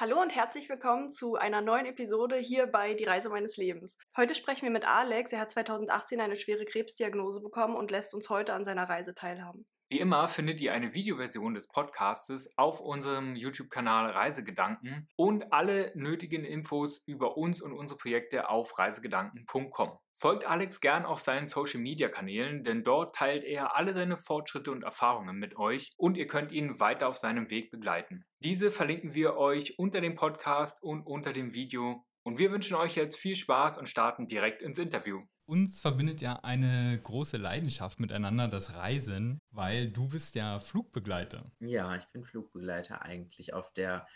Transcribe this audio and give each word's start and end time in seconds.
Hallo 0.00 0.18
und 0.18 0.34
herzlich 0.34 0.66
willkommen 0.70 1.10
zu 1.10 1.36
einer 1.36 1.60
neuen 1.60 1.84
Episode 1.84 2.36
hier 2.36 2.66
bei 2.66 2.94
Die 2.94 3.04
Reise 3.04 3.28
meines 3.28 3.58
Lebens. 3.58 3.98
Heute 4.16 4.34
sprechen 4.34 4.62
wir 4.62 4.70
mit 4.70 4.88
Alex. 4.88 5.30
Er 5.30 5.40
hat 5.40 5.50
2018 5.50 6.22
eine 6.22 6.36
schwere 6.36 6.64
Krebsdiagnose 6.64 7.42
bekommen 7.42 7.76
und 7.76 7.90
lässt 7.90 8.14
uns 8.14 8.30
heute 8.30 8.54
an 8.54 8.64
seiner 8.64 8.88
Reise 8.88 9.14
teilhaben. 9.14 9.66
Wie 9.92 9.98
immer 9.98 10.28
findet 10.28 10.60
ihr 10.60 10.72
eine 10.72 10.94
Videoversion 10.94 11.54
des 11.54 11.66
Podcastes 11.66 12.56
auf 12.56 12.78
unserem 12.78 13.34
YouTube-Kanal 13.34 14.12
Reisegedanken 14.12 15.08
und 15.16 15.52
alle 15.52 15.90
nötigen 15.96 16.44
Infos 16.44 17.02
über 17.06 17.36
uns 17.36 17.60
und 17.60 17.72
unsere 17.72 17.98
Projekte 17.98 18.48
auf 18.48 18.78
reisegedanken.com. 18.78 19.98
Folgt 20.14 20.46
Alex 20.46 20.80
gern 20.80 21.04
auf 21.04 21.18
seinen 21.18 21.48
Social-Media-Kanälen, 21.48 22.62
denn 22.62 22.84
dort 22.84 23.16
teilt 23.16 23.42
er 23.42 23.74
alle 23.74 23.92
seine 23.92 24.16
Fortschritte 24.16 24.70
und 24.70 24.84
Erfahrungen 24.84 25.38
mit 25.38 25.56
euch 25.56 25.90
und 25.96 26.16
ihr 26.16 26.28
könnt 26.28 26.52
ihn 26.52 26.78
weiter 26.78 27.08
auf 27.08 27.18
seinem 27.18 27.50
Weg 27.50 27.72
begleiten. 27.72 28.24
Diese 28.44 28.70
verlinken 28.70 29.14
wir 29.14 29.38
euch 29.38 29.76
unter 29.76 30.00
dem 30.00 30.14
Podcast 30.14 30.84
und 30.84 31.04
unter 31.04 31.32
dem 31.32 31.52
Video. 31.52 32.04
Und 32.22 32.38
wir 32.38 32.52
wünschen 32.52 32.76
euch 32.76 32.94
jetzt 32.94 33.16
viel 33.16 33.34
Spaß 33.34 33.76
und 33.76 33.88
starten 33.88 34.28
direkt 34.28 34.62
ins 34.62 34.78
Interview. 34.78 35.22
Uns 35.50 35.80
verbindet 35.80 36.20
ja 36.20 36.38
eine 36.44 37.00
große 37.02 37.36
Leidenschaft 37.36 37.98
miteinander, 37.98 38.46
das 38.46 38.76
Reisen, 38.76 39.40
weil 39.50 39.90
du 39.90 40.06
bist 40.06 40.36
ja 40.36 40.60
Flugbegleiter. 40.60 41.50
Ja, 41.58 41.96
ich 41.96 42.06
bin 42.12 42.22
Flugbegleiter 42.22 43.02
eigentlich 43.02 43.52
auf 43.52 43.72
der 43.72 44.06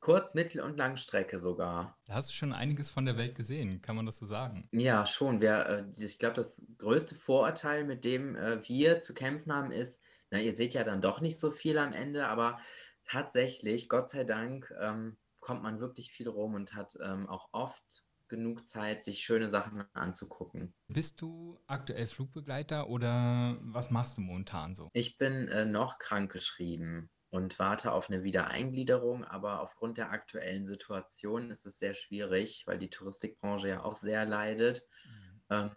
Kurz-, 0.00 0.32
Mittel- 0.32 0.62
und 0.62 0.78
Langstrecke 0.78 1.38
sogar. 1.38 1.98
Da 2.06 2.14
hast 2.14 2.30
du 2.30 2.32
schon 2.32 2.54
einiges 2.54 2.90
von 2.90 3.04
der 3.04 3.18
Welt 3.18 3.34
gesehen, 3.34 3.82
kann 3.82 3.94
man 3.94 4.06
das 4.06 4.16
so 4.16 4.24
sagen? 4.24 4.66
Ja, 4.72 5.04
schon. 5.04 5.42
Wir, 5.42 5.66
äh, 5.66 6.02
ich 6.02 6.18
glaube, 6.18 6.36
das 6.36 6.64
größte 6.78 7.14
Vorurteil, 7.14 7.84
mit 7.84 8.06
dem 8.06 8.34
äh, 8.34 8.66
wir 8.66 9.00
zu 9.00 9.12
kämpfen 9.12 9.52
haben, 9.52 9.70
ist, 9.70 10.00
na, 10.30 10.40
ihr 10.40 10.54
seht 10.54 10.72
ja 10.72 10.82
dann 10.82 11.02
doch 11.02 11.20
nicht 11.20 11.38
so 11.38 11.50
viel 11.50 11.76
am 11.76 11.92
Ende, 11.92 12.26
aber 12.26 12.58
tatsächlich, 13.04 13.90
Gott 13.90 14.08
sei 14.08 14.24
Dank, 14.24 14.72
ähm, 14.80 15.18
kommt 15.40 15.62
man 15.62 15.80
wirklich 15.80 16.10
viel 16.10 16.28
rum 16.28 16.54
und 16.54 16.72
hat 16.72 16.96
ähm, 17.04 17.28
auch 17.28 17.50
oft 17.52 18.03
genug 18.34 18.66
Zeit, 18.66 19.04
sich 19.04 19.20
schöne 19.20 19.48
Sachen 19.48 19.84
anzugucken. 19.92 20.74
Bist 20.88 21.20
du 21.20 21.60
aktuell 21.66 22.06
Flugbegleiter 22.06 22.88
oder 22.88 23.56
was 23.60 23.90
machst 23.90 24.16
du 24.16 24.22
momentan 24.22 24.74
so? 24.74 24.90
Ich 24.92 25.18
bin 25.18 25.48
äh, 25.48 25.64
noch 25.64 25.98
krankgeschrieben 25.98 27.10
und 27.30 27.58
warte 27.58 27.92
auf 27.92 28.10
eine 28.10 28.24
Wiedereingliederung, 28.24 29.24
aber 29.24 29.60
aufgrund 29.60 29.98
der 29.98 30.10
aktuellen 30.10 30.66
Situation 30.66 31.50
ist 31.50 31.66
es 31.66 31.78
sehr 31.78 31.94
schwierig, 31.94 32.64
weil 32.66 32.78
die 32.78 32.90
Touristikbranche 32.90 33.68
ja 33.68 33.84
auch 33.84 33.94
sehr 33.94 34.24
leidet. 34.24 34.86
Mhm. 35.04 35.42
Ähm, 35.50 35.70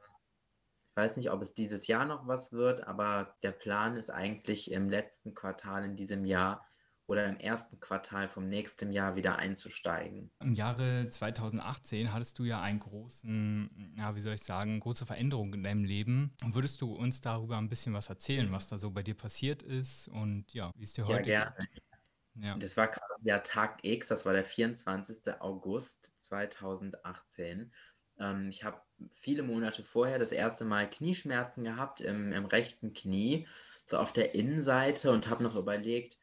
ich 0.92 1.04
weiß 1.04 1.18
nicht, 1.18 1.30
ob 1.30 1.44
es 1.44 1.54
dieses 1.54 1.86
Jahr 1.86 2.06
noch 2.06 2.28
was 2.28 2.52
wird, 2.52 2.88
aber 2.88 3.36
der 3.44 3.52
Plan 3.52 3.96
ist 3.96 4.10
eigentlich 4.10 4.72
im 4.72 4.90
letzten 4.90 5.36
Quartal 5.36 5.84
in 5.84 5.96
diesem 5.96 6.26
Jahr 6.26 6.68
oder 7.08 7.26
im 7.26 7.38
ersten 7.38 7.80
Quartal 7.80 8.28
vom 8.28 8.48
nächsten 8.50 8.92
Jahr 8.92 9.16
wieder 9.16 9.38
einzusteigen. 9.38 10.30
Im 10.42 10.54
Jahre 10.54 11.10
2018 11.10 12.14
hattest 12.14 12.38
du 12.38 12.44
ja 12.44 12.62
einen 12.62 12.80
großen, 12.80 13.96
ja, 13.98 14.16
wie 14.16 14.20
soll 14.20 14.34
ich 14.34 14.44
sagen, 14.44 14.80
große 14.80 15.06
Veränderung 15.06 15.54
in 15.54 15.64
deinem 15.64 15.86
Leben. 15.86 16.34
Würdest 16.46 16.82
du 16.82 16.94
uns 16.94 17.22
darüber 17.22 17.58
ein 17.58 17.70
bisschen 17.70 17.94
was 17.94 18.10
erzählen, 18.10 18.52
was 18.52 18.68
da 18.68 18.78
so 18.78 18.92
bei 18.92 19.04
dir 19.04 19.16
passiert 19.16 19.64
ist 19.64 20.10
und 20.10 20.54
ja, 20.54 20.72
wie 20.76 20.84
es 20.84 20.94
dir 20.94 21.08
heute 21.08 21.30
ja, 21.30 21.46
gerne. 21.46 21.68
geht? 21.72 21.84
Ja. 22.40 22.56
Das 22.58 22.78
war 22.78 22.88
quasi 22.88 23.24
der 23.24 23.44
Tag 23.44 23.80
X, 23.84 24.10
das 24.10 24.26
war 24.26 24.34
der 24.34 24.46
24. 24.46 25.42
August 25.42 26.12
2018. 26.18 27.72
Ähm, 28.20 28.50
ich 28.50 28.64
habe 28.64 28.82
viele 29.10 29.44
Monate 29.44 29.84
vorher 29.84 30.20
das 30.20 30.32
erste 30.32 30.66
Mal 30.66 30.90
Knieschmerzen 30.90 31.64
gehabt 31.64 32.02
im, 32.02 32.34
im 32.34 32.46
rechten 32.46 32.94
Knie, 32.94 33.48
so 33.86 33.98
auf 33.98 34.14
der 34.14 34.36
Innenseite 34.36 35.12
und 35.12 35.30
habe 35.30 35.44
noch 35.44 35.56
überlegt, 35.56 36.20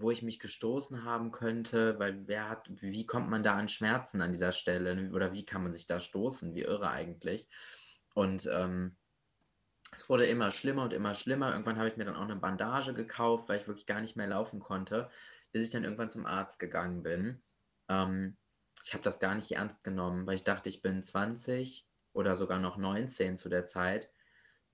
wo 0.00 0.10
ich 0.10 0.22
mich 0.22 0.38
gestoßen 0.38 1.04
haben 1.04 1.30
könnte, 1.32 1.98
weil 1.98 2.26
wer 2.26 2.48
hat, 2.48 2.66
wie 2.68 3.06
kommt 3.06 3.28
man 3.28 3.42
da 3.42 3.56
an 3.56 3.68
Schmerzen 3.68 4.20
an 4.22 4.32
dieser 4.32 4.52
Stelle 4.52 5.10
oder 5.12 5.32
wie 5.32 5.44
kann 5.44 5.62
man 5.62 5.72
sich 5.72 5.86
da 5.86 6.00
stoßen, 6.00 6.54
wie 6.54 6.62
irre 6.62 6.90
eigentlich. 6.90 7.48
Und 8.14 8.48
ähm, 8.52 8.96
es 9.92 10.08
wurde 10.08 10.26
immer 10.26 10.50
schlimmer 10.50 10.84
und 10.84 10.92
immer 10.92 11.14
schlimmer. 11.14 11.52
Irgendwann 11.52 11.76
habe 11.76 11.88
ich 11.88 11.96
mir 11.96 12.04
dann 12.04 12.16
auch 12.16 12.22
eine 12.22 12.36
Bandage 12.36 12.94
gekauft, 12.94 13.48
weil 13.48 13.60
ich 13.60 13.66
wirklich 13.66 13.86
gar 13.86 14.00
nicht 14.00 14.16
mehr 14.16 14.28
laufen 14.28 14.60
konnte, 14.60 15.10
bis 15.52 15.64
ich 15.64 15.70
dann 15.70 15.84
irgendwann 15.84 16.10
zum 16.10 16.26
Arzt 16.26 16.58
gegangen 16.58 17.02
bin. 17.02 17.42
Ähm, 17.88 18.36
ich 18.84 18.94
habe 18.94 19.02
das 19.02 19.20
gar 19.20 19.34
nicht 19.34 19.50
ernst 19.52 19.84
genommen, 19.84 20.26
weil 20.26 20.36
ich 20.36 20.44
dachte, 20.44 20.68
ich 20.68 20.82
bin 20.82 21.02
20 21.02 21.86
oder 22.12 22.36
sogar 22.36 22.58
noch 22.58 22.76
19 22.76 23.36
zu 23.36 23.48
der 23.48 23.66
Zeit. 23.66 24.10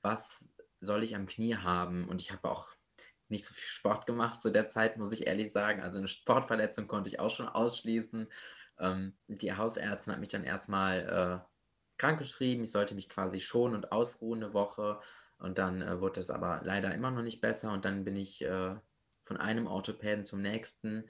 Was 0.02 0.44
soll 0.80 1.02
ich 1.02 1.16
am 1.16 1.26
Knie 1.26 1.56
haben? 1.56 2.08
Und 2.08 2.20
ich 2.20 2.30
habe 2.30 2.48
auch 2.50 2.70
nicht 3.28 3.44
so 3.44 3.54
viel 3.54 3.68
Sport 3.68 4.06
gemacht 4.06 4.40
zu 4.40 4.50
der 4.50 4.68
Zeit, 4.68 4.96
muss 4.96 5.12
ich 5.12 5.26
ehrlich 5.26 5.52
sagen. 5.52 5.80
Also 5.80 5.98
eine 5.98 6.08
Sportverletzung 6.08 6.86
konnte 6.86 7.08
ich 7.08 7.20
auch 7.20 7.30
schon 7.30 7.48
ausschließen. 7.48 8.28
Ähm, 8.78 9.16
die 9.28 9.54
Hausärztin 9.54 10.12
hat 10.12 10.20
mich 10.20 10.28
dann 10.28 10.44
erstmal 10.44 11.42
äh, 11.44 11.98
krankgeschrieben. 11.98 12.64
Ich 12.64 12.72
sollte 12.72 12.94
mich 12.94 13.08
quasi 13.08 13.40
schonen 13.40 13.76
und 13.76 13.92
ausruhen 13.92 14.42
eine 14.42 14.54
Woche. 14.54 15.00
Und 15.38 15.58
dann 15.58 15.82
äh, 15.82 16.00
wurde 16.00 16.20
es 16.20 16.30
aber 16.30 16.60
leider 16.64 16.94
immer 16.94 17.10
noch 17.10 17.22
nicht 17.22 17.40
besser. 17.40 17.72
Und 17.72 17.84
dann 17.84 18.04
bin 18.04 18.16
ich 18.16 18.42
äh, 18.42 18.74
von 19.22 19.36
einem 19.36 19.66
Orthopäden 19.66 20.24
zum 20.24 20.40
nächsten 20.40 21.08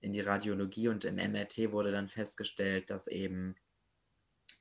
in 0.00 0.12
die 0.12 0.20
Radiologie 0.20 0.88
und 0.88 1.04
im 1.04 1.16
MRT 1.16 1.72
wurde 1.72 1.90
dann 1.90 2.08
festgestellt, 2.08 2.90
dass 2.90 3.08
eben 3.08 3.56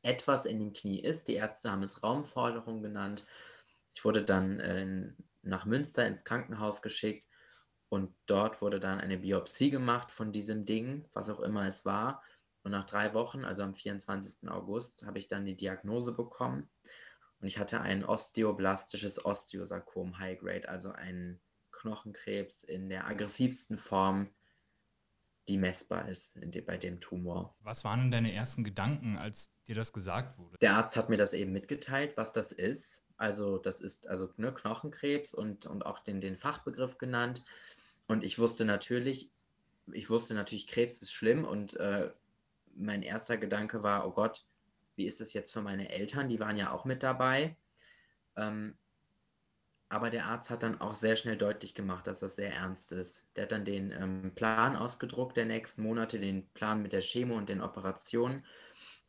etwas 0.02 0.46
in 0.46 0.60
dem 0.60 0.74
Knie 0.74 1.00
ist. 1.00 1.28
Die 1.28 1.36
Ärzte 1.36 1.72
haben 1.72 1.84
es 1.84 2.02
Raumforderung 2.04 2.82
genannt. 2.82 3.28
Ich 3.94 4.06
wurde 4.06 4.24
dann 4.24 4.60
in 4.60 5.18
nach 5.48 5.66
Münster 5.66 6.06
ins 6.06 6.24
Krankenhaus 6.24 6.82
geschickt 6.82 7.28
und 7.90 8.14
dort 8.26 8.62
wurde 8.62 8.80
dann 8.80 9.00
eine 9.00 9.18
Biopsie 9.18 9.70
gemacht 9.70 10.12
von 10.12 10.32
diesem 10.32 10.66
Ding, 10.66 11.06
was 11.14 11.30
auch 11.30 11.40
immer 11.40 11.68
es 11.68 11.86
war. 11.86 12.22
Und 12.64 12.72
nach 12.72 12.86
drei 12.86 13.14
Wochen, 13.14 13.46
also 13.46 13.64
am 13.64 13.74
24. 13.74 14.50
August, 14.50 15.04
habe 15.06 15.20
ich 15.20 15.30
dann 15.30 15.46
die 15.46 15.56
Diagnose 15.56 16.12
bekommen. 16.12 16.70
Und 17.40 17.48
ich 17.48 17.60
hatte 17.60 17.82
ein 17.82 18.04
osteoblastisches 18.04 19.24
Osteosarkom 19.24 20.20
High 20.20 20.40
Grade, 20.40 20.68
also 20.68 20.92
einen 20.92 21.40
Knochenkrebs 21.72 22.64
in 22.64 22.90
der 22.90 23.08
aggressivsten 23.08 23.78
Form, 23.78 24.30
die 25.48 25.58
messbar 25.58 26.10
ist 26.10 26.34
de, 26.36 26.62
bei 26.62 26.78
dem 26.78 27.00
Tumor. 27.00 27.56
Was 27.62 27.86
waren 27.86 28.02
denn 28.02 28.12
deine 28.12 28.34
ersten 28.34 28.66
Gedanken, 28.66 29.18
als 29.18 29.54
dir 29.66 29.76
das 29.76 29.94
gesagt 29.94 30.38
wurde? 30.38 30.58
Der 30.60 30.74
Arzt 30.74 30.98
hat 30.98 31.10
mir 31.10 31.18
das 31.18 31.32
eben 31.32 31.54
mitgeteilt, 31.54 32.18
was 32.18 32.34
das 32.34 32.52
ist. 32.52 33.02
Also 33.18 33.58
das 33.58 33.82
ist 33.82 34.08
also 34.08 34.30
ne, 34.38 34.54
Knochenkrebs 34.54 35.34
und, 35.34 35.66
und 35.66 35.86
auch 35.86 36.00
den, 36.00 36.22
den 36.22 36.38
Fachbegriff 36.38 36.98
genannt. 36.98 37.44
Und 38.08 38.24
ich 38.24 38.40
wusste 38.40 38.64
natürlich, 38.64 39.32
ich 39.92 40.10
wusste 40.10 40.34
natürlich, 40.34 40.68
Krebs 40.68 41.00
ist 41.00 41.12
schlimm 41.12 41.46
und 41.46 41.76
äh, 41.78 42.12
mein 42.76 43.02
erster 43.02 43.38
Gedanke 43.38 43.84
war, 43.84 44.08
oh 44.08 44.12
Gott, 44.12 44.46
wie 44.96 45.06
ist 45.06 45.22
es 45.22 45.34
jetzt 45.34 45.52
für 45.52 45.62
meine 45.62 45.90
Eltern? 45.90 46.30
Die 46.30 46.40
waren 46.40 46.58
ja 46.58 46.72
auch 46.72 46.86
mit 46.86 47.04
dabei. 47.04 47.56
Ähm, 48.36 48.78
aber 49.90 50.10
der 50.10 50.26
Arzt 50.26 50.50
hat 50.50 50.64
dann 50.64 50.82
auch 50.82 50.96
sehr 50.96 51.16
schnell 51.16 51.38
deutlich 51.38 51.74
gemacht, 51.74 52.08
dass 52.08 52.20
das 52.20 52.36
sehr 52.36 52.54
ernst 52.54 52.92
ist. 52.92 53.26
Der 53.36 53.44
hat 53.44 53.52
dann 53.52 53.64
den 53.64 53.92
ähm, 53.92 54.34
Plan 54.36 54.76
ausgedruckt 54.76 55.38
der 55.38 55.46
nächsten 55.46 55.82
Monate, 55.82 56.20
den 56.20 56.48
Plan 56.50 56.82
mit 56.82 56.94
der 56.94 57.02
Chemo 57.02 57.36
und 57.36 57.48
den 57.48 57.62
Operationen 57.62 58.46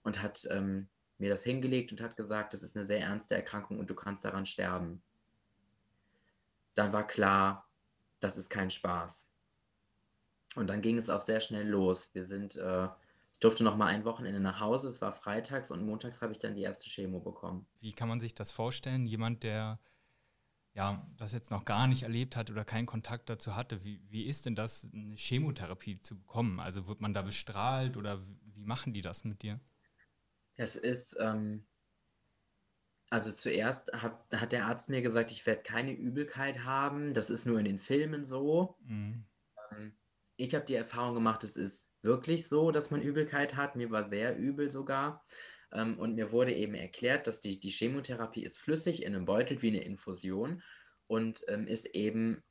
und 0.03 0.23
hat 0.23 0.47
ähm, 0.51 0.89
mir 1.19 1.29
das 1.29 1.43
hingelegt 1.43 1.93
und 1.93 2.01
hat 2.01 2.17
gesagt, 2.17 2.53
das 2.53 2.63
ist 2.63 2.77
eine 2.77 2.87
sehr 2.87 3.01
ernste 3.01 3.35
Erkrankung 3.35 3.79
und 3.79 3.91
du 3.91 3.95
kannst 3.95 4.25
daran 4.25 4.47
sterben. 4.47 5.03
Dann 6.75 6.93
war 6.93 7.07
klar, 7.07 7.69
das 8.21 8.37
ist 8.37 8.51
kein 8.51 8.71
Spaß. 8.71 9.27
Und 10.57 10.69
dann 10.69 10.81
ging 10.81 10.97
es 10.97 11.11
auch 11.11 11.21
sehr 11.21 11.41
schnell 11.41 11.69
los. 11.69 12.09
Wir 12.13 12.25
sind, 12.25 12.57
äh, 12.57 12.89
ich 13.33 13.39
durfte 13.41 13.65
noch 13.65 13.77
mal 13.77 13.87
ein 13.87 14.05
Wochenende 14.05 14.41
nach 14.41 14.61
Hause. 14.61 14.89
Es 14.89 15.01
war 15.01 15.13
freitags 15.13 15.71
und 15.71 15.85
montags 15.85 16.21
habe 16.21 16.33
ich 16.33 16.39
dann 16.39 16.55
die 16.55 16.63
erste 16.63 16.89
Chemo 16.89 17.21
bekommen. 17.21 17.67
Wie 17.81 17.93
kann 17.93 18.09
man 18.09 18.21
sich 18.21 18.35
das 18.35 18.53
vorstellen? 18.53 19.07
Jemand, 19.07 19.43
der 19.43 19.79
ja, 20.75 21.05
das 21.17 21.33
jetzt 21.33 21.51
noch 21.51 21.65
gar 21.65 21.89
nicht 21.89 22.05
erlebt 22.05 22.37
hat 22.37 22.53
oder 22.53 22.65
keinen 22.65 22.87
Kontakt 22.87 23.29
dazu 23.29 23.57
hatte, 23.57 23.83
wie, 23.83 24.01
wie 24.09 24.27
ist 24.27 24.47
denn 24.47 24.55
das, 24.55 24.89
eine 24.93 25.17
Chemotherapie 25.17 26.01
zu 26.01 26.17
bekommen? 26.17 26.61
Also 26.61 26.87
wird 26.87 27.01
man 27.01 27.15
da 27.15 27.23
bestrahlt 27.23 27.97
oder 27.97 28.21
wie 28.55 28.65
machen 28.65 28.93
die 28.93 29.03
das 29.03 29.25
mit 29.25 29.43
dir? 29.43 29.59
Es 30.59 30.77
ist, 30.77 31.17
ähm, 31.21 31.65
also 33.11 33.33
zuerst 33.33 33.91
hab, 33.93 34.31
hat 34.35 34.53
der 34.53 34.67
Arzt 34.67 34.91
mir 34.91 35.01
gesagt, 35.01 35.31
ich 35.31 35.47
werde 35.47 35.63
keine 35.63 35.93
Übelkeit 35.93 36.65
haben. 36.65 37.15
Das 37.15 37.31
ist 37.31 37.47
nur 37.47 37.59
in 37.59 37.65
den 37.65 37.79
Filmen 37.79 38.27
so. 38.27 38.77
Mhm. 38.81 39.25
Ähm, 39.71 39.97
ich 40.37 40.55
habe 40.55 40.67
die 40.67 40.75
Erfahrung 40.75 41.15
gemacht, 41.15 41.43
es 41.45 41.57
ist 41.57 41.91
wirklich 42.03 42.49
so, 42.49 42.71
dass 42.71 42.91
man 42.91 43.03
Übelkeit 43.03 43.57
hat. 43.57 43.77
Mir 43.77 43.91
war 43.91 44.11
sehr 44.11 44.37
übel 44.37 44.71
sogar. 44.71 45.25
Ähm, 45.73 45.99
und 45.99 46.17
mir 46.17 46.33
wurde 46.33 46.53
eben 46.53 46.75
erklärt, 46.75 47.27
dass 47.27 47.41
die, 47.41 47.61
die 47.61 47.71
Chemotherapie 47.71 48.43
ist 48.43 48.59
flüssig 48.59 49.05
in 49.05 49.15
einem 49.15 49.27
Beutel 49.27 49.63
wie 49.63 49.69
eine 49.69 49.85
Infusion 49.85 50.63
und 51.07 51.45
ähm, 51.49 51.67
ist 51.69 51.87
eben 51.87 52.43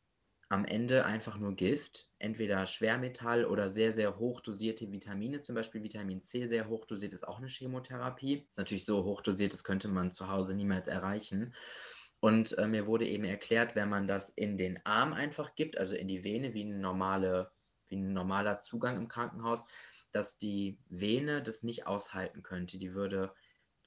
am 0.50 0.64
Ende 0.64 1.06
einfach 1.06 1.38
nur 1.38 1.56
Gift, 1.56 2.10
entweder 2.20 2.68
Schwermetall 2.68 3.46
oder 3.46 3.68
sehr, 3.68 3.92
sehr 3.92 4.18
hochdosierte 4.18 4.92
Vitamine, 4.92 5.42
zum 5.42 5.56
Beispiel 5.56 5.84
Vitamin 5.84 6.22
C, 6.22 6.48
sehr 6.48 6.70
hochdosiert 6.70 7.14
ist 7.14 7.28
auch 7.28 7.40
eine 7.40 7.48
Chemotherapie. 7.48 8.48
Ist 8.50 8.58
natürlich 8.58 8.86
so 8.86 9.04
hochdosiert, 9.04 9.54
das 9.54 9.66
könnte 9.66 9.90
man 9.90 10.14
zu 10.14 10.30
Hause 10.30 10.56
niemals 10.56 10.88
erreichen. 10.88 11.54
Und 12.20 12.58
äh, 12.58 12.68
mir 12.68 12.88
wurde 12.88 13.06
eben 13.06 13.26
erklärt, 13.26 13.76
wenn 13.76 13.90
man 13.90 14.08
das 14.08 14.30
in 14.30 14.58
den 14.58 14.80
Arm 14.86 15.14
einfach 15.14 15.56
gibt, 15.56 15.78
also 15.78 15.96
in 15.96 16.08
die 16.08 16.24
Vene 16.24 16.54
wie 16.54 16.64
eine 16.64 16.80
normale 16.80 17.52
wie 17.90 17.96
ein 17.96 18.14
normaler 18.14 18.60
Zugang 18.60 18.98
im 18.98 19.08
Krankenhaus, 19.08 19.66
dass 20.12 20.38
die 20.38 20.78
Vene 20.90 21.42
das 21.42 21.64
nicht 21.64 21.88
aushalten 21.88 22.44
könnte. 22.44 22.78
Die 22.78 22.94
würde 22.94 23.34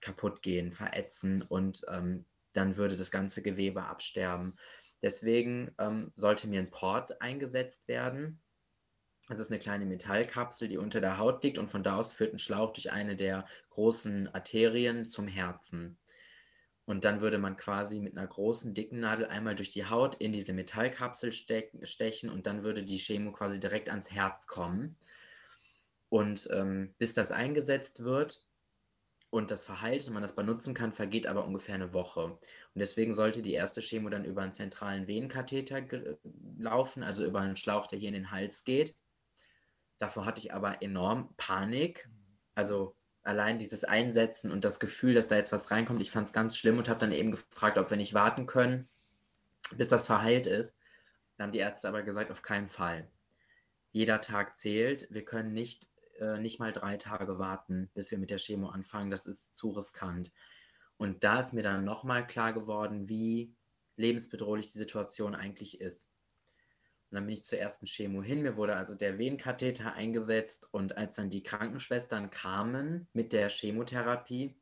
kaputt 0.01 0.43
gehen, 0.43 0.73
verätzen 0.73 1.43
und 1.43 1.83
ähm, 1.89 2.25
dann 2.53 2.77
würde 2.77 2.97
das 2.97 3.11
ganze 3.11 3.43
Gewebe 3.43 3.85
absterben. 3.85 4.57
Deswegen 5.03 5.75
ähm, 5.79 6.13
sollte 6.15 6.49
mir 6.49 6.61
ein 6.61 6.71
Port 6.71 7.21
eingesetzt 7.21 7.89
werden. 7.89 8.41
Es 9.29 9.39
ist 9.39 9.51
eine 9.51 9.61
kleine 9.61 9.87
Metallkapsel, 9.87 10.69
die 10.69 10.77
unter 10.77 11.01
der 11.01 11.19
Haut 11.19 11.43
liegt 11.43 11.59
und 11.59 11.71
von 11.71 11.83
da 11.83 11.97
aus 11.97 12.13
führt 12.13 12.35
ein 12.35 12.39
Schlauch 12.39 12.73
durch 12.73 12.91
eine 12.91 13.17
der 13.17 13.47
großen 13.71 14.35
Arterien 14.35 15.07
zum 15.07 15.29
Herzen. 15.29 15.99
Und 16.85 17.05
dann 17.05 17.21
würde 17.21 17.39
man 17.39 17.57
quasi 17.57 18.01
mit 18.01 18.19
einer 18.19 18.27
großen, 18.27 18.75
dicken 18.75 18.99
Nadel 18.99 19.27
einmal 19.27 19.55
durch 19.55 19.71
die 19.71 19.87
Haut 19.87 20.17
in 20.17 20.33
diese 20.33 20.53
Metallkapsel 20.53 21.33
stechen 21.33 22.31
und 22.31 22.49
dann 22.49 22.65
würde 22.65 22.83
die 22.83 22.99
Chemo 22.99 23.31
quasi 23.31 23.61
direkt 23.61 23.89
ans 23.89 24.11
Herz 24.11 24.49
kommen. 24.49 24.97
Und 26.09 26.49
ähm, 26.53 26.93
bis 26.99 27.15
das 27.15 27.31
eingesetzt 27.31 28.03
wird 28.03 28.45
und 29.31 29.53
das 29.53 29.65
verheilt 29.65 30.09
und 30.09 30.15
man 30.15 30.25
das 30.25 30.35
benutzen 30.35 30.75
kann, 30.75 30.93
vergeht 30.93 31.29
aber 31.29 31.45
ungefähr 31.45 31.77
eine 31.77 31.93
Woche. 31.93 32.37
Und 32.75 32.81
deswegen 32.81 33.15
sollte 33.15 33.43
die 33.43 33.53
erste 33.53 33.81
Chemo 33.81 34.11
dann 34.11 34.25
über 34.25 34.43
einen 34.43 34.53
zentralen 34.53 35.09
Venenkatheter 35.09 35.83
laufen, 36.59 37.03
also 37.03 37.25
über 37.25 37.41
einen 37.41 37.57
Schlauch, 37.57 37.89
der 37.89 37.99
hier 37.99 38.09
in 38.09 38.15
den 38.15 38.31
Hals 38.31 38.65
geht. 38.65 38.95
Davor 39.99 40.25
hatte 40.25 40.41
ich 40.41 40.55
aber 40.55 40.81
enorm 40.83 41.35
Panik. 41.37 42.09
Also 42.55 42.97
allein 43.23 43.59
dieses 43.59 43.85
Einsetzen 43.85 44.51
und 44.51 44.65
das 44.65 44.81
Gefühl, 44.81 45.15
dass 45.15 45.29
da 45.29 45.37
jetzt 45.37 45.53
was 45.53 45.71
reinkommt, 45.71 46.01
ich 46.01 46.11
fand 46.11 46.29
es 46.29 46.33
ganz 46.33 46.57
schlimm 46.57 46.79
und 46.79 46.89
habe 46.89 47.01
dann 47.01 47.13
eben 47.13 47.33
gefragt, 47.33 47.77
ob 47.77 47.91
wir 47.91 47.97
nicht 47.97 48.15
warten 48.15 48.47
können, 48.47 48.89
bis 49.77 49.89
das 49.89 50.07
verheilt 50.07 50.47
ist. 50.47 50.77
Dann 51.37 51.47
haben 51.47 51.53
die 51.53 51.59
Ärzte 51.59 51.89
aber 51.89 52.03
gesagt, 52.03 52.31
auf 52.31 52.43
keinen 52.43 52.69
Fall. 52.69 53.09
Jeder 53.93 54.21
Tag 54.21 54.57
zählt. 54.57 55.09
Wir 55.11 55.25
können 55.25 55.53
nicht, 55.53 55.89
äh, 56.19 56.39
nicht 56.39 56.61
mal 56.61 56.73
drei 56.73 56.97
Tage 56.97 57.39
warten, 57.39 57.91
bis 57.95 58.11
wir 58.11 58.19
mit 58.19 58.31
der 58.31 58.39
Chemo 58.39 58.69
anfangen. 58.69 59.11
Das 59.11 59.27
ist 59.27 59.57
zu 59.57 59.71
riskant. 59.71 60.31
Und 61.01 61.25
da 61.25 61.41
ist 61.41 61.55
mir 61.55 61.63
dann 61.63 61.87
nochmal 61.87 62.27
klar 62.27 62.53
geworden, 62.53 63.09
wie 63.09 63.57
lebensbedrohlich 63.97 64.71
die 64.71 64.77
Situation 64.77 65.35
eigentlich 65.35 65.81
ist. 65.81 66.11
Und 67.09 67.15
dann 67.15 67.25
bin 67.25 67.33
ich 67.33 67.43
zur 67.43 67.59
ersten 67.59 67.87
Chemo 67.87 68.23
hin. 68.23 68.43
Mir 68.43 68.59
wurde 68.59 68.77
also 68.77 68.95
der 68.95 69.19
Venenkatheter 69.19 69.95
eingesetzt. 69.95 70.69
Und 70.73 70.99
als 70.99 71.17
dann 71.17 71.31
die 71.31 71.43
Krankenschwestern 71.43 72.31
kamen 72.31 73.09
mit 73.15 73.33
der 73.33 73.49
Chemotherapie, 73.49 74.61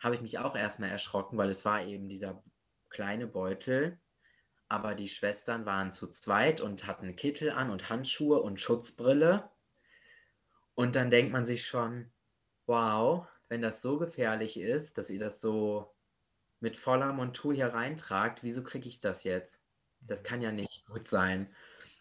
habe 0.00 0.16
ich 0.16 0.20
mich 0.20 0.40
auch 0.40 0.56
erstmal 0.56 0.90
erschrocken, 0.90 1.38
weil 1.38 1.48
es 1.48 1.64
war 1.64 1.84
eben 1.84 2.08
dieser 2.08 2.42
kleine 2.90 3.28
Beutel. 3.28 4.00
Aber 4.68 4.96
die 4.96 5.06
Schwestern 5.06 5.64
waren 5.64 5.92
zu 5.92 6.08
zweit 6.08 6.60
und 6.60 6.88
hatten 6.88 7.14
Kittel 7.14 7.50
an 7.50 7.70
und 7.70 7.88
Handschuhe 7.88 8.42
und 8.42 8.60
Schutzbrille. 8.60 9.48
Und 10.74 10.96
dann 10.96 11.10
denkt 11.10 11.30
man 11.30 11.46
sich 11.46 11.64
schon, 11.64 12.12
wow, 12.66 13.28
wenn 13.48 13.62
das 13.62 13.82
so 13.82 13.98
gefährlich 13.98 14.58
ist, 14.58 14.98
dass 14.98 15.10
ihr 15.10 15.20
das 15.20 15.40
so 15.40 15.94
mit 16.60 16.76
voller 16.76 17.12
Montur 17.12 17.54
hier 17.54 17.68
reintragt, 17.68 18.42
wieso 18.42 18.62
kriege 18.62 18.88
ich 18.88 19.00
das 19.00 19.24
jetzt? 19.24 19.60
Das 20.00 20.24
kann 20.24 20.42
ja 20.42 20.52
nicht 20.52 20.86
gut 20.86 21.08
sein. 21.08 21.54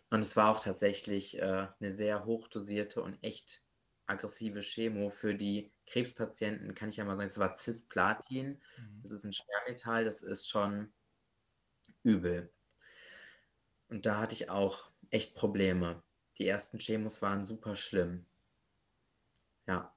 Und 0.09 0.21
es 0.21 0.35
war 0.35 0.51
auch 0.51 0.63
tatsächlich 0.63 1.39
äh, 1.39 1.67
eine 1.79 1.91
sehr 1.91 2.25
hochdosierte 2.25 3.01
und 3.01 3.21
echt 3.23 3.63
aggressive 4.07 4.61
Chemo 4.61 5.09
für 5.09 5.35
die 5.35 5.73
Krebspatienten, 5.87 6.75
kann 6.75 6.89
ich 6.89 6.97
ja 6.97 7.05
mal 7.05 7.17
sagen, 7.17 7.29
es 7.29 7.39
war 7.39 7.55
Cisplatin. 7.55 8.61
Mhm. 8.77 8.99
Das 9.01 9.11
ist 9.11 9.23
ein 9.23 9.33
Schwermetall, 9.33 10.05
das 10.05 10.21
ist 10.21 10.47
schon 10.47 10.93
übel. 12.03 12.53
Und 13.89 14.05
da 14.05 14.19
hatte 14.19 14.33
ich 14.33 14.49
auch 14.49 14.91
echt 15.09 15.35
Probleme. 15.35 16.03
Die 16.37 16.47
ersten 16.47 16.79
Chemos 16.79 17.21
waren 17.21 17.45
super 17.45 17.75
schlimm. 17.75 18.25
Ja. 19.67 19.94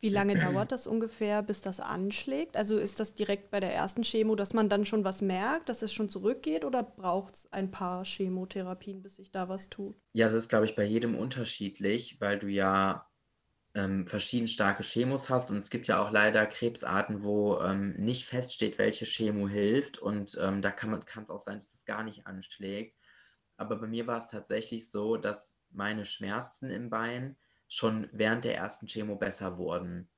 Wie 0.00 0.08
lange 0.08 0.34
dauert 0.38 0.72
das 0.72 0.86
ungefähr, 0.86 1.42
bis 1.42 1.60
das 1.60 1.80
anschlägt? 1.80 2.56
Also 2.56 2.78
ist 2.78 3.00
das 3.00 3.14
direkt 3.14 3.50
bei 3.50 3.60
der 3.60 3.74
ersten 3.74 4.02
Chemo, 4.02 4.34
dass 4.34 4.54
man 4.54 4.68
dann 4.68 4.84
schon 4.84 5.04
was 5.04 5.22
merkt, 5.22 5.68
dass 5.68 5.82
es 5.82 5.92
schon 5.92 6.08
zurückgeht 6.08 6.64
oder 6.64 6.82
braucht 6.82 7.34
es 7.34 7.52
ein 7.52 7.70
paar 7.70 8.04
Chemotherapien, 8.04 9.02
bis 9.02 9.16
sich 9.16 9.30
da 9.30 9.48
was 9.48 9.68
tut? 9.68 9.96
Ja, 10.12 10.26
das 10.26 10.34
ist, 10.34 10.48
glaube 10.48 10.64
ich, 10.64 10.74
bei 10.74 10.84
jedem 10.84 11.14
unterschiedlich, 11.14 12.20
weil 12.20 12.38
du 12.38 12.48
ja 12.48 13.06
ähm, 13.74 14.06
verschieden 14.06 14.48
starke 14.48 14.82
Chemos 14.82 15.30
hast 15.30 15.50
und 15.50 15.58
es 15.58 15.70
gibt 15.70 15.86
ja 15.86 16.02
auch 16.04 16.10
leider 16.10 16.46
Krebsarten, 16.46 17.22
wo 17.22 17.60
ähm, 17.60 17.94
nicht 17.96 18.24
feststeht, 18.24 18.78
welche 18.78 19.04
Chemo 19.04 19.48
hilft 19.48 19.98
und 19.98 20.36
ähm, 20.40 20.60
da 20.62 20.70
kann 20.70 20.92
es 20.92 21.30
auch 21.30 21.42
sein, 21.42 21.56
dass 21.56 21.72
es 21.72 21.84
gar 21.84 22.02
nicht 22.02 22.26
anschlägt. 22.26 22.96
Aber 23.56 23.76
bei 23.76 23.86
mir 23.86 24.06
war 24.06 24.18
es 24.18 24.28
tatsächlich 24.28 24.90
so, 24.90 25.16
dass 25.16 25.56
meine 25.70 26.04
Schmerzen 26.04 26.70
im 26.70 26.90
Bein 26.90 27.36
schon 27.70 28.08
während 28.12 28.44
der 28.44 28.56
ersten 28.56 28.86
Chemo 28.86 29.16
besser 29.16 29.56
wurden. 29.56 30.10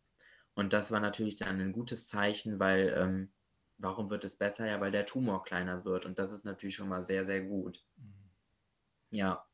Und 0.55 0.73
das 0.73 0.91
war 0.91 1.01
natürlich 1.01 1.37
dann 1.37 1.61
ein 1.61 1.73
gutes 1.73 2.09
Zeichen, 2.09 2.59
weil 2.59 2.95
ähm, 2.99 3.33
warum 3.79 4.11
wird 4.11 4.25
es 4.25 4.37
besser? 4.37 4.67
Ja, 4.67 4.81
weil 4.81 4.91
der 4.91 5.07
Tumor 5.07 5.45
kleiner 5.45 5.85
wird. 5.85 6.07
Und 6.07 6.19
das 6.19 6.33
ist 6.33 6.45
natürlich 6.45 6.75
schon 6.75 6.89
mal 6.89 7.03
sehr, 7.03 7.25
sehr 7.25 7.43
gut. 7.43 7.85
Mhm. 7.97 8.31
Ja. 9.11 9.47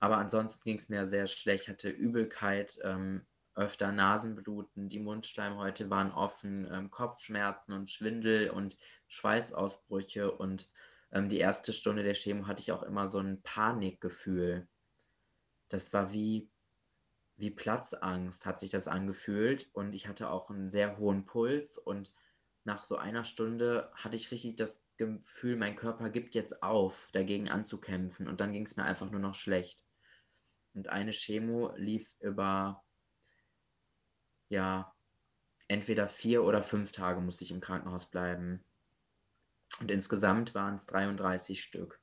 Aber 0.00 0.18
ansonsten 0.18 0.62
ging 0.64 0.78
es 0.78 0.88
mir 0.88 1.06
sehr 1.06 1.26
schlecht, 1.26 1.68
hatte 1.68 1.90
Übelkeit, 1.90 2.78
ähm, 2.84 3.26
öfter 3.54 3.92
Nasenbluten, 3.92 4.88
die 4.88 4.98
Mundschleimhäute 4.98 5.88
waren 5.90 6.12
offen, 6.12 6.68
ähm, 6.72 6.90
Kopfschmerzen 6.90 7.72
und 7.72 7.90
Schwindel 7.90 8.50
und 8.50 8.76
Schweißausbrüche. 9.08 10.30
Und 10.32 10.68
ähm, 11.12 11.28
die 11.28 11.38
erste 11.38 11.72
Stunde 11.72 12.02
der 12.02 12.14
Chemo 12.14 12.46
hatte 12.46 12.60
ich 12.60 12.72
auch 12.72 12.82
immer 12.82 13.08
so 13.08 13.18
ein 13.18 13.42
Panikgefühl. 13.42 14.68
Das 15.68 15.92
war 15.92 16.12
wie 16.12 16.50
wie 17.36 17.50
Platzangst 17.50 18.46
hat 18.46 18.60
sich 18.60 18.70
das 18.70 18.88
angefühlt 18.88 19.68
und 19.72 19.94
ich 19.94 20.06
hatte 20.06 20.30
auch 20.30 20.50
einen 20.50 20.70
sehr 20.70 20.98
hohen 20.98 21.24
Puls 21.24 21.78
und 21.78 22.14
nach 22.64 22.84
so 22.84 22.96
einer 22.96 23.24
Stunde 23.24 23.90
hatte 23.94 24.16
ich 24.16 24.30
richtig 24.30 24.56
das 24.56 24.82
Gefühl, 24.96 25.56
mein 25.56 25.76
Körper 25.76 26.08
gibt 26.10 26.34
jetzt 26.34 26.62
auf, 26.62 27.10
dagegen 27.12 27.50
anzukämpfen 27.50 28.28
und 28.28 28.40
dann 28.40 28.52
ging 28.52 28.64
es 28.64 28.76
mir 28.76 28.84
einfach 28.84 29.10
nur 29.10 29.20
noch 29.20 29.34
schlecht. 29.34 29.84
Und 30.72 30.88
eine 30.88 31.12
Chemo 31.12 31.72
lief 31.76 32.14
über, 32.20 32.84
ja, 34.48 34.94
entweder 35.68 36.06
vier 36.06 36.44
oder 36.44 36.62
fünf 36.62 36.92
Tage 36.92 37.20
musste 37.20 37.44
ich 37.44 37.50
im 37.50 37.60
Krankenhaus 37.60 38.10
bleiben. 38.10 38.64
Und 39.80 39.90
insgesamt 39.90 40.54
waren 40.54 40.76
es 40.76 40.86
33 40.86 41.62
Stück. 41.62 42.00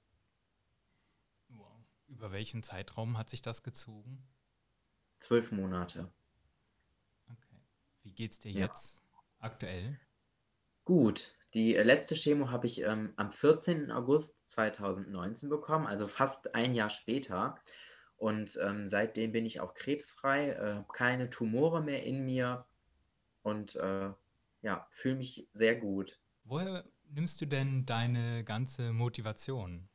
Über 2.07 2.31
welchen 2.31 2.61
Zeitraum 2.61 3.17
hat 3.17 3.29
sich 3.29 3.41
das 3.41 3.63
gezogen? 3.63 4.27
Zwölf 5.21 5.51
Monate. 5.51 6.11
Okay. 7.29 7.61
Wie 8.03 8.11
geht's 8.11 8.39
dir 8.39 8.51
ja. 8.51 8.65
jetzt 8.65 9.03
aktuell? 9.39 9.97
Gut. 10.83 11.35
Die 11.53 11.75
äh, 11.75 11.83
letzte 11.83 12.15
Chemo 12.15 12.49
habe 12.49 12.67
ich 12.67 12.81
ähm, 12.81 13.13
am 13.15 13.31
14. 13.31 13.91
August 13.91 14.49
2019 14.49 15.49
bekommen, 15.49 15.85
also 15.85 16.07
fast 16.07 16.55
ein 16.55 16.73
Jahr 16.73 16.89
später. 16.89 17.55
Und 18.17 18.57
ähm, 18.61 18.87
seitdem 18.87 19.31
bin 19.31 19.45
ich 19.45 19.59
auch 19.59 19.73
krebsfrei, 19.73 20.49
äh, 20.49 20.83
keine 20.93 21.29
Tumore 21.29 21.81
mehr 21.81 22.03
in 22.03 22.25
mir 22.25 22.65
und 23.41 23.75
äh, 23.75 24.11
ja, 24.61 24.87
fühle 24.91 25.15
mich 25.15 25.47
sehr 25.53 25.75
gut. 25.75 26.19
Woher 26.43 26.83
nimmst 27.09 27.41
du 27.41 27.45
denn 27.45 27.85
deine 27.85 28.43
ganze 28.43 28.93
Motivation? 28.93 29.89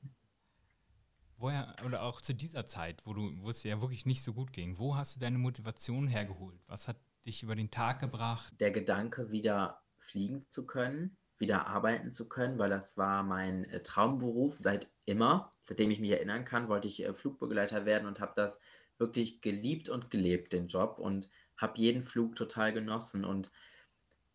Woher, 1.38 1.74
oder 1.84 2.02
auch 2.02 2.20
zu 2.20 2.34
dieser 2.34 2.66
Zeit, 2.66 3.04
wo 3.04 3.12
du, 3.12 3.30
wo 3.42 3.50
es 3.50 3.62
ja 3.62 3.80
wirklich 3.80 4.06
nicht 4.06 4.22
so 4.22 4.32
gut 4.32 4.52
ging, 4.52 4.78
wo 4.78 4.96
hast 4.96 5.16
du 5.16 5.20
deine 5.20 5.38
Motivation 5.38 6.08
hergeholt? 6.08 6.60
Was 6.66 6.88
hat 6.88 6.96
dich 7.26 7.42
über 7.42 7.54
den 7.54 7.70
Tag 7.70 8.00
gebracht? 8.00 8.54
Der 8.58 8.70
Gedanke, 8.70 9.30
wieder 9.30 9.82
fliegen 9.98 10.46
zu 10.48 10.66
können, 10.66 11.16
wieder 11.38 11.66
arbeiten 11.66 12.10
zu 12.10 12.28
können, 12.28 12.58
weil 12.58 12.70
das 12.70 12.96
war 12.96 13.22
mein 13.22 13.64
äh, 13.66 13.82
Traumberuf 13.82 14.56
seit 14.58 14.88
immer. 15.04 15.52
Seitdem 15.60 15.90
ich 15.90 16.00
mich 16.00 16.10
erinnern 16.10 16.44
kann, 16.44 16.68
wollte 16.68 16.88
ich 16.88 17.04
äh, 17.04 17.12
Flugbegleiter 17.12 17.84
werden 17.84 18.08
und 18.08 18.20
habe 18.20 18.32
das 18.36 18.58
wirklich 18.98 19.42
geliebt 19.42 19.88
und 19.90 20.10
gelebt, 20.10 20.52
den 20.52 20.68
Job, 20.68 20.98
und 20.98 21.28
habe 21.56 21.78
jeden 21.78 22.02
Flug 22.02 22.36
total 22.36 22.72
genossen. 22.72 23.24
Und 23.24 23.50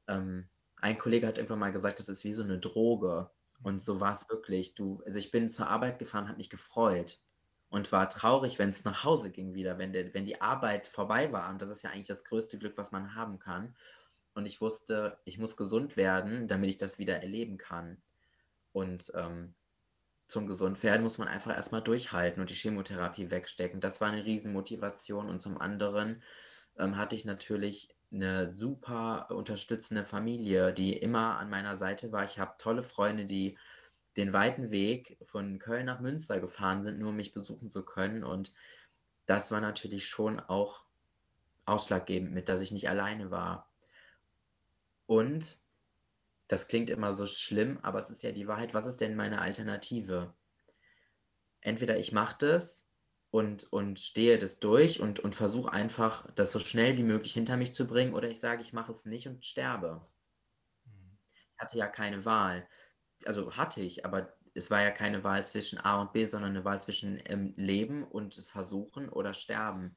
ähm, 0.08 0.48
ein 0.76 0.98
Kollege 0.98 1.28
hat 1.28 1.38
irgendwann 1.38 1.60
mal 1.60 1.72
gesagt, 1.72 2.00
das 2.00 2.10
ist 2.10 2.24
wie 2.24 2.34
so 2.34 2.44
eine 2.44 2.60
Droge. 2.60 3.32
Und 3.64 3.84
so 3.84 4.00
war 4.00 4.14
es 4.14 4.28
wirklich. 4.30 4.76
Du, 4.76 5.02
also 5.06 5.20
ich 5.20 5.32
bin 5.32 5.50
zur 5.50 5.68
Arbeit 5.68 6.00
gefahren, 6.00 6.28
habe 6.28 6.38
mich 6.38 6.50
gefreut 6.50 7.20
und 7.70 7.92
war 7.92 8.10
traurig, 8.10 8.60
wenn 8.60 8.70
es 8.70 8.84
nach 8.84 9.04
Hause 9.04 9.30
ging 9.30 9.54
wieder, 9.54 9.78
wenn, 9.78 9.94
der, 9.94 10.14
wenn 10.14 10.26
die 10.26 10.42
Arbeit 10.42 10.88
vorbei 10.88 11.32
war. 11.32 11.50
Und 11.50 11.62
das 11.62 11.70
ist 11.70 11.84
ja 11.84 11.92
eigentlich 11.92 12.08
das 12.08 12.26
größte 12.26 12.58
Glück, 12.58 12.78
was 12.78 12.92
man 12.92 13.16
haben 13.16 13.40
kann. 13.40 13.76
Und 14.34 14.46
ich 14.46 14.62
wusste, 14.62 15.20
ich 15.26 15.38
muss 15.38 15.58
gesund 15.58 15.98
werden, 15.98 16.48
damit 16.48 16.70
ich 16.70 16.78
das 16.78 17.00
wieder 17.00 17.22
erleben 17.22 17.58
kann. 17.58 18.02
Und 18.72 19.12
ähm, 19.16 19.54
zum 20.28 20.48
Gesundwerden 20.48 21.04
muss 21.04 21.18
man 21.18 21.28
einfach 21.28 21.56
erstmal 21.56 21.82
durchhalten 21.82 22.42
und 22.42 22.50
die 22.50 22.56
Chemotherapie 22.56 23.32
wegstecken. 23.32 23.82
Das 23.82 24.00
war 24.00 24.10
eine 24.10 24.26
Riesenmotivation. 24.26 25.30
Und 25.30 25.42
zum 25.42 25.60
anderen 25.60 26.24
ähm, 26.78 26.96
hatte 26.96 27.16
ich 27.16 27.26
natürlich 27.26 27.90
eine 28.12 28.52
super 28.52 29.30
unterstützende 29.32 30.04
Familie, 30.04 30.74
die 30.74 30.94
immer 30.98 31.38
an 31.38 31.50
meiner 31.50 31.78
Seite 31.78 32.12
war. 32.12 32.26
Ich 32.26 32.40
habe 32.40 32.56
tolle 32.58 32.84
Freunde, 32.84 33.26
die 33.26 33.58
den 34.18 34.34
weiten 34.34 34.72
Weg 34.72 35.18
von 35.24 35.60
Köln 35.60 35.86
nach 35.86 36.02
Münster 36.02 36.40
gefahren 36.40 36.84
sind, 36.84 37.00
nur 37.00 37.10
um 37.10 37.16
mich 37.16 37.34
besuchen 37.34 37.70
zu 37.70 37.84
können. 37.86 38.24
Und 38.24 38.54
das 39.26 39.52
war 39.52 39.62
natürlich 39.62 40.08
schon 40.08 40.40
auch 40.40 40.86
ausschlaggebend 41.66 42.34
mit, 42.34 42.50
dass 42.50 42.62
ich 42.62 42.72
nicht 42.72 42.90
alleine 42.90 43.32
war. 43.32 43.72
Und 45.06 45.58
das 46.48 46.68
klingt 46.68 46.90
immer 46.90 47.14
so 47.14 47.26
schlimm, 47.26 47.80
aber 47.82 48.00
es 48.00 48.10
ist 48.10 48.24
ja 48.24 48.34
die 48.34 48.48
Wahrheit. 48.48 48.74
Was 48.74 48.88
ist 48.88 49.00
denn 49.00 49.16
meine 49.16 49.40
Alternative? 49.40 50.34
Entweder 51.62 51.98
ich 51.98 52.12
mache 52.12 52.36
das 52.40 52.81
und, 53.32 53.72
und 53.72 54.00
stehe 54.00 54.38
das 54.38 54.60
durch 54.60 55.00
und, 55.00 55.20
und 55.20 55.34
versuche 55.34 55.72
einfach, 55.72 56.30
das 56.36 56.52
so 56.52 56.60
schnell 56.60 56.98
wie 56.98 57.04
möglich 57.04 57.34
hinter 57.34 57.58
mich 57.58 57.74
zu 57.74 57.88
bringen, 57.88 58.14
oder 58.14 58.30
ich 58.30 58.40
sage, 58.40 58.62
ich 58.62 58.74
mache 58.74 58.92
es 58.92 59.06
nicht 59.06 59.28
und 59.28 59.46
sterbe. 59.46 60.06
Mhm. 60.84 61.18
Ich 61.32 61.60
hatte 61.60 61.78
ja 61.78 61.88
keine 61.88 62.26
Wahl. 62.26 62.68
Also 63.26 63.56
hatte 63.56 63.82
ich, 63.82 64.06
aber 64.06 64.34
es 64.54 64.70
war 64.70 64.82
ja 64.82 64.92
keine 64.92 65.24
Wahl 65.24 65.46
zwischen 65.46 65.80
A 65.80 66.02
und 66.02 66.12
B, 66.12 66.26
sondern 66.26 66.52
eine 66.52 66.66
Wahl 66.66 66.82
zwischen 66.82 67.22
ähm, 67.26 67.54
Leben 67.56 68.04
und 68.04 68.38
es 68.38 68.50
Versuchen 68.50 69.08
oder 69.08 69.34
Sterben. 69.34 69.96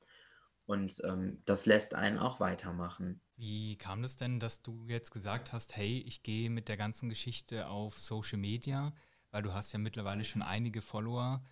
Und 0.66 1.02
ähm, 1.04 1.42
das 1.44 1.66
lässt 1.66 1.94
einen 1.94 2.18
auch 2.18 2.38
weitermachen. 2.38 3.20
Wie 3.36 3.76
kam 3.76 4.02
das 4.02 4.16
denn, 4.16 4.38
dass 4.38 4.62
du 4.62 4.86
jetzt 4.86 5.10
gesagt 5.10 5.52
hast, 5.52 5.76
hey, 5.76 6.04
ich 6.06 6.22
gehe 6.22 6.50
mit 6.50 6.68
der 6.68 6.76
ganzen 6.76 7.08
Geschichte 7.08 7.66
auf 7.66 7.98
Social 7.98 8.38
Media, 8.38 8.94
weil 9.32 9.42
du 9.42 9.52
hast 9.52 9.72
ja 9.72 9.80
mittlerweile 9.80 10.24
schon 10.24 10.42
einige 10.42 10.80
Follower, 10.80 11.44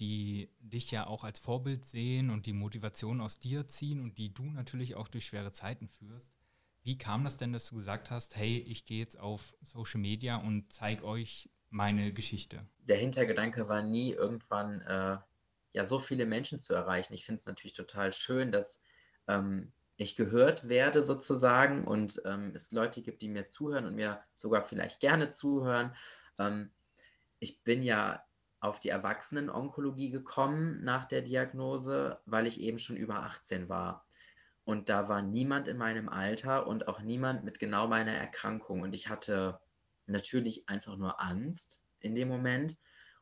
die 0.00 0.50
dich 0.60 0.90
ja 0.90 1.06
auch 1.06 1.24
als 1.24 1.38
Vorbild 1.38 1.84
sehen 1.84 2.30
und 2.30 2.46
die 2.46 2.54
Motivation 2.54 3.20
aus 3.20 3.38
dir 3.38 3.68
ziehen 3.68 4.00
und 4.00 4.16
die 4.18 4.32
du 4.32 4.44
natürlich 4.44 4.94
auch 4.94 5.08
durch 5.08 5.26
schwere 5.26 5.52
Zeiten 5.52 5.88
führst. 5.88 6.32
Wie 6.82 6.96
kam 6.96 7.24
das 7.24 7.36
denn, 7.36 7.52
dass 7.52 7.68
du 7.68 7.76
gesagt 7.76 8.10
hast, 8.10 8.36
hey, 8.36 8.58
ich 8.58 8.86
gehe 8.86 8.98
jetzt 8.98 9.20
auf 9.20 9.54
Social 9.60 10.00
Media 10.00 10.36
und 10.36 10.72
zeige 10.72 11.04
euch 11.04 11.50
meine 11.68 12.12
Geschichte? 12.14 12.66
Der 12.78 12.96
Hintergedanke 12.96 13.68
war 13.68 13.82
nie 13.82 14.12
irgendwann 14.12 14.80
äh, 14.80 15.18
ja 15.74 15.84
so 15.84 15.98
viele 15.98 16.24
Menschen 16.24 16.58
zu 16.58 16.72
erreichen. 16.72 17.12
Ich 17.12 17.26
finde 17.26 17.38
es 17.38 17.46
natürlich 17.46 17.74
total 17.74 18.14
schön, 18.14 18.50
dass 18.50 18.80
ähm, 19.28 19.72
ich 19.96 20.16
gehört 20.16 20.68
werde 20.70 21.02
sozusagen 21.02 21.84
und 21.84 22.22
ähm, 22.24 22.52
es 22.54 22.72
Leute 22.72 23.02
gibt, 23.02 23.20
die 23.20 23.28
mir 23.28 23.48
zuhören 23.48 23.84
und 23.84 23.94
mir 23.96 24.22
sogar 24.34 24.62
vielleicht 24.62 25.00
gerne 25.00 25.30
zuhören. 25.30 25.94
Ähm, 26.38 26.70
ich 27.38 27.62
bin 27.62 27.82
ja 27.82 28.24
auf 28.60 28.78
die 28.78 28.90
Erwachsenen-Onkologie 28.90 30.10
gekommen 30.10 30.84
nach 30.84 31.06
der 31.06 31.22
Diagnose, 31.22 32.18
weil 32.26 32.46
ich 32.46 32.60
eben 32.60 32.78
schon 32.78 32.96
über 32.96 33.22
18 33.22 33.68
war. 33.68 34.04
Und 34.64 34.88
da 34.88 35.08
war 35.08 35.22
niemand 35.22 35.66
in 35.66 35.78
meinem 35.78 36.08
Alter 36.08 36.66
und 36.66 36.86
auch 36.86 37.00
niemand 37.00 37.42
mit 37.44 37.58
genau 37.58 37.88
meiner 37.88 38.12
Erkrankung. 38.12 38.82
Und 38.82 38.94
ich 38.94 39.08
hatte 39.08 39.58
natürlich 40.06 40.68
einfach 40.68 40.96
nur 40.96 41.20
Angst 41.20 41.82
in 42.00 42.14
dem 42.14 42.28
Moment 42.28 42.76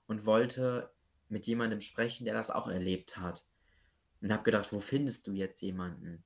und 0.07 0.27
wollte 0.27 0.91
mit 1.29 1.47
jemandem 1.47 1.81
sprechen, 1.81 2.25
der 2.25 2.35
das 2.35 2.51
auch 2.51 2.67
erlebt 2.67 3.17
hat. 3.17 3.47
Und 4.21 4.33
habe 4.33 4.43
gedacht, 4.43 4.73
wo 4.73 4.81
findest 4.81 5.29
du 5.29 5.33
jetzt 5.33 5.63
jemanden, 5.63 6.25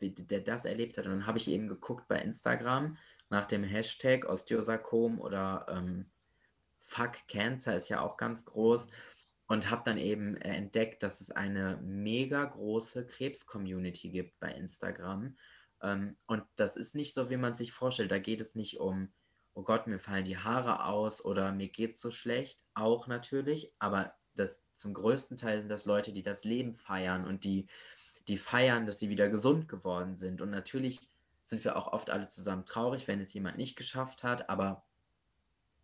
der 0.00 0.40
das 0.40 0.66
erlebt 0.66 0.98
hat? 0.98 1.06
Und 1.06 1.12
dann 1.12 1.26
habe 1.26 1.38
ich 1.38 1.48
eben 1.48 1.68
geguckt 1.68 2.06
bei 2.08 2.20
Instagram 2.20 2.98
nach 3.30 3.46
dem 3.46 3.64
Hashtag 3.64 4.26
Osteosarkom 4.26 5.18
oder 5.18 5.64
ähm, 5.70 6.11
Fuck 6.82 7.26
Cancer 7.28 7.76
ist 7.76 7.88
ja 7.88 8.00
auch 8.00 8.16
ganz 8.16 8.44
groß 8.44 8.86
und 9.46 9.70
habe 9.70 9.82
dann 9.84 9.98
eben 9.98 10.36
äh, 10.36 10.54
entdeckt, 10.54 11.02
dass 11.02 11.20
es 11.20 11.30
eine 11.30 11.78
mega 11.82 12.44
große 12.44 13.06
Krebs-Community 13.06 14.10
gibt 14.10 14.38
bei 14.40 14.52
Instagram. 14.52 15.36
Ähm, 15.82 16.16
und 16.26 16.44
das 16.56 16.76
ist 16.76 16.94
nicht 16.94 17.14
so, 17.14 17.30
wie 17.30 17.36
man 17.36 17.54
sich 17.54 17.72
vorstellt. 17.72 18.10
Da 18.10 18.18
geht 18.18 18.40
es 18.40 18.54
nicht 18.54 18.78
um, 18.78 19.12
oh 19.54 19.62
Gott, 19.62 19.86
mir 19.86 19.98
fallen 19.98 20.24
die 20.24 20.38
Haare 20.38 20.86
aus 20.86 21.24
oder 21.24 21.52
mir 21.52 21.68
geht 21.68 21.94
es 21.94 22.00
so 22.00 22.10
schlecht. 22.10 22.64
Auch 22.74 23.06
natürlich, 23.06 23.74
aber 23.78 24.14
das 24.34 24.62
zum 24.74 24.94
größten 24.94 25.36
Teil 25.36 25.58
sind 25.58 25.68
das 25.68 25.84
Leute, 25.84 26.12
die 26.12 26.22
das 26.22 26.44
Leben 26.44 26.72
feiern 26.72 27.26
und 27.26 27.44
die, 27.44 27.66
die 28.28 28.38
feiern, 28.38 28.86
dass 28.86 28.98
sie 28.98 29.10
wieder 29.10 29.28
gesund 29.28 29.68
geworden 29.68 30.16
sind. 30.16 30.40
Und 30.40 30.50
natürlich 30.50 31.00
sind 31.42 31.64
wir 31.64 31.76
auch 31.76 31.92
oft 31.92 32.08
alle 32.08 32.28
zusammen 32.28 32.64
traurig, 32.64 33.08
wenn 33.08 33.20
es 33.20 33.34
jemand 33.34 33.58
nicht 33.58 33.76
geschafft 33.76 34.22
hat, 34.22 34.48
aber 34.48 34.84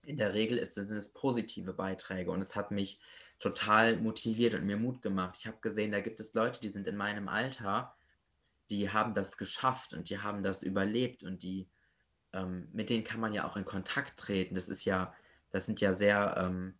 in 0.09 0.17
der 0.17 0.35
Regel 0.35 0.59
ist, 0.59 0.75
sind 0.75 0.97
es 0.97 1.12
positive 1.12 1.73
Beiträge 1.75 2.31
und 2.31 2.41
es 2.41 2.57
hat 2.57 2.71
mich 2.71 3.00
total 3.38 3.99
motiviert 3.99 4.55
und 4.55 4.65
mir 4.65 4.77
Mut 4.77 5.03
gemacht. 5.03 5.37
Ich 5.38 5.47
habe 5.47 5.59
gesehen, 5.61 5.93
da 5.93 6.00
gibt 6.00 6.19
es 6.19 6.35
Leute, 6.35 6.61
die 6.61 6.71
sind 6.71 6.87
in 6.87 6.97
meinem 6.97 7.29
Alter, 7.29 7.95
die 8.71 8.91
haben 8.91 9.15
das 9.15 9.37
geschafft 9.37 9.93
und 9.93 10.11
die 10.11 10.19
haben 10.19 10.43
das 10.43 10.62
überlebt 10.62 11.23
und 11.23 11.43
die, 11.43 11.69
ähm, 12.33 12.69
mit 12.73 12.91
denen 12.91 13.05
kann 13.05 13.21
man 13.21 13.33
ja 13.33 13.47
auch 13.47 13.57
in 13.57 13.65
Kontakt 13.65 14.19
treten. 14.19 14.55
Das 14.55 14.69
ist 14.69 14.85
ja, 14.85 15.15
das 15.50 15.67
sind 15.67 15.81
ja 15.81 15.93
sehr 15.93 16.37
ähm, 16.38 16.75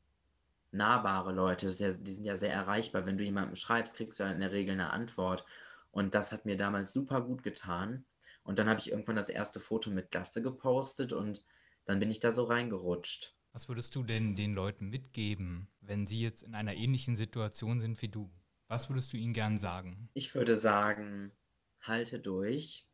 nahbare 0.71 1.33
Leute, 1.33 1.69
ja, 1.69 1.91
die 1.91 2.13
sind 2.13 2.25
ja 2.25 2.37
sehr 2.37 2.53
erreichbar. 2.53 3.07
Wenn 3.07 3.19
du 3.19 3.25
jemandem 3.25 3.57
schreibst, 3.57 3.97
kriegst 3.97 4.19
du 4.19 4.25
ja 4.25 4.33
in 4.33 4.41
der 4.41 4.53
Regel 4.53 4.73
eine 4.73 4.91
Antwort. 4.91 5.45
Und 5.91 6.15
das 6.15 6.33
hat 6.33 6.45
mir 6.45 6.57
damals 6.57 6.93
super 6.93 7.23
gut 7.23 7.43
getan. 7.43 8.05
Und 8.43 8.59
dann 8.59 8.69
habe 8.69 8.81
ich 8.81 8.91
irgendwann 8.91 9.17
das 9.17 9.29
erste 9.29 9.61
Foto 9.61 9.91
mit 9.91 10.11
Glatze 10.11 10.43
gepostet 10.43 11.13
und 11.13 11.45
dann 11.89 12.01
bin 12.01 12.11
ich 12.11 12.21
da 12.21 12.33
so 12.33 12.45
reingerutscht. 12.45 13.35
Was 13.53 13.67
würdest 13.67 13.97
du 13.97 14.03
denn 14.03 14.37
den 14.37 14.53
Leuten 14.53 14.91
mitgeben, 14.91 15.69
wenn 15.81 16.07
sie 16.07 16.21
jetzt 16.21 16.43
in 16.43 16.55
einer 16.55 16.75
ähnlichen 16.75 17.17
Situation 17.17 17.81
sind 17.81 18.01
wie 18.03 18.09
du? 18.09 18.31
Was 18.69 18.91
würdest 18.91 19.11
du 19.13 19.17
ihnen 19.17 19.33
gern 19.33 19.57
sagen? 19.57 20.11
Ich 20.13 20.35
würde 20.35 20.55
sagen, 20.55 21.33
halte 21.81 22.21
durch. 22.21 22.87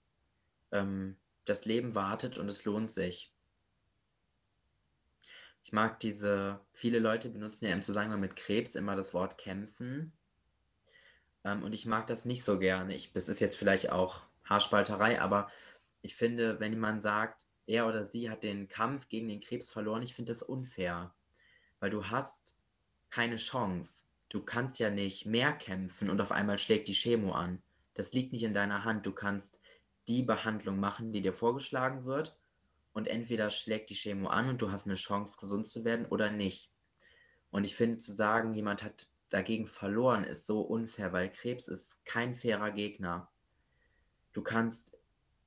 Ähm, 0.70 1.16
das 1.44 1.64
Leben 1.64 1.96
wartet 1.96 2.38
und 2.38 2.48
es 2.48 2.64
lohnt 2.64 2.92
sich. 2.92 3.34
Ich 5.64 5.72
mag 5.72 5.98
diese, 5.98 6.60
viele 6.72 7.00
Leute 7.00 7.30
benutzen 7.30 7.64
ja 7.64 7.72
im 7.72 7.82
Zusammenhang 7.82 8.20
mit 8.20 8.36
Krebs 8.36 8.76
immer 8.76 8.94
das 8.94 9.12
Wort 9.12 9.38
kämpfen. 9.38 10.12
Ähm, 11.42 11.64
und 11.64 11.72
ich 11.72 11.84
mag 11.84 12.06
das 12.06 12.26
nicht 12.26 12.44
so 12.44 12.60
gerne. 12.60 12.94
Ich, 12.94 13.12
das 13.12 13.28
ist 13.28 13.40
jetzt 13.40 13.56
vielleicht 13.56 13.90
auch 13.90 14.22
Haarspalterei, 14.44 15.20
aber 15.20 15.50
ich 16.00 16.14
finde, 16.14 16.60
wenn 16.60 16.72
jemand 16.72 17.02
sagt, 17.02 17.53
er 17.66 17.86
oder 17.86 18.04
sie 18.04 18.30
hat 18.30 18.44
den 18.44 18.68
Kampf 18.68 19.08
gegen 19.08 19.28
den 19.28 19.40
Krebs 19.40 19.68
verloren, 19.68 20.02
ich 20.02 20.14
finde 20.14 20.32
das 20.32 20.42
unfair. 20.42 21.14
Weil 21.80 21.90
du 21.90 22.06
hast 22.06 22.62
keine 23.10 23.36
Chance. 23.36 24.04
Du 24.28 24.42
kannst 24.42 24.78
ja 24.78 24.90
nicht 24.90 25.26
mehr 25.26 25.52
kämpfen 25.52 26.10
und 26.10 26.20
auf 26.20 26.32
einmal 26.32 26.58
schlägt 26.58 26.88
die 26.88 26.94
Chemo 26.94 27.32
an. 27.32 27.62
Das 27.94 28.12
liegt 28.12 28.32
nicht 28.32 28.42
in 28.42 28.54
deiner 28.54 28.84
Hand. 28.84 29.06
Du 29.06 29.12
kannst 29.12 29.60
die 30.08 30.22
Behandlung 30.22 30.80
machen, 30.80 31.12
die 31.12 31.22
dir 31.22 31.32
vorgeschlagen 31.32 32.04
wird 32.04 32.38
und 32.92 33.08
entweder 33.08 33.50
schlägt 33.50 33.90
die 33.90 33.94
Chemo 33.94 34.28
an 34.28 34.48
und 34.48 34.62
du 34.62 34.70
hast 34.70 34.86
eine 34.86 34.96
Chance, 34.96 35.36
gesund 35.38 35.66
zu 35.66 35.84
werden 35.84 36.06
oder 36.06 36.30
nicht. 36.30 36.70
Und 37.50 37.64
ich 37.64 37.76
finde, 37.76 37.98
zu 37.98 38.12
sagen, 38.12 38.54
jemand 38.54 38.82
hat 38.82 39.08
dagegen 39.30 39.66
verloren, 39.66 40.24
ist 40.24 40.46
so 40.46 40.60
unfair, 40.60 41.12
weil 41.12 41.30
Krebs 41.30 41.68
ist 41.68 42.04
kein 42.04 42.34
fairer 42.34 42.70
Gegner. 42.70 43.30
Du 44.32 44.42
kannst 44.42 44.96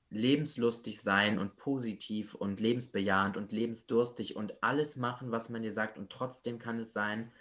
lebenslustig 0.09 1.01
sein 1.01 1.37
und 1.37 1.57
positiv 1.57 2.33
und 2.33 2.59
lebensbejahend 2.59 3.37
und 3.37 3.51
lebensdurstig 3.51 4.35
und 4.35 4.63
alles 4.63 4.95
machen, 4.95 5.31
was 5.31 5.49
man 5.49 5.63
dir 5.63 5.73
sagt. 5.73 5.97
Und 5.97 6.09
trotzdem 6.09 6.59
kann 6.59 6.79
es 6.79 6.93
sein, 6.93 7.31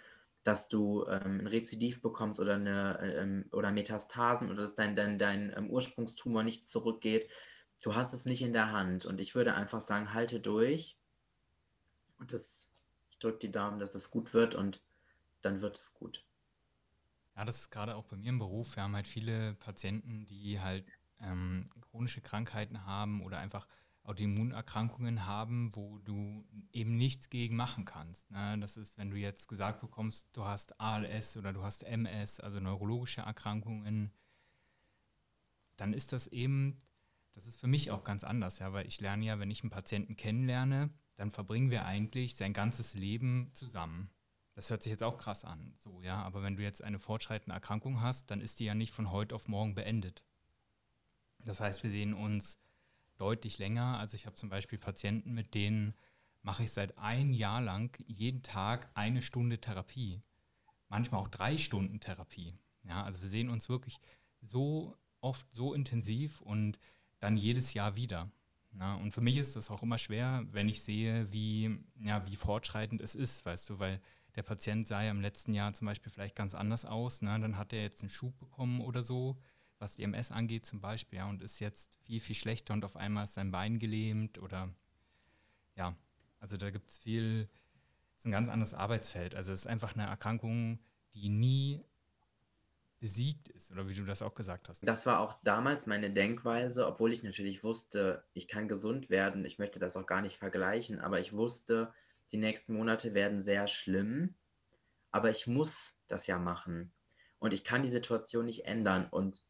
dass 0.43 0.69
du 0.69 1.05
ähm, 1.07 1.41
ein 1.41 1.47
Rezidiv 1.47 2.01
bekommst 2.01 2.39
oder, 2.39 2.55
eine, 2.55 2.99
ähm, 3.01 3.45
oder 3.51 3.71
Metastasen 3.71 4.49
oder 4.49 4.63
dass 4.63 4.75
dein, 4.75 4.95
dein, 4.95 5.17
dein 5.17 5.53
ähm, 5.55 5.69
Ursprungstumor 5.69 6.43
nicht 6.43 6.69
zurückgeht 6.69 7.29
du 7.81 7.95
hast 7.95 8.13
es 8.13 8.25
nicht 8.25 8.41
in 8.41 8.53
der 8.53 8.71
Hand. 8.71 9.05
Und 9.05 9.19
ich 9.19 9.35
würde 9.35 9.55
einfach 9.55 9.81
sagen, 9.81 10.13
halte 10.13 10.39
durch. 10.39 10.97
Und 12.19 12.33
das, 12.33 12.69
ich 13.09 13.19
drücke 13.19 13.39
die 13.39 13.51
Daumen, 13.51 13.79
dass 13.79 13.95
es 13.95 14.09
gut 14.09 14.33
wird 14.33 14.55
und 14.55 14.81
dann 15.41 15.61
wird 15.61 15.77
es 15.77 15.93
gut. 15.93 16.25
Ja, 17.35 17.45
das 17.45 17.59
ist 17.59 17.69
gerade 17.69 17.95
auch 17.95 18.05
bei 18.05 18.17
mir 18.17 18.29
im 18.29 18.39
Beruf. 18.39 18.75
Wir 18.75 18.83
haben 18.83 18.95
halt 18.95 19.07
viele 19.07 19.53
Patienten, 19.55 20.25
die 20.25 20.59
halt 20.59 20.85
ähm, 21.21 21.69
chronische 21.81 22.21
Krankheiten 22.21 22.85
haben 22.85 23.21
oder 23.21 23.39
einfach 23.39 23.67
Autoimmunerkrankungen 24.03 25.25
haben, 25.25 25.75
wo 25.75 25.97
du 25.99 26.45
eben 26.71 26.95
nichts 26.95 27.29
gegen 27.29 27.55
machen 27.55 27.83
kannst. 27.83 28.31
Ne? 28.31 28.57
Das 28.59 28.77
ist, 28.77 28.97
wenn 28.97 29.11
du 29.11 29.17
jetzt 29.17 29.47
gesagt 29.47 29.81
bekommst, 29.81 30.29
du 30.33 30.45
hast 30.45 30.79
ALS 30.79 31.35
oder 31.35 31.51
du 31.51 31.63
hast 31.63 31.83
MS, 31.83 32.39
also 32.39 32.59
neurologische 32.59 33.21
Erkrankungen, 33.21 34.13
dann 35.75 35.93
ist 35.93 36.13
das 36.13 36.27
eben 36.27 36.79
das 37.37 37.45
ist 37.45 37.59
für 37.59 37.67
mich 37.67 37.91
auch 37.91 38.03
ganz 38.03 38.23
anders, 38.23 38.57
ja, 38.57 38.73
weil 38.73 38.87
ich 38.87 38.99
lerne 38.99 39.23
ja, 39.23 39.39
wenn 39.39 39.51
ich 39.51 39.61
einen 39.61 39.69
Patienten 39.69 40.17
kennenlerne, 40.17 40.89
dann 41.17 41.29
verbringen 41.29 41.69
wir 41.69 41.85
eigentlich 41.85 42.35
sein 42.35 42.51
ganzes 42.51 42.95
Leben 42.95 43.51
zusammen. 43.53 44.09
Das 44.55 44.71
hört 44.71 44.81
sich 44.81 44.89
jetzt 44.89 45.03
auch 45.03 45.19
krass 45.19 45.45
an, 45.45 45.75
so, 45.77 46.01
ja, 46.01 46.19
aber 46.23 46.41
wenn 46.41 46.55
du 46.55 46.63
jetzt 46.63 46.83
eine 46.83 46.97
fortschreitende 46.97 47.53
Erkrankung 47.53 48.01
hast, 48.01 48.31
dann 48.31 48.41
ist 48.41 48.59
die 48.59 48.65
ja 48.65 48.73
nicht 48.73 48.91
von 48.91 49.11
heute 49.11 49.35
auf 49.35 49.47
morgen 49.47 49.75
beendet. 49.75 50.25
Das 51.45 51.59
heißt, 51.59 51.83
wir 51.83 51.91
sehen 51.91 52.13
uns 52.13 52.59
deutlich 53.17 53.57
länger. 53.57 53.97
Also 53.99 54.15
ich 54.15 54.25
habe 54.25 54.35
zum 54.35 54.49
Beispiel 54.49 54.79
Patienten, 54.79 55.33
mit 55.33 55.53
denen 55.53 55.93
mache 56.41 56.63
ich 56.63 56.71
seit 56.71 56.97
ein 56.99 57.33
Jahr 57.33 57.61
lang 57.61 57.97
jeden 58.07 58.43
Tag 58.43 58.89
eine 58.93 59.21
Stunde 59.21 59.59
Therapie. 59.59 60.19
Manchmal 60.89 61.21
auch 61.21 61.27
drei 61.27 61.57
Stunden 61.57 61.99
Therapie. 61.99 62.53
Ja, 62.83 63.03
also 63.03 63.21
wir 63.21 63.27
sehen 63.27 63.49
uns 63.49 63.67
wirklich 63.67 63.99
so 64.41 64.97
oft, 65.19 65.45
so 65.53 65.73
intensiv 65.73 66.41
und 66.41 66.79
dann 67.19 67.37
jedes 67.37 67.73
Jahr 67.73 67.95
wieder. 67.95 68.31
Ja, 68.79 68.95
und 68.95 69.11
für 69.11 69.21
mich 69.21 69.37
ist 69.37 69.55
das 69.55 69.71
auch 69.71 69.81
immer 69.81 69.97
schwer, 69.97 70.45
wenn 70.51 70.69
ich 70.69 70.83
sehe, 70.83 71.31
wie, 71.31 71.77
ja, 71.99 72.25
wie 72.27 72.35
fortschreitend 72.35 73.01
es 73.01 73.15
ist, 73.15 73.45
weißt 73.45 73.69
du, 73.69 73.79
weil 73.79 73.99
der 74.35 74.43
Patient 74.43 74.87
sah 74.87 75.01
ja 75.01 75.11
im 75.11 75.21
letzten 75.21 75.53
Jahr 75.53 75.73
zum 75.73 75.87
Beispiel 75.87 76.11
vielleicht 76.11 76.35
ganz 76.35 76.53
anders 76.53 76.85
aus, 76.85 77.21
ne? 77.21 77.39
dann 77.39 77.57
hat 77.57 77.73
er 77.73 77.81
jetzt 77.81 78.03
einen 78.03 78.09
Schub 78.09 78.37
bekommen 78.37 78.81
oder 78.81 79.01
so, 79.01 79.37
was 79.79 79.95
die 79.95 80.03
MS 80.03 80.31
angeht 80.31 80.65
zum 80.65 80.81
Beispiel, 80.81 81.19
ja, 81.19 81.29
und 81.29 81.41
ist 81.41 81.59
jetzt 81.59 81.97
viel, 82.03 82.19
viel 82.19 82.35
schlechter 82.35 82.73
und 82.73 82.83
auf 82.85 82.95
einmal 82.95 83.25
ist 83.25 83.35
sein 83.35 83.51
Bein 83.51 83.79
gelähmt 83.79 84.39
oder 84.39 84.69
ja, 85.75 85.95
also 86.39 86.57
da 86.57 86.69
gibt 86.69 86.89
es 86.89 86.97
viel, 86.97 87.47
ist 88.15 88.25
ein 88.25 88.31
ganz 88.31 88.49
anderes 88.49 88.73
Arbeitsfeld. 88.73 89.35
Also 89.35 89.51
es 89.51 89.61
ist 89.61 89.67
einfach 89.67 89.95
eine 89.95 90.07
Erkrankung, 90.07 90.79
die 91.13 91.29
nie 91.29 91.79
besiegt 92.99 93.49
ist, 93.49 93.71
oder 93.71 93.87
wie 93.87 93.93
du 93.93 94.05
das 94.05 94.23
auch 94.23 94.33
gesagt 94.33 94.69
hast. 94.69 94.87
Das 94.87 95.05
war 95.05 95.19
auch 95.19 95.35
damals 95.43 95.85
meine 95.85 96.11
Denkweise, 96.11 96.87
obwohl 96.87 97.13
ich 97.13 97.21
natürlich 97.21 97.63
wusste, 97.63 98.23
ich 98.33 98.47
kann 98.47 98.67
gesund 98.67 99.09
werden. 99.09 99.45
Ich 99.45 99.59
möchte 99.59 99.79
das 99.79 99.95
auch 99.95 100.07
gar 100.07 100.21
nicht 100.21 100.37
vergleichen, 100.37 100.99
aber 100.99 101.19
ich 101.19 101.33
wusste, 101.33 101.93
die 102.31 102.37
nächsten 102.37 102.73
Monate 102.73 103.13
werden 103.13 103.41
sehr 103.41 103.67
schlimm, 103.67 104.35
aber 105.11 105.29
ich 105.29 105.45
muss 105.45 105.95
das 106.07 106.25
ja 106.27 106.39
machen. 106.39 106.91
Und 107.39 107.53
ich 107.53 107.63
kann 107.63 107.83
die 107.83 107.89
Situation 107.89 108.45
nicht 108.45 108.65
ändern. 108.65 109.07
Und 109.09 109.43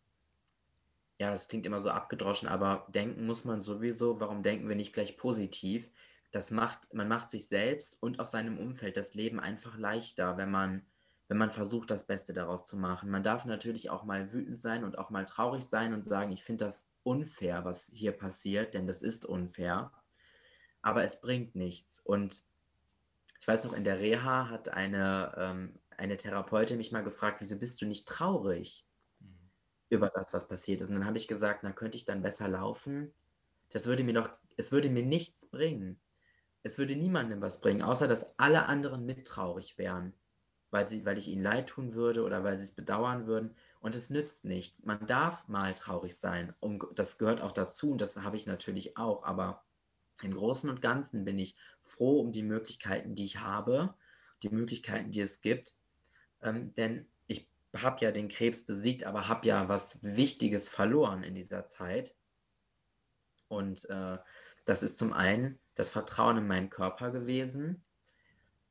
ja, 1.20 1.32
das 1.32 1.48
klingt 1.48 1.66
immer 1.66 1.82
so 1.82 1.90
abgedroschen, 1.90 2.48
aber 2.48 2.88
denken 2.90 3.26
muss 3.26 3.46
man 3.46 3.62
sowieso. 3.62 4.20
Warum 4.20 4.44
denken 4.44 4.70
wir 4.70 4.76
nicht 4.76 4.94
gleich 4.94 5.18
positiv? 5.18 5.90
Das 6.32 6.52
macht, 6.52 6.94
man 6.94 7.08
macht 7.08 7.32
sich 7.32 7.48
selbst 7.48 8.02
und 8.02 8.20
auch 8.20 8.28
seinem 8.28 8.58
Umfeld 8.58 8.98
das 8.98 9.14
Leben 9.14 9.40
einfach 9.40 9.78
leichter, 9.78 10.38
wenn 10.38 10.52
man 10.52 10.86
wenn 11.28 11.38
man 11.38 11.52
versucht, 11.52 11.92
das 11.92 12.08
Beste 12.08 12.34
daraus 12.34 12.66
zu 12.66 12.78
machen. 12.78 13.10
Man 13.10 13.24
darf 13.24 13.46
natürlich 13.46 13.90
auch 13.90 14.04
mal 14.06 14.32
wütend 14.32 14.62
sein 14.62 14.84
und 14.84 14.98
auch 14.98 15.10
mal 15.10 15.26
traurig 15.26 15.66
sein 15.66 15.94
und 15.94 16.06
sagen, 16.06 16.32
ich 16.32 16.44
finde 16.44 16.66
das 16.66 16.88
unfair, 17.04 17.66
was 17.66 17.92
hier 17.94 18.14
passiert, 18.14 18.74
denn 18.74 18.88
das 18.88 19.02
ist 19.02 19.26
unfair. 19.26 19.92
Aber 20.82 21.04
es 21.04 21.20
bringt 21.20 21.56
nichts. 21.56 22.00
Und 22.00 22.44
ich 23.40 23.48
weiß 23.48 23.66
noch, 23.66 23.74
in 23.74 23.84
der 23.84 24.00
Reha 24.00 24.50
hat 24.50 24.70
eine, 24.70 25.34
ähm, 25.38 25.80
eine 25.98 26.16
Therapeutin 26.16 26.78
mich 26.78 26.92
mal 26.92 27.04
gefragt, 27.04 27.38
wieso 27.42 27.58
bist 27.58 27.82
du 27.82 27.86
nicht 27.86 28.08
traurig. 28.08 28.87
Über 29.90 30.10
das, 30.10 30.34
was 30.34 30.48
passiert 30.48 30.82
ist? 30.82 30.90
Und 30.90 30.96
dann 30.96 31.06
habe 31.06 31.18
ich 31.18 31.28
gesagt, 31.28 31.64
na, 31.64 31.72
könnte 31.72 31.98
ich 31.98 32.06
dann 32.06 32.22
besser 32.22 32.48
laufen? 32.48 33.14
Das 33.70 33.86
würde 33.86 34.04
mir 34.04 34.14
doch, 34.14 34.32
es 34.58 34.72
würde 34.72 34.90
mir 34.90 35.04
nichts 35.04 35.46
bringen. 35.48 36.00
Es 36.64 36.78
würde 36.78 36.96
niemandem 36.96 37.42
was 37.42 37.62
bringen, 37.62 37.82
außer 37.82 38.08
dass 38.08 38.26
alle 38.38 38.66
anderen 38.66 39.06
mittraurig 39.06 39.78
wären 39.78 40.14
weil, 40.72 40.88
sie, 40.88 41.06
weil 41.06 41.18
ich 41.18 41.28
ihnen 41.28 41.42
leid 41.42 41.68
tun 41.70 41.94
würde 41.94 42.24
oder 42.24 42.44
weil 42.44 42.58
sie 42.58 42.66
es 42.66 42.74
bedauern 42.74 43.28
würden. 43.28 43.56
Und 43.80 43.96
es 43.96 44.10
nützt 44.10 44.44
nichts. 44.46 44.84
Man 44.84 45.06
darf 45.08 45.48
mal 45.48 45.74
traurig 45.76 46.18
sein. 46.18 46.54
Um, 46.60 46.80
das 46.96 47.18
gehört 47.18 47.42
auch 47.42 47.52
dazu 47.52 47.92
und 47.92 48.02
das 48.02 48.18
habe 48.18 48.38
ich 48.38 48.46
natürlich 48.48 48.98
auch. 48.98 49.24
Aber 49.24 49.64
im 50.24 50.34
Großen 50.34 50.70
und 50.70 50.82
Ganzen 50.82 51.26
bin 51.26 51.40
ich 51.40 51.56
froh 51.82 52.20
um 52.20 52.32
die 52.32 52.44
Möglichkeiten, 52.44 53.16
die 53.16 53.26
ich 53.26 53.40
habe, 53.40 53.94
die 54.44 54.50
Möglichkeiten, 54.50 55.12
die 55.12 55.22
es 55.22 55.42
gibt. 55.42 55.78
Ähm, 56.42 56.74
denn 56.74 57.08
habe 57.82 58.04
ja 58.04 58.12
den 58.12 58.30
Krebs 58.30 58.66
besiegt, 58.66 59.04
aber 59.06 59.28
habe 59.28 59.48
ja 59.48 59.68
was 59.68 60.02
Wichtiges 60.02 60.70
verloren 60.70 61.24
in 61.24 61.36
dieser 61.36 61.68
Zeit. 61.68 62.16
Und 63.48 63.90
äh, 63.90 64.18
das 64.66 64.84
ist 64.84 64.98
zum 64.98 65.14
einen 65.14 65.60
das 65.76 65.90
Vertrauen 65.90 66.38
in 66.38 66.48
meinen 66.48 66.70
Körper 66.70 67.12
gewesen, 67.12 67.84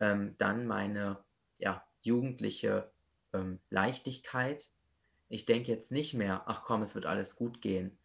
ähm, 0.00 0.34
dann 0.38 0.66
meine 0.66 1.24
ja, 1.58 1.84
jugendliche 2.02 2.90
ähm, 3.32 3.60
Leichtigkeit. 3.70 4.68
Ich 5.28 5.46
denke 5.46 5.72
jetzt 5.72 5.92
nicht 5.92 6.14
mehr, 6.14 6.42
ach 6.46 6.64
komm, 6.64 6.82
es 6.82 6.94
wird 6.94 7.06
alles 7.06 7.36
gut 7.36 7.62
gehen. 7.62 7.98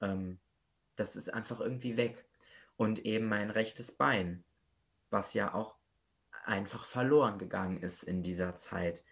Ähm, 0.00 0.38
das 0.96 1.16
ist 1.16 1.32
einfach 1.32 1.60
irgendwie 1.60 1.96
weg. 1.96 2.24
Und 2.76 3.04
eben 3.04 3.26
mein 3.26 3.50
rechtes 3.50 3.92
Bein, 3.92 4.44
was 5.10 5.34
ja 5.34 5.52
auch 5.52 5.76
einfach 6.44 6.84
verloren 6.84 7.38
gegangen 7.38 7.78
ist 7.78 8.02
in 8.02 8.22
dieser 8.22 8.56
Zeit. 8.56 9.02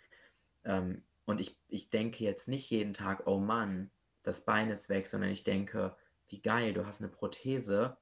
Ähm, 0.64 1.02
und 1.26 1.40
ich, 1.40 1.58
ich 1.68 1.90
denke 1.90 2.24
jetzt 2.24 2.48
nicht 2.48 2.70
jeden 2.70 2.94
Tag, 2.94 3.26
oh 3.26 3.38
Mann, 3.38 3.90
das 4.22 4.44
Bein 4.44 4.70
ist 4.70 4.88
weg, 4.88 5.06
sondern 5.06 5.30
ich 5.30 5.44
denke, 5.44 5.96
wie 6.28 6.40
geil, 6.40 6.72
du 6.72 6.86
hast 6.86 7.00
eine 7.00 7.10
Prothese, 7.10 7.96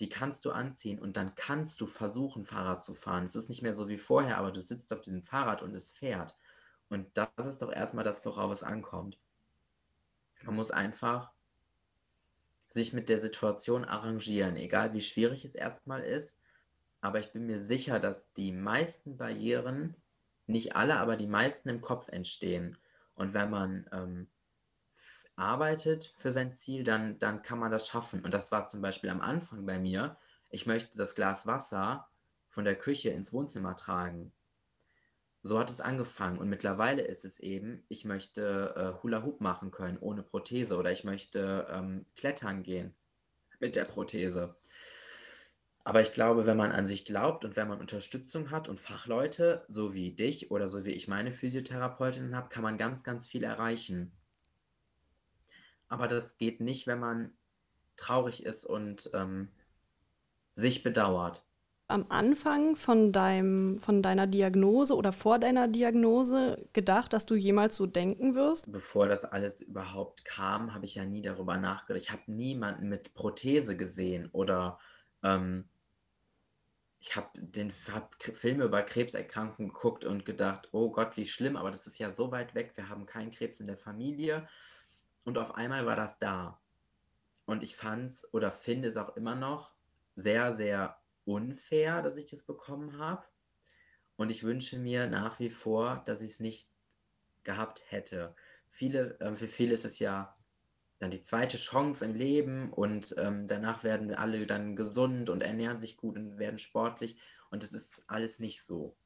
die 0.00 0.08
kannst 0.08 0.44
du 0.44 0.50
anziehen 0.50 0.98
und 0.98 1.16
dann 1.16 1.34
kannst 1.36 1.80
du 1.80 1.86
versuchen, 1.86 2.44
Fahrrad 2.44 2.84
zu 2.84 2.94
fahren. 2.94 3.26
Es 3.26 3.36
ist 3.36 3.48
nicht 3.48 3.62
mehr 3.62 3.74
so 3.74 3.88
wie 3.88 3.96
vorher, 3.96 4.38
aber 4.38 4.50
du 4.50 4.60
sitzt 4.60 4.92
auf 4.92 5.00
diesem 5.00 5.22
Fahrrad 5.22 5.62
und 5.62 5.74
es 5.74 5.90
fährt. 5.90 6.36
Und 6.88 7.16
das 7.16 7.46
ist 7.46 7.62
doch 7.62 7.72
erstmal 7.72 8.04
das, 8.04 8.24
worauf 8.24 8.52
es 8.52 8.62
ankommt. 8.62 9.18
Man 10.42 10.56
muss 10.56 10.70
einfach 10.70 11.32
sich 12.68 12.92
mit 12.92 13.08
der 13.08 13.20
Situation 13.20 13.84
arrangieren, 13.84 14.56
egal 14.56 14.92
wie 14.92 15.00
schwierig 15.00 15.44
es 15.44 15.54
erstmal 15.54 16.02
ist. 16.02 16.38
Aber 17.00 17.20
ich 17.20 17.32
bin 17.32 17.46
mir 17.46 17.62
sicher, 17.62 18.00
dass 18.00 18.32
die 18.32 18.50
meisten 18.50 19.16
Barrieren, 19.16 19.94
nicht 20.46 20.76
alle, 20.76 20.96
aber 20.96 21.16
die 21.16 21.26
meisten 21.26 21.68
im 21.68 21.80
Kopf 21.80 22.08
entstehen. 22.08 22.76
Und 23.14 23.34
wenn 23.34 23.50
man 23.50 23.88
ähm, 23.92 24.28
arbeitet 25.36 26.12
für 26.16 26.32
sein 26.32 26.54
Ziel, 26.54 26.84
dann, 26.84 27.18
dann 27.18 27.42
kann 27.42 27.58
man 27.58 27.70
das 27.70 27.88
schaffen. 27.88 28.24
Und 28.24 28.32
das 28.32 28.52
war 28.52 28.66
zum 28.66 28.80
Beispiel 28.82 29.10
am 29.10 29.20
Anfang 29.20 29.66
bei 29.66 29.78
mir. 29.78 30.16
Ich 30.50 30.66
möchte 30.66 30.96
das 30.96 31.14
Glas 31.14 31.46
Wasser 31.46 32.08
von 32.48 32.64
der 32.64 32.76
Küche 32.76 33.10
ins 33.10 33.32
Wohnzimmer 33.32 33.76
tragen. 33.76 34.32
So 35.42 35.58
hat 35.58 35.70
es 35.70 35.80
angefangen. 35.80 36.38
Und 36.38 36.48
mittlerweile 36.48 37.02
ist 37.02 37.24
es 37.24 37.38
eben, 37.38 37.84
ich 37.88 38.04
möchte 38.04 38.74
äh, 38.76 39.02
Hula 39.02 39.24
Hoop 39.24 39.40
machen 39.40 39.70
können 39.70 39.98
ohne 39.98 40.22
Prothese 40.22 40.76
oder 40.76 40.90
ich 40.92 41.04
möchte 41.04 41.66
ähm, 41.70 42.06
klettern 42.16 42.62
gehen 42.62 42.94
mit 43.60 43.76
der 43.76 43.84
Prothese. 43.84 44.56
Aber 45.84 46.00
ich 46.00 46.12
glaube, 46.12 46.46
wenn 46.46 46.56
man 46.56 46.72
an 46.72 46.86
sich 46.86 47.04
glaubt 47.04 47.44
und 47.44 47.56
wenn 47.56 47.68
man 47.68 47.78
Unterstützung 47.78 48.50
hat 48.50 48.68
und 48.68 48.80
Fachleute, 48.80 49.64
so 49.68 49.94
wie 49.94 50.12
dich 50.12 50.50
oder 50.50 50.68
so 50.68 50.84
wie 50.84 50.92
ich 50.92 51.08
meine 51.08 51.30
Physiotherapeutin 51.30 52.34
habe, 52.34 52.48
kann 52.48 52.62
man 52.62 52.78
ganz, 52.78 53.04
ganz 53.04 53.26
viel 53.26 53.44
erreichen 53.44 54.12
aber 55.94 56.08
das 56.08 56.38
geht 56.38 56.60
nicht, 56.60 56.86
wenn 56.86 56.98
man 56.98 57.32
traurig 57.96 58.44
ist 58.44 58.66
und 58.66 59.10
ähm, 59.14 59.48
sich 60.52 60.82
bedauert. 60.82 61.44
Am 61.86 62.06
Anfang 62.08 62.76
von, 62.76 63.12
deinem, 63.12 63.78
von 63.78 64.02
deiner 64.02 64.26
Diagnose 64.26 64.96
oder 64.96 65.12
vor 65.12 65.38
deiner 65.38 65.68
Diagnose 65.68 66.66
gedacht, 66.72 67.12
dass 67.12 67.26
du 67.26 67.34
jemals 67.34 67.76
so 67.76 67.86
denken 67.86 68.34
wirst? 68.34 68.72
Bevor 68.72 69.06
das 69.06 69.24
alles 69.24 69.60
überhaupt 69.60 70.24
kam, 70.24 70.74
habe 70.74 70.86
ich 70.86 70.96
ja 70.96 71.04
nie 71.04 71.22
darüber 71.22 71.58
nachgedacht. 71.58 72.02
Ich 72.02 72.10
habe 72.10 72.22
niemanden 72.26 72.88
mit 72.88 73.14
Prothese 73.14 73.76
gesehen 73.76 74.30
oder 74.32 74.80
ähm, 75.22 75.68
ich 77.06 77.16
habe 77.16 77.28
den 77.38 77.70
hab 77.92 78.14
Filme 78.22 78.64
über 78.64 78.82
Krebserkrankungen 78.82 79.74
geguckt 79.74 80.06
und 80.06 80.24
gedacht, 80.24 80.70
oh 80.72 80.90
Gott, 80.90 81.18
wie 81.18 81.26
schlimm, 81.26 81.54
aber 81.54 81.70
das 81.70 81.86
ist 81.86 81.98
ja 81.98 82.10
so 82.10 82.32
weit 82.32 82.54
weg. 82.54 82.72
Wir 82.76 82.88
haben 82.88 83.04
keinen 83.04 83.30
Krebs 83.30 83.60
in 83.60 83.66
der 83.66 83.76
Familie. 83.76 84.48
Und 85.22 85.36
auf 85.36 85.54
einmal 85.54 85.84
war 85.84 85.96
das 85.96 86.18
da. 86.18 86.58
Und 87.44 87.62
ich 87.62 87.76
fand 87.76 88.06
es 88.06 88.32
oder 88.32 88.50
finde 88.50 88.88
es 88.88 88.96
auch 88.96 89.16
immer 89.16 89.34
noch 89.34 89.74
sehr, 90.16 90.54
sehr 90.54 90.98
unfair, 91.26 92.00
dass 92.00 92.16
ich 92.16 92.24
das 92.24 92.42
bekommen 92.42 92.98
habe. 92.98 93.22
Und 94.16 94.30
ich 94.30 94.42
wünsche 94.42 94.78
mir 94.78 95.06
nach 95.06 95.38
wie 95.40 95.50
vor, 95.50 96.02
dass 96.06 96.22
ich 96.22 96.30
es 96.30 96.40
nicht 96.40 96.70
gehabt 97.42 97.84
hätte. 97.90 98.34
Viele, 98.70 99.20
äh, 99.20 99.36
für 99.36 99.48
viele 99.48 99.74
ist 99.74 99.84
es 99.84 99.98
ja 99.98 100.33
dann 101.04 101.10
die 101.10 101.22
zweite 101.22 101.58
Chance 101.58 102.02
im 102.02 102.14
Leben 102.14 102.72
und 102.72 103.14
ähm, 103.18 103.46
danach 103.46 103.84
werden 103.84 104.14
alle 104.14 104.46
dann 104.46 104.74
gesund 104.74 105.28
und 105.28 105.42
ernähren 105.42 105.76
sich 105.76 105.98
gut 105.98 106.16
und 106.16 106.38
werden 106.38 106.58
sportlich. 106.58 107.16
Und 107.50 107.62
es 107.62 107.74
ist 107.74 108.02
alles 108.06 108.40
nicht 108.40 108.62
so. 108.62 108.96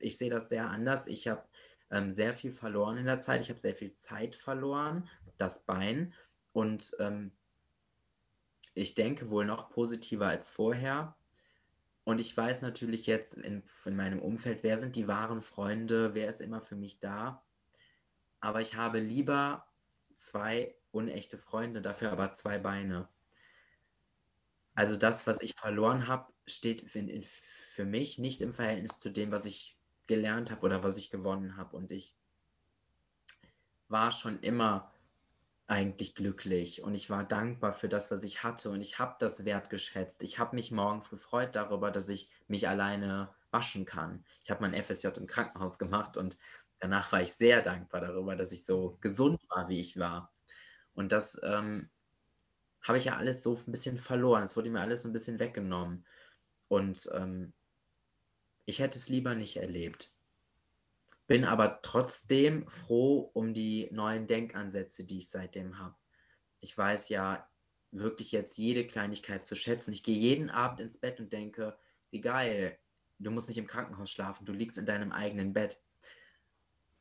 Ich 0.00 0.18
sehe 0.18 0.28
das 0.28 0.48
sehr 0.48 0.68
anders. 0.68 1.06
Ich 1.06 1.28
habe 1.28 1.44
ähm, 1.90 2.12
sehr 2.12 2.34
viel 2.34 2.50
verloren 2.50 2.98
in 2.98 3.06
der 3.06 3.20
Zeit. 3.20 3.40
Ich 3.42 3.48
habe 3.48 3.60
sehr 3.60 3.76
viel 3.76 3.94
Zeit 3.94 4.34
verloren, 4.34 5.08
das 5.38 5.64
Bein. 5.64 6.12
Und 6.52 6.96
ähm, 6.98 7.30
ich 8.74 8.96
denke 8.96 9.30
wohl 9.30 9.46
noch 9.46 9.70
positiver 9.70 10.26
als 10.26 10.50
vorher. 10.50 11.14
Und 12.02 12.18
ich 12.18 12.36
weiß 12.36 12.60
natürlich 12.62 13.06
jetzt 13.06 13.34
in, 13.34 13.62
in 13.84 13.96
meinem 13.96 14.18
Umfeld, 14.18 14.64
wer 14.64 14.80
sind 14.80 14.96
die 14.96 15.06
wahren 15.06 15.42
Freunde, 15.42 16.12
wer 16.12 16.28
ist 16.28 16.40
immer 16.40 16.60
für 16.60 16.76
mich 16.76 16.98
da. 16.98 17.44
Aber 18.40 18.60
ich 18.60 18.74
habe 18.74 18.98
lieber 18.98 19.64
zwei 20.16 20.74
unechte 20.96 21.38
Freunde, 21.38 21.82
dafür 21.82 22.12
aber 22.12 22.32
zwei 22.32 22.58
Beine. 22.58 23.08
Also 24.74 24.96
das, 24.96 25.26
was 25.26 25.40
ich 25.40 25.54
verloren 25.54 26.06
habe, 26.06 26.32
steht 26.46 26.90
für, 26.90 27.84
mich 27.84 28.18
nicht 28.18 28.42
im 28.42 28.52
Verhältnis 28.52 29.00
zu 29.00 29.10
dem, 29.10 29.30
was 29.30 29.44
ich 29.44 29.78
gelernt 30.06 30.50
habe 30.50 30.62
oder 30.62 30.82
was 30.82 30.98
ich 30.98 31.10
gewonnen 31.10 31.56
habe. 31.56 31.76
Und 31.76 31.90
ich 31.90 32.14
war 33.88 34.12
schon 34.12 34.40
immer 34.40 34.92
eigentlich 35.66 36.14
glücklich 36.14 36.82
und 36.82 36.94
ich 36.94 37.10
war 37.10 37.24
dankbar 37.24 37.72
für 37.72 37.88
das, 37.88 38.10
was 38.10 38.22
ich 38.22 38.44
hatte 38.44 38.70
und 38.70 38.80
ich 38.80 38.98
habe 38.98 39.16
das 39.18 39.44
wertgeschätzt. 39.44 40.22
Ich 40.22 40.38
habe 40.38 40.54
mich 40.54 40.70
morgens 40.70 41.10
gefreut 41.10 41.56
darüber, 41.56 41.90
dass 41.90 42.08
ich 42.08 42.30
mich 42.46 42.68
alleine 42.68 43.34
waschen 43.50 43.84
kann. 43.84 44.24
Ich 44.44 44.50
habe 44.50 44.60
mein 44.60 44.80
FSJ 44.80 45.08
im 45.16 45.26
Krankenhaus 45.26 45.78
gemacht 45.78 46.16
und 46.16 46.38
danach 46.78 47.10
war 47.10 47.22
ich 47.22 47.32
sehr 47.32 47.62
dankbar 47.62 48.00
darüber, 48.00 48.36
dass 48.36 48.52
ich 48.52 48.64
so 48.64 48.98
gesund 49.00 49.40
war, 49.48 49.68
wie 49.68 49.80
ich 49.80 49.98
war. 49.98 50.32
Und 50.96 51.12
das 51.12 51.38
ähm, 51.44 51.90
habe 52.82 52.98
ich 52.98 53.04
ja 53.04 53.16
alles 53.16 53.42
so 53.42 53.54
ein 53.66 53.70
bisschen 53.70 53.98
verloren. 53.98 54.42
Es 54.42 54.56
wurde 54.56 54.70
mir 54.70 54.80
alles 54.80 55.02
so 55.02 55.08
ein 55.08 55.12
bisschen 55.12 55.38
weggenommen. 55.38 56.04
Und 56.68 57.08
ähm, 57.12 57.52
ich 58.64 58.80
hätte 58.80 58.98
es 58.98 59.08
lieber 59.08 59.34
nicht 59.34 59.58
erlebt. 59.58 60.16
bin 61.26 61.44
aber 61.44 61.80
trotzdem 61.82 62.66
froh 62.68 63.30
um 63.34 63.52
die 63.52 63.88
neuen 63.92 64.26
Denkansätze, 64.26 65.04
die 65.04 65.18
ich 65.18 65.28
seitdem 65.28 65.78
habe. 65.78 65.94
Ich 66.60 66.76
weiß 66.76 67.10
ja 67.10 67.48
wirklich 67.92 68.32
jetzt 68.32 68.56
jede 68.56 68.86
Kleinigkeit 68.86 69.46
zu 69.46 69.54
schätzen. 69.54 69.92
Ich 69.92 70.02
gehe 70.02 70.18
jeden 70.18 70.50
Abend 70.50 70.80
ins 70.80 70.98
Bett 70.98 71.20
und 71.20 71.32
denke, 71.32 71.78
wie 72.10 72.20
geil, 72.20 72.78
du 73.18 73.30
musst 73.30 73.48
nicht 73.48 73.58
im 73.58 73.66
Krankenhaus 73.66 74.10
schlafen, 74.10 74.46
du 74.46 74.52
liegst 74.52 74.78
in 74.78 74.86
deinem 74.86 75.12
eigenen 75.12 75.52
Bett. 75.52 75.80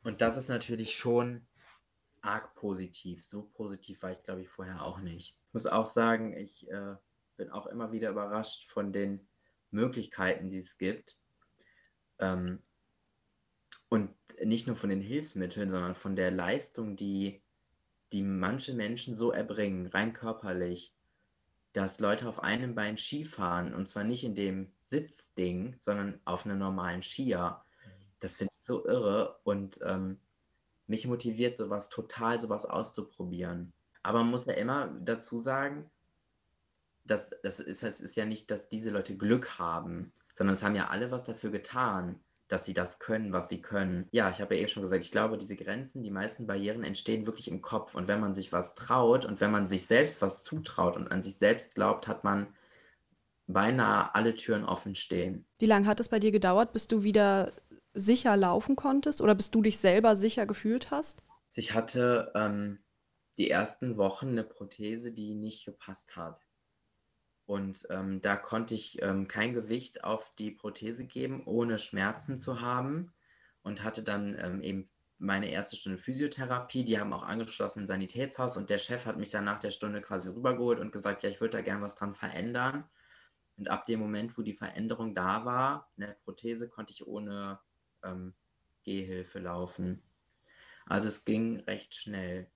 Und 0.03 0.21
das 0.21 0.37
ist 0.37 0.49
natürlich 0.49 0.95
schon 0.95 1.47
arg 2.25 2.55
positiv. 2.55 3.25
So 3.25 3.43
positiv 3.43 4.01
war 4.03 4.11
ich, 4.11 4.23
glaube 4.23 4.41
ich, 4.41 4.49
vorher 4.49 4.83
auch 4.83 4.99
nicht. 4.99 5.35
Ich 5.47 5.53
muss 5.53 5.67
auch 5.67 5.85
sagen, 5.85 6.35
ich 6.35 6.69
äh, 6.69 6.95
bin 7.37 7.49
auch 7.51 7.67
immer 7.67 7.91
wieder 7.91 8.09
überrascht 8.09 8.69
von 8.69 8.91
den 8.91 9.27
Möglichkeiten, 9.71 10.49
die 10.49 10.59
es 10.59 10.77
gibt. 10.77 11.19
Ähm, 12.19 12.63
und 13.89 14.15
nicht 14.43 14.67
nur 14.67 14.75
von 14.75 14.89
den 14.89 15.01
Hilfsmitteln, 15.01 15.69
sondern 15.69 15.95
von 15.95 16.15
der 16.15 16.31
Leistung, 16.31 16.95
die, 16.95 17.43
die 18.11 18.23
manche 18.23 18.73
Menschen 18.73 19.15
so 19.15 19.31
erbringen, 19.31 19.87
rein 19.87 20.13
körperlich, 20.13 20.93
dass 21.73 21.99
Leute 21.99 22.27
auf 22.27 22.41
einem 22.41 22.73
Bein 22.73 22.97
Ski 22.97 23.25
fahren 23.25 23.73
und 23.73 23.87
zwar 23.87 24.05
nicht 24.05 24.23
in 24.23 24.33
dem 24.33 24.71
Sitzding, 24.81 25.75
sondern 25.81 26.21
auf 26.23 26.45
einem 26.45 26.57
normalen 26.57 27.03
Skier. 27.03 27.63
Das 28.19 28.35
finde 28.35 28.53
ich 28.57 28.65
so 28.65 28.85
irre 28.85 29.39
und 29.43 29.79
ähm, 29.83 30.19
mich 30.87 31.07
motiviert 31.07 31.55
sowas 31.55 31.89
total, 31.89 32.39
sowas 32.39 32.65
auszuprobieren. 32.65 33.73
Aber 34.03 34.19
man 34.19 34.31
muss 34.31 34.45
ja 34.45 34.53
immer 34.53 34.87
dazu 35.01 35.39
sagen, 35.39 35.89
dass 37.05 37.31
das 37.43 37.59
ist, 37.59 37.83
das 37.83 38.01
ist 38.01 38.15
ja 38.15 38.25
nicht, 38.25 38.49
dass 38.51 38.69
diese 38.69 38.91
Leute 38.91 39.17
Glück 39.17 39.59
haben, 39.59 40.13
sondern 40.35 40.55
es 40.55 40.63
haben 40.63 40.75
ja 40.75 40.87
alle 40.87 41.11
was 41.11 41.25
dafür 41.25 41.51
getan 41.51 42.19
dass 42.47 42.65
sie 42.65 42.73
das 42.73 42.99
können, 42.99 43.33
was 43.33 43.49
sie 43.49 43.61
können. 43.61 44.07
Ja, 44.11 44.29
ich 44.29 44.39
habe 44.39 44.55
ja 44.55 44.61
eben 44.61 44.69
schon 44.69 44.83
gesagt, 44.83 45.03
ich 45.03 45.11
glaube, 45.11 45.37
diese 45.37 45.55
Grenzen, 45.55 46.03
die 46.03 46.11
meisten 46.11 46.45
Barrieren 46.45 46.83
entstehen 46.83 47.25
wirklich 47.25 47.49
im 47.49 47.61
Kopf. 47.61 47.95
Und 47.95 48.07
wenn 48.07 48.19
man 48.19 48.33
sich 48.33 48.53
was 48.53 48.75
traut 48.75 49.25
und 49.25 49.41
wenn 49.41 49.51
man 49.51 49.65
sich 49.65 49.85
selbst 49.87 50.21
was 50.21 50.43
zutraut 50.43 50.95
und 50.95 51.11
an 51.11 51.23
sich 51.23 51.37
selbst 51.37 51.73
glaubt, 51.73 52.07
hat 52.07 52.23
man 52.23 52.47
beinahe 53.47 54.13
alle 54.13 54.35
Türen 54.35 54.65
offen 54.65 54.95
stehen. 54.95 55.45
Wie 55.59 55.67
lange 55.67 55.87
hat 55.87 55.99
es 55.99 56.09
bei 56.09 56.19
dir 56.19 56.31
gedauert, 56.31 56.73
bis 56.73 56.87
du 56.87 57.03
wieder 57.03 57.51
sicher 57.95 58.37
laufen 58.37 58.75
konntest 58.75 59.21
oder 59.21 59.35
bis 59.35 59.51
du 59.51 59.61
dich 59.61 59.77
selber 59.77 60.15
sicher 60.15 60.45
gefühlt 60.45 60.91
hast? 60.91 61.23
Ich 61.55 61.73
hatte 61.73 62.31
ähm, 62.35 62.79
die 63.37 63.49
ersten 63.49 63.97
Wochen 63.97 64.29
eine 64.29 64.43
Prothese, 64.43 65.11
die 65.11 65.33
nicht 65.33 65.65
gepasst 65.65 66.15
hat. 66.15 66.45
Und 67.45 67.87
ähm, 67.91 68.21
da 68.21 68.35
konnte 68.35 68.75
ich 68.75 69.01
ähm, 69.01 69.27
kein 69.27 69.53
Gewicht 69.53 70.03
auf 70.03 70.33
die 70.35 70.51
Prothese 70.51 71.05
geben, 71.05 71.43
ohne 71.45 71.79
Schmerzen 71.79 72.39
zu 72.39 72.61
haben. 72.61 73.13
Und 73.61 73.83
hatte 73.83 74.03
dann 74.03 74.37
ähm, 74.39 74.61
eben 74.61 74.89
meine 75.17 75.49
erste 75.49 75.75
Stunde 75.75 75.97
Physiotherapie. 75.97 76.83
Die 76.83 76.99
haben 76.99 77.13
auch 77.13 77.23
angeschlossen 77.23 77.81
ein 77.83 77.87
Sanitätshaus. 77.87 78.57
Und 78.57 78.69
der 78.69 78.77
Chef 78.77 79.05
hat 79.05 79.17
mich 79.17 79.29
dann 79.29 79.43
nach 79.43 79.59
der 79.59 79.71
Stunde 79.71 80.01
quasi 80.01 80.29
rübergeholt 80.29 80.79
und 80.79 80.91
gesagt, 80.91 81.23
ja, 81.23 81.29
ich 81.29 81.41
würde 81.41 81.57
da 81.57 81.61
gern 81.61 81.81
was 81.81 81.95
dran 81.95 82.13
verändern. 82.13 82.83
Und 83.57 83.69
ab 83.69 83.85
dem 83.85 83.99
Moment, 83.99 84.37
wo 84.37 84.41
die 84.41 84.53
Veränderung 84.53 85.15
da 85.15 85.45
war, 85.45 85.89
in 85.95 86.01
der 86.01 86.13
Prothese, 86.25 86.67
konnte 86.67 86.93
ich 86.93 87.07
ohne 87.07 87.59
ähm, 88.05 88.33
Gehhilfe 88.83 89.39
laufen. 89.39 90.01
Also 90.85 91.09
es 91.09 91.25
ging 91.25 91.59
recht 91.61 91.95
schnell. 91.95 92.49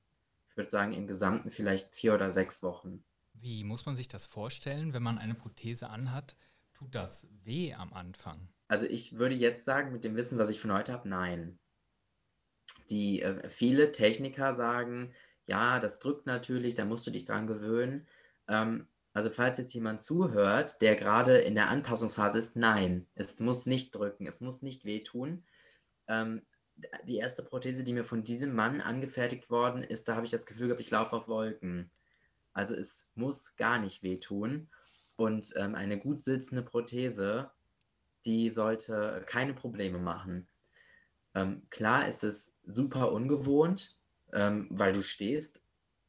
Ich 0.49 0.57
würde 0.57 0.69
sagen, 0.69 0.93
im 0.93 1.07
Gesamten 1.07 1.51
vielleicht 1.51 1.93
vier 1.95 2.13
oder 2.13 2.31
sechs 2.31 2.61
Wochen. 2.63 3.03
Wie 3.33 3.63
muss 3.63 3.85
man 3.85 3.95
sich 3.95 4.07
das 4.07 4.27
vorstellen, 4.27 4.93
wenn 4.93 5.03
man 5.03 5.17
eine 5.17 5.35
Prothese 5.35 5.89
anhat? 5.89 6.35
Tut 6.73 6.95
das 6.95 7.27
weh 7.43 7.73
am 7.73 7.93
Anfang? 7.93 8.49
Also 8.67 8.85
ich 8.85 9.17
würde 9.17 9.35
jetzt 9.35 9.65
sagen, 9.65 9.91
mit 9.91 10.03
dem 10.03 10.15
Wissen, 10.15 10.37
was 10.37 10.49
ich 10.49 10.59
von 10.59 10.71
heute 10.71 10.93
habe, 10.93 11.09
nein. 11.09 11.59
Die 12.89 13.21
äh, 13.21 13.49
viele 13.49 13.91
Techniker 13.91 14.55
sagen, 14.55 15.13
ja, 15.45 15.79
das 15.79 15.99
drückt 15.99 16.27
natürlich, 16.27 16.75
da 16.75 16.85
musst 16.85 17.07
du 17.07 17.11
dich 17.11 17.25
dran 17.25 17.47
gewöhnen. 17.47 18.07
Ähm, 18.47 18.87
also 19.13 19.29
falls 19.29 19.57
jetzt 19.57 19.73
jemand 19.73 20.01
zuhört, 20.01 20.81
der 20.81 20.95
gerade 20.95 21.37
in 21.39 21.55
der 21.55 21.69
Anpassungsphase 21.69 22.37
ist, 22.37 22.55
nein, 22.55 23.07
es 23.15 23.39
muss 23.39 23.65
nicht 23.65 23.95
drücken, 23.95 24.27
es 24.27 24.41
muss 24.41 24.61
nicht 24.61 24.85
wehtun. 24.85 25.43
Ähm, 26.07 26.41
die 27.05 27.17
erste 27.17 27.43
Prothese, 27.43 27.83
die 27.83 27.93
mir 27.93 28.05
von 28.05 28.23
diesem 28.23 28.55
Mann 28.55 28.81
angefertigt 28.81 29.49
worden 29.49 29.83
ist, 29.83 30.07
da 30.07 30.15
habe 30.15 30.25
ich 30.25 30.31
das 30.31 30.45
Gefühl 30.45 30.67
gehabt, 30.67 30.81
ich 30.81 30.91
laufe 30.91 31.15
auf 31.15 31.27
Wolken. 31.27 31.91
Also 32.53 32.75
es 32.75 33.07
muss 33.15 33.55
gar 33.57 33.79
nicht 33.79 34.03
wehtun. 34.03 34.69
Und 35.15 35.53
ähm, 35.57 35.75
eine 35.75 35.99
gut 35.99 36.23
sitzende 36.23 36.61
Prothese, 36.61 37.51
die 38.25 38.49
sollte 38.51 39.23
keine 39.27 39.53
Probleme 39.53 39.99
machen. 39.99 40.47
Ähm, 41.35 41.63
klar 41.69 42.07
ist 42.07 42.23
es 42.23 42.53
super 42.65 43.11
ungewohnt, 43.11 43.97
ähm, 44.33 44.67
weil 44.69 44.93
du 44.93 45.01
stehst, 45.01 45.65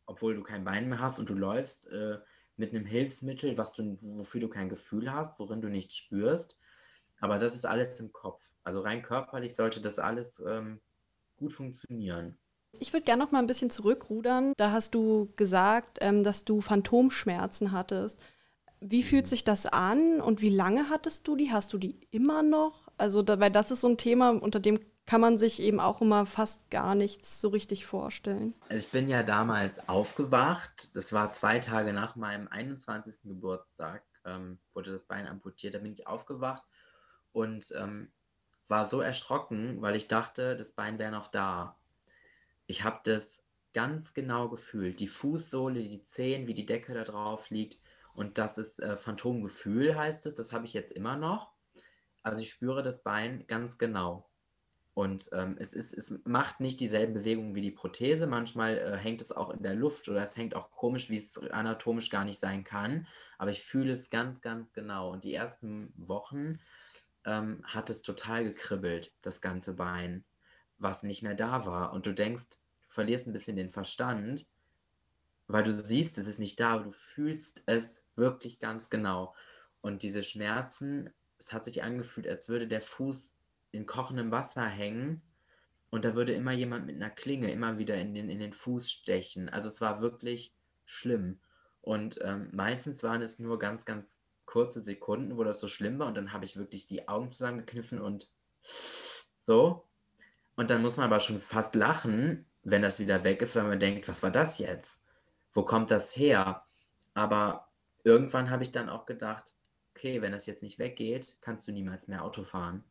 obwohl 0.06 0.36
du 0.36 0.42
kein 0.42 0.64
Bein 0.64 0.88
mehr 0.88 1.00
hast 1.00 1.18
und 1.18 1.28
du 1.28 1.34
läufst 1.34 1.88
äh, 1.88 2.18
mit 2.60 2.72
einem 2.72 2.84
Hilfsmittel, 2.84 3.58
was 3.58 3.72
du, 3.72 3.96
wofür 4.00 4.40
du 4.40 4.48
kein 4.48 4.68
Gefühl 4.68 5.12
hast, 5.12 5.40
worin 5.40 5.60
du 5.60 5.68
nichts 5.68 5.96
spürst. 5.96 6.56
Aber 7.18 7.38
das 7.38 7.54
ist 7.54 7.66
alles 7.66 7.98
im 7.98 8.12
Kopf. 8.12 8.52
Also 8.62 8.80
rein 8.80 9.02
körperlich 9.02 9.56
sollte 9.56 9.80
das 9.80 9.98
alles 9.98 10.42
ähm, 10.46 10.80
gut 11.36 11.52
funktionieren. 11.52 12.38
Ich 12.78 12.92
würde 12.92 13.04
gerne 13.04 13.24
noch 13.24 13.32
mal 13.32 13.40
ein 13.40 13.46
bisschen 13.46 13.70
zurückrudern. 13.70 14.52
Da 14.56 14.70
hast 14.70 14.94
du 14.94 15.32
gesagt, 15.36 15.98
ähm, 16.00 16.22
dass 16.22 16.44
du 16.44 16.60
Phantomschmerzen 16.60 17.72
hattest. 17.72 18.18
Wie 18.80 19.02
fühlt 19.02 19.26
sich 19.26 19.44
das 19.44 19.66
an 19.66 20.20
und 20.20 20.40
wie 20.40 20.50
lange 20.50 20.88
hattest 20.88 21.26
du 21.26 21.36
die? 21.36 21.50
Hast 21.50 21.72
du 21.72 21.78
die 21.78 21.98
immer 22.10 22.42
noch? 22.42 22.88
Also, 22.96 23.22
da, 23.22 23.40
weil 23.40 23.50
das 23.50 23.70
ist 23.70 23.82
so 23.82 23.88
ein 23.88 23.98
Thema, 23.98 24.30
unter 24.30 24.60
dem 24.60 24.78
kann 25.10 25.20
man 25.20 25.40
sich 25.40 25.60
eben 25.60 25.80
auch 25.80 26.00
immer 26.00 26.24
fast 26.24 26.70
gar 26.70 26.94
nichts 26.94 27.40
so 27.40 27.48
richtig 27.48 27.84
vorstellen. 27.84 28.54
Also 28.68 28.86
ich 28.86 28.92
bin 28.92 29.08
ja 29.08 29.24
damals 29.24 29.88
aufgewacht. 29.88 30.94
Das 30.94 31.12
war 31.12 31.32
zwei 31.32 31.58
Tage 31.58 31.92
nach 31.92 32.14
meinem 32.14 32.46
21. 32.46 33.22
Geburtstag, 33.24 34.04
ähm, 34.24 34.60
wurde 34.72 34.92
das 34.92 35.02
Bein 35.02 35.26
amputiert. 35.26 35.74
Da 35.74 35.80
bin 35.80 35.92
ich 35.94 36.06
aufgewacht 36.06 36.62
und 37.32 37.74
ähm, 37.76 38.12
war 38.68 38.86
so 38.86 39.00
erschrocken, 39.00 39.82
weil 39.82 39.96
ich 39.96 40.06
dachte, 40.06 40.54
das 40.54 40.70
Bein 40.70 41.00
wäre 41.00 41.10
noch 41.10 41.26
da. 41.26 41.76
Ich 42.68 42.84
habe 42.84 43.00
das 43.02 43.42
ganz 43.74 44.14
genau 44.14 44.48
gefühlt. 44.48 45.00
Die 45.00 45.08
Fußsohle, 45.08 45.82
die 45.82 46.04
Zehen, 46.04 46.46
wie 46.46 46.54
die 46.54 46.66
Decke 46.66 46.94
da 46.94 47.02
drauf 47.02 47.50
liegt. 47.50 47.80
Und 48.14 48.38
das 48.38 48.58
ist 48.58 48.78
äh, 48.78 48.94
Phantomgefühl, 48.94 49.96
heißt 49.96 50.26
es. 50.26 50.36
Das 50.36 50.52
habe 50.52 50.66
ich 50.66 50.72
jetzt 50.72 50.92
immer 50.92 51.16
noch. 51.16 51.50
Also 52.22 52.44
ich 52.44 52.50
spüre 52.50 52.84
das 52.84 53.02
Bein 53.02 53.44
ganz 53.48 53.76
genau. 53.76 54.29
Und 55.00 55.30
ähm, 55.32 55.56
es, 55.58 55.72
ist, 55.72 55.94
es 55.94 56.12
macht 56.24 56.60
nicht 56.60 56.78
dieselben 56.78 57.14
Bewegungen 57.14 57.54
wie 57.54 57.62
die 57.62 57.70
Prothese. 57.70 58.26
Manchmal 58.26 58.76
äh, 58.76 58.96
hängt 58.98 59.22
es 59.22 59.32
auch 59.32 59.48
in 59.48 59.62
der 59.62 59.74
Luft 59.74 60.10
oder 60.10 60.22
es 60.22 60.36
hängt 60.36 60.54
auch 60.54 60.70
komisch, 60.72 61.08
wie 61.08 61.16
es 61.16 61.38
anatomisch 61.38 62.10
gar 62.10 62.26
nicht 62.26 62.38
sein 62.38 62.64
kann. 62.64 63.06
Aber 63.38 63.50
ich 63.50 63.62
fühle 63.62 63.94
es 63.94 64.10
ganz, 64.10 64.42
ganz 64.42 64.74
genau. 64.74 65.10
Und 65.10 65.24
die 65.24 65.32
ersten 65.32 65.90
Wochen 65.96 66.60
ähm, 67.24 67.64
hat 67.64 67.88
es 67.88 68.02
total 68.02 68.44
gekribbelt, 68.44 69.14
das 69.22 69.40
ganze 69.40 69.72
Bein, 69.72 70.22
was 70.76 71.02
nicht 71.02 71.22
mehr 71.22 71.34
da 71.34 71.64
war. 71.64 71.94
Und 71.94 72.04
du 72.04 72.12
denkst, 72.12 72.58
verlierst 72.86 73.26
ein 73.26 73.32
bisschen 73.32 73.56
den 73.56 73.70
Verstand, 73.70 74.50
weil 75.46 75.64
du 75.64 75.72
siehst, 75.72 76.18
es 76.18 76.28
ist 76.28 76.40
nicht 76.40 76.60
da, 76.60 76.72
aber 76.72 76.84
du 76.84 76.92
fühlst 76.92 77.62
es 77.64 78.04
wirklich 78.16 78.58
ganz 78.58 78.90
genau. 78.90 79.34
Und 79.80 80.02
diese 80.02 80.22
Schmerzen, 80.22 81.08
es 81.38 81.54
hat 81.54 81.64
sich 81.64 81.82
angefühlt, 81.82 82.28
als 82.28 82.50
würde 82.50 82.68
der 82.68 82.82
Fuß 82.82 83.34
in 83.72 83.86
kochendem 83.86 84.30
Wasser 84.30 84.66
hängen 84.66 85.22
und 85.90 86.04
da 86.04 86.14
würde 86.14 86.32
immer 86.32 86.52
jemand 86.52 86.86
mit 86.86 86.96
einer 86.96 87.10
Klinge 87.10 87.50
immer 87.50 87.78
wieder 87.78 87.96
in 87.96 88.14
den, 88.14 88.28
in 88.28 88.38
den 88.38 88.52
Fuß 88.52 88.90
stechen. 88.90 89.48
Also 89.48 89.68
es 89.68 89.80
war 89.80 90.00
wirklich 90.00 90.54
schlimm. 90.84 91.40
Und 91.82 92.20
ähm, 92.22 92.50
meistens 92.52 93.02
waren 93.02 93.22
es 93.22 93.38
nur 93.38 93.58
ganz, 93.58 93.84
ganz 93.84 94.20
kurze 94.44 94.82
Sekunden, 94.82 95.36
wo 95.36 95.44
das 95.44 95.60
so 95.60 95.68
schlimm 95.68 95.98
war 95.98 96.08
und 96.08 96.16
dann 96.16 96.32
habe 96.32 96.44
ich 96.44 96.56
wirklich 96.56 96.86
die 96.86 97.08
Augen 97.08 97.30
zusammengekniffen 97.30 98.00
und 98.00 98.28
so. 99.38 99.86
Und 100.56 100.70
dann 100.70 100.82
muss 100.82 100.96
man 100.96 101.06
aber 101.06 101.20
schon 101.20 101.40
fast 101.40 101.74
lachen, 101.74 102.46
wenn 102.62 102.82
das 102.82 102.98
wieder 102.98 103.24
weg 103.24 103.40
ist, 103.42 103.56
weil 103.56 103.64
man 103.64 103.80
denkt, 103.80 104.08
was 104.08 104.22
war 104.22 104.30
das 104.30 104.58
jetzt? 104.58 105.00
Wo 105.52 105.64
kommt 105.64 105.90
das 105.90 106.16
her? 106.16 106.64
Aber 107.14 107.68
irgendwann 108.04 108.50
habe 108.50 108.62
ich 108.62 108.72
dann 108.72 108.88
auch 108.88 109.06
gedacht, 109.06 109.54
okay, 109.94 110.20
wenn 110.20 110.32
das 110.32 110.46
jetzt 110.46 110.62
nicht 110.62 110.78
weggeht, 110.78 111.38
kannst 111.40 111.66
du 111.66 111.72
niemals 111.72 112.08
mehr 112.08 112.24
Auto 112.24 112.42
fahren. 112.44 112.84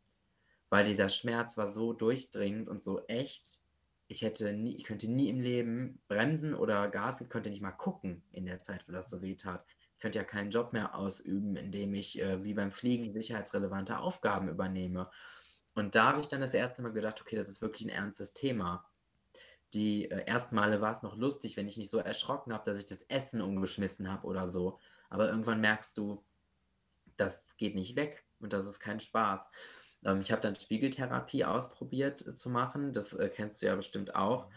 Weil 0.69 0.85
dieser 0.85 1.09
Schmerz 1.09 1.57
war 1.57 1.71
so 1.71 1.93
durchdringend 1.93 2.67
und 2.67 2.83
so 2.83 3.05
echt. 3.07 3.45
Ich 4.07 4.21
hätte 4.21 4.53
nie, 4.53 4.75
ich 4.75 4.83
könnte 4.83 5.07
nie 5.07 5.29
im 5.29 5.39
Leben 5.39 6.01
bremsen 6.07 6.53
oder 6.55 6.87
Gas, 6.89 7.21
ich 7.21 7.29
könnte 7.29 7.49
nicht 7.49 7.61
mal 7.61 7.71
gucken 7.71 8.23
in 8.31 8.45
der 8.45 8.61
Zeit, 8.61 8.87
wo 8.87 8.91
das 8.91 9.09
so 9.09 9.21
weh 9.21 9.35
tat. 9.35 9.65
Ich 9.95 9.99
könnte 10.01 10.17
ja 10.17 10.23
keinen 10.23 10.49
Job 10.49 10.73
mehr 10.73 10.95
ausüben, 10.95 11.55
indem 11.55 11.93
ich 11.93 12.19
äh, 12.21 12.43
wie 12.43 12.53
beim 12.53 12.71
Fliegen 12.71 13.11
sicherheitsrelevante 13.11 13.99
Aufgaben 13.99 14.49
übernehme. 14.49 15.11
Und 15.75 15.95
da 15.95 16.05
habe 16.05 16.21
ich 16.21 16.27
dann 16.27 16.41
das 16.41 16.53
erste 16.53 16.81
Mal 16.81 16.93
gedacht, 16.93 17.21
okay, 17.21 17.35
das 17.35 17.49
ist 17.49 17.61
wirklich 17.61 17.85
ein 17.85 17.89
ernstes 17.93 18.33
Thema 18.33 18.89
die 19.73 20.09
äh, 20.09 20.25
ersten 20.25 20.55
Male 20.55 20.81
war 20.81 20.91
es 20.91 21.03
noch 21.03 21.15
lustig, 21.15 21.57
wenn 21.57 21.67
ich 21.67 21.77
nicht 21.77 21.91
so 21.91 21.99
erschrocken 21.99 22.53
habe, 22.53 22.65
dass 22.65 22.79
ich 22.79 22.87
das 22.87 23.03
Essen 23.03 23.41
umgeschmissen 23.41 24.11
habe 24.11 24.27
oder 24.27 24.49
so. 24.49 24.79
Aber 25.09 25.29
irgendwann 25.29 25.61
merkst 25.61 25.97
du, 25.97 26.23
das 27.17 27.55
geht 27.57 27.75
nicht 27.75 27.95
weg 27.95 28.25
und 28.39 28.53
das 28.53 28.65
ist 28.65 28.79
kein 28.79 28.99
Spaß. 28.99 29.41
Ähm, 30.03 30.21
ich 30.21 30.31
habe 30.31 30.41
dann 30.41 30.55
Spiegeltherapie 30.55 31.45
ausprobiert 31.45 32.25
äh, 32.27 32.35
zu 32.35 32.49
machen. 32.49 32.93
Das 32.93 33.13
äh, 33.13 33.29
kennst 33.29 33.61
du 33.61 33.67
ja 33.67 33.75
bestimmt 33.75 34.15
auch. 34.15 34.49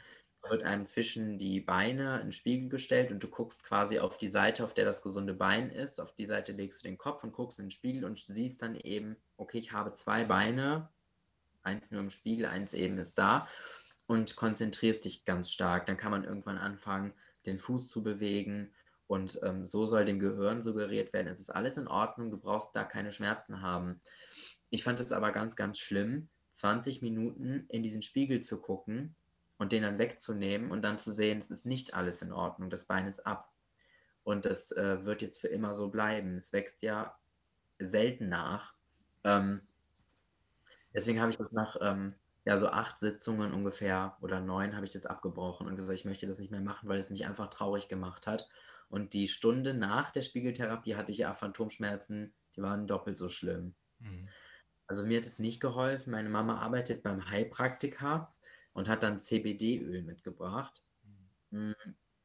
Da 0.43 0.51
wird 0.51 0.65
einem 0.65 0.87
zwischen 0.87 1.39
die 1.39 1.61
Beine 1.61 2.21
ein 2.21 2.33
Spiegel 2.33 2.69
gestellt 2.69 3.13
und 3.13 3.23
du 3.23 3.29
guckst 3.29 3.63
quasi 3.65 4.01
auf 4.01 4.19
die 4.19 4.29
Seite, 4.29 4.65
auf 4.65 4.75
der 4.75 4.85
das 4.85 5.03
gesunde 5.03 5.35
Bein 5.35 5.71
ist. 5.71 6.01
Auf 6.01 6.15
die 6.15 6.27
Seite 6.27 6.53
legst 6.53 6.83
du 6.83 6.89
den 6.89 6.99
Kopf 6.99 7.23
und 7.23 7.33
guckst 7.33 7.61
in 7.61 7.67
den 7.67 7.71
Spiegel 7.71 8.05
und 8.05 8.19
siehst 8.19 8.63
dann 8.63 8.75
eben, 8.75 9.17
okay, 9.37 9.59
ich 9.59 9.73
habe 9.73 9.95
zwei 9.95 10.25
Beine, 10.25 10.89
eins 11.63 11.93
nur 11.93 12.01
im 12.01 12.11
Spiegel, 12.11 12.47
eins 12.47 12.75
eben 12.75 12.99
ist 12.99 13.19
da 13.19 13.47
und 14.07 14.35
konzentrierst 14.35 15.05
dich 15.05 15.25
ganz 15.25 15.51
stark. 15.51 15.87
Dann 15.87 15.97
kann 15.97 16.11
man 16.11 16.25
irgendwann 16.25 16.59
anfangen, 16.59 17.13
den 17.47 17.61
Fuß 17.61 17.89
zu 17.89 18.03
bewegen 18.03 18.75
und 19.07 19.39
ähm, 19.43 19.67
so 19.67 19.87
soll 19.87 20.05
dem 20.05 20.19
Gehirn 20.19 20.63
suggeriert 20.63 21.13
werden, 21.13 21.29
es 21.29 21.39
ist 21.39 21.51
alles 21.51 21.77
in 21.77 21.87
Ordnung, 21.87 22.31
du 22.31 22.39
brauchst 22.39 22.75
da 22.75 22.83
keine 22.83 23.13
Schmerzen 23.13 23.61
haben. 23.61 24.01
Ich 24.73 24.85
fand 24.85 24.99
es 25.01 25.13
aber 25.13 25.33
ganz, 25.33 25.55
ganz 25.55 25.79
schlimm, 25.79 26.31
20 26.53 27.03
Minuten 27.03 27.67
in 27.69 27.83
diesen 27.83 28.01
Spiegel 28.01 28.41
zu 28.41 28.59
gucken 28.59 29.15
und 29.59 29.71
den 29.71 29.83
dann 29.83 29.99
wegzunehmen 29.99 30.71
und 30.71 30.81
dann 30.81 30.99
zu 30.99 31.13
sehen, 31.13 31.41
es 31.41 31.51
ist 31.51 31.67
nicht 31.67 31.93
alles 31.93 32.23
in 32.23 32.33
Ordnung, 32.33 32.71
das 32.71 32.87
Bein 32.87 33.07
ist 33.07 33.27
ab. 33.27 33.53
Und 34.25 34.47
das 34.47 34.73
äh, 34.73 35.05
wird 35.05 35.21
jetzt 35.21 35.43
für 35.43 35.49
immer 35.49 35.77
so 35.77 35.91
bleiben. 35.91 36.39
Es 36.39 36.55
wächst 36.55 36.83
ja 36.83 37.19
selten 37.79 38.31
nach. 38.31 38.73
Ähm, 39.25 39.61
deswegen 40.95 41.21
habe 41.21 41.31
ich 41.31 41.37
das 41.37 41.53
nach 41.53 41.77
ähm, 41.83 42.15
ja, 42.47 42.57
so 42.57 42.69
acht 42.69 42.99
Sitzungen 42.99 43.53
ungefähr 43.53 44.17
oder 44.23 44.41
neun 44.41 44.75
habe 44.75 44.87
ich 44.87 44.93
das 44.93 45.05
abgebrochen 45.05 45.67
und 45.67 45.77
gesagt, 45.77 45.99
ich 45.99 46.07
möchte 46.07 46.27
das 46.27 46.39
nicht 46.39 46.51
mehr 46.51 46.63
machen, 46.63 46.89
weil 46.89 46.99
es 46.99 47.11
mich 47.11 47.27
einfach 47.27 47.51
traurig 47.51 47.89
gemacht 47.89 48.27
hat. 48.27 48.49
Und 48.89 49.13
die 49.13 49.29
Stunde 49.29 49.75
nach 49.75 50.13
der 50.13 50.23
Spiegeltherapie 50.23 50.97
hatte 50.97 51.13
ich 51.13 51.19
ja 51.19 51.35
Phantomschmerzen, 51.35 52.33
die 52.57 52.63
waren 52.63 52.87
doppelt 52.87 53.19
so 53.19 53.29
schlimm. 53.29 53.75
Mhm. 53.99 54.31
Also 54.87 55.05
mir 55.05 55.19
hat 55.19 55.27
es 55.27 55.39
nicht 55.39 55.61
geholfen. 55.61 56.11
Meine 56.11 56.29
Mama 56.29 56.59
arbeitet 56.59 57.03
beim 57.03 57.31
Heilpraktiker 57.31 58.35
und 58.73 58.89
hat 58.89 59.03
dann 59.03 59.19
CBD-Öl 59.19 60.03
mitgebracht. 60.03 60.83
Mhm. 61.51 61.75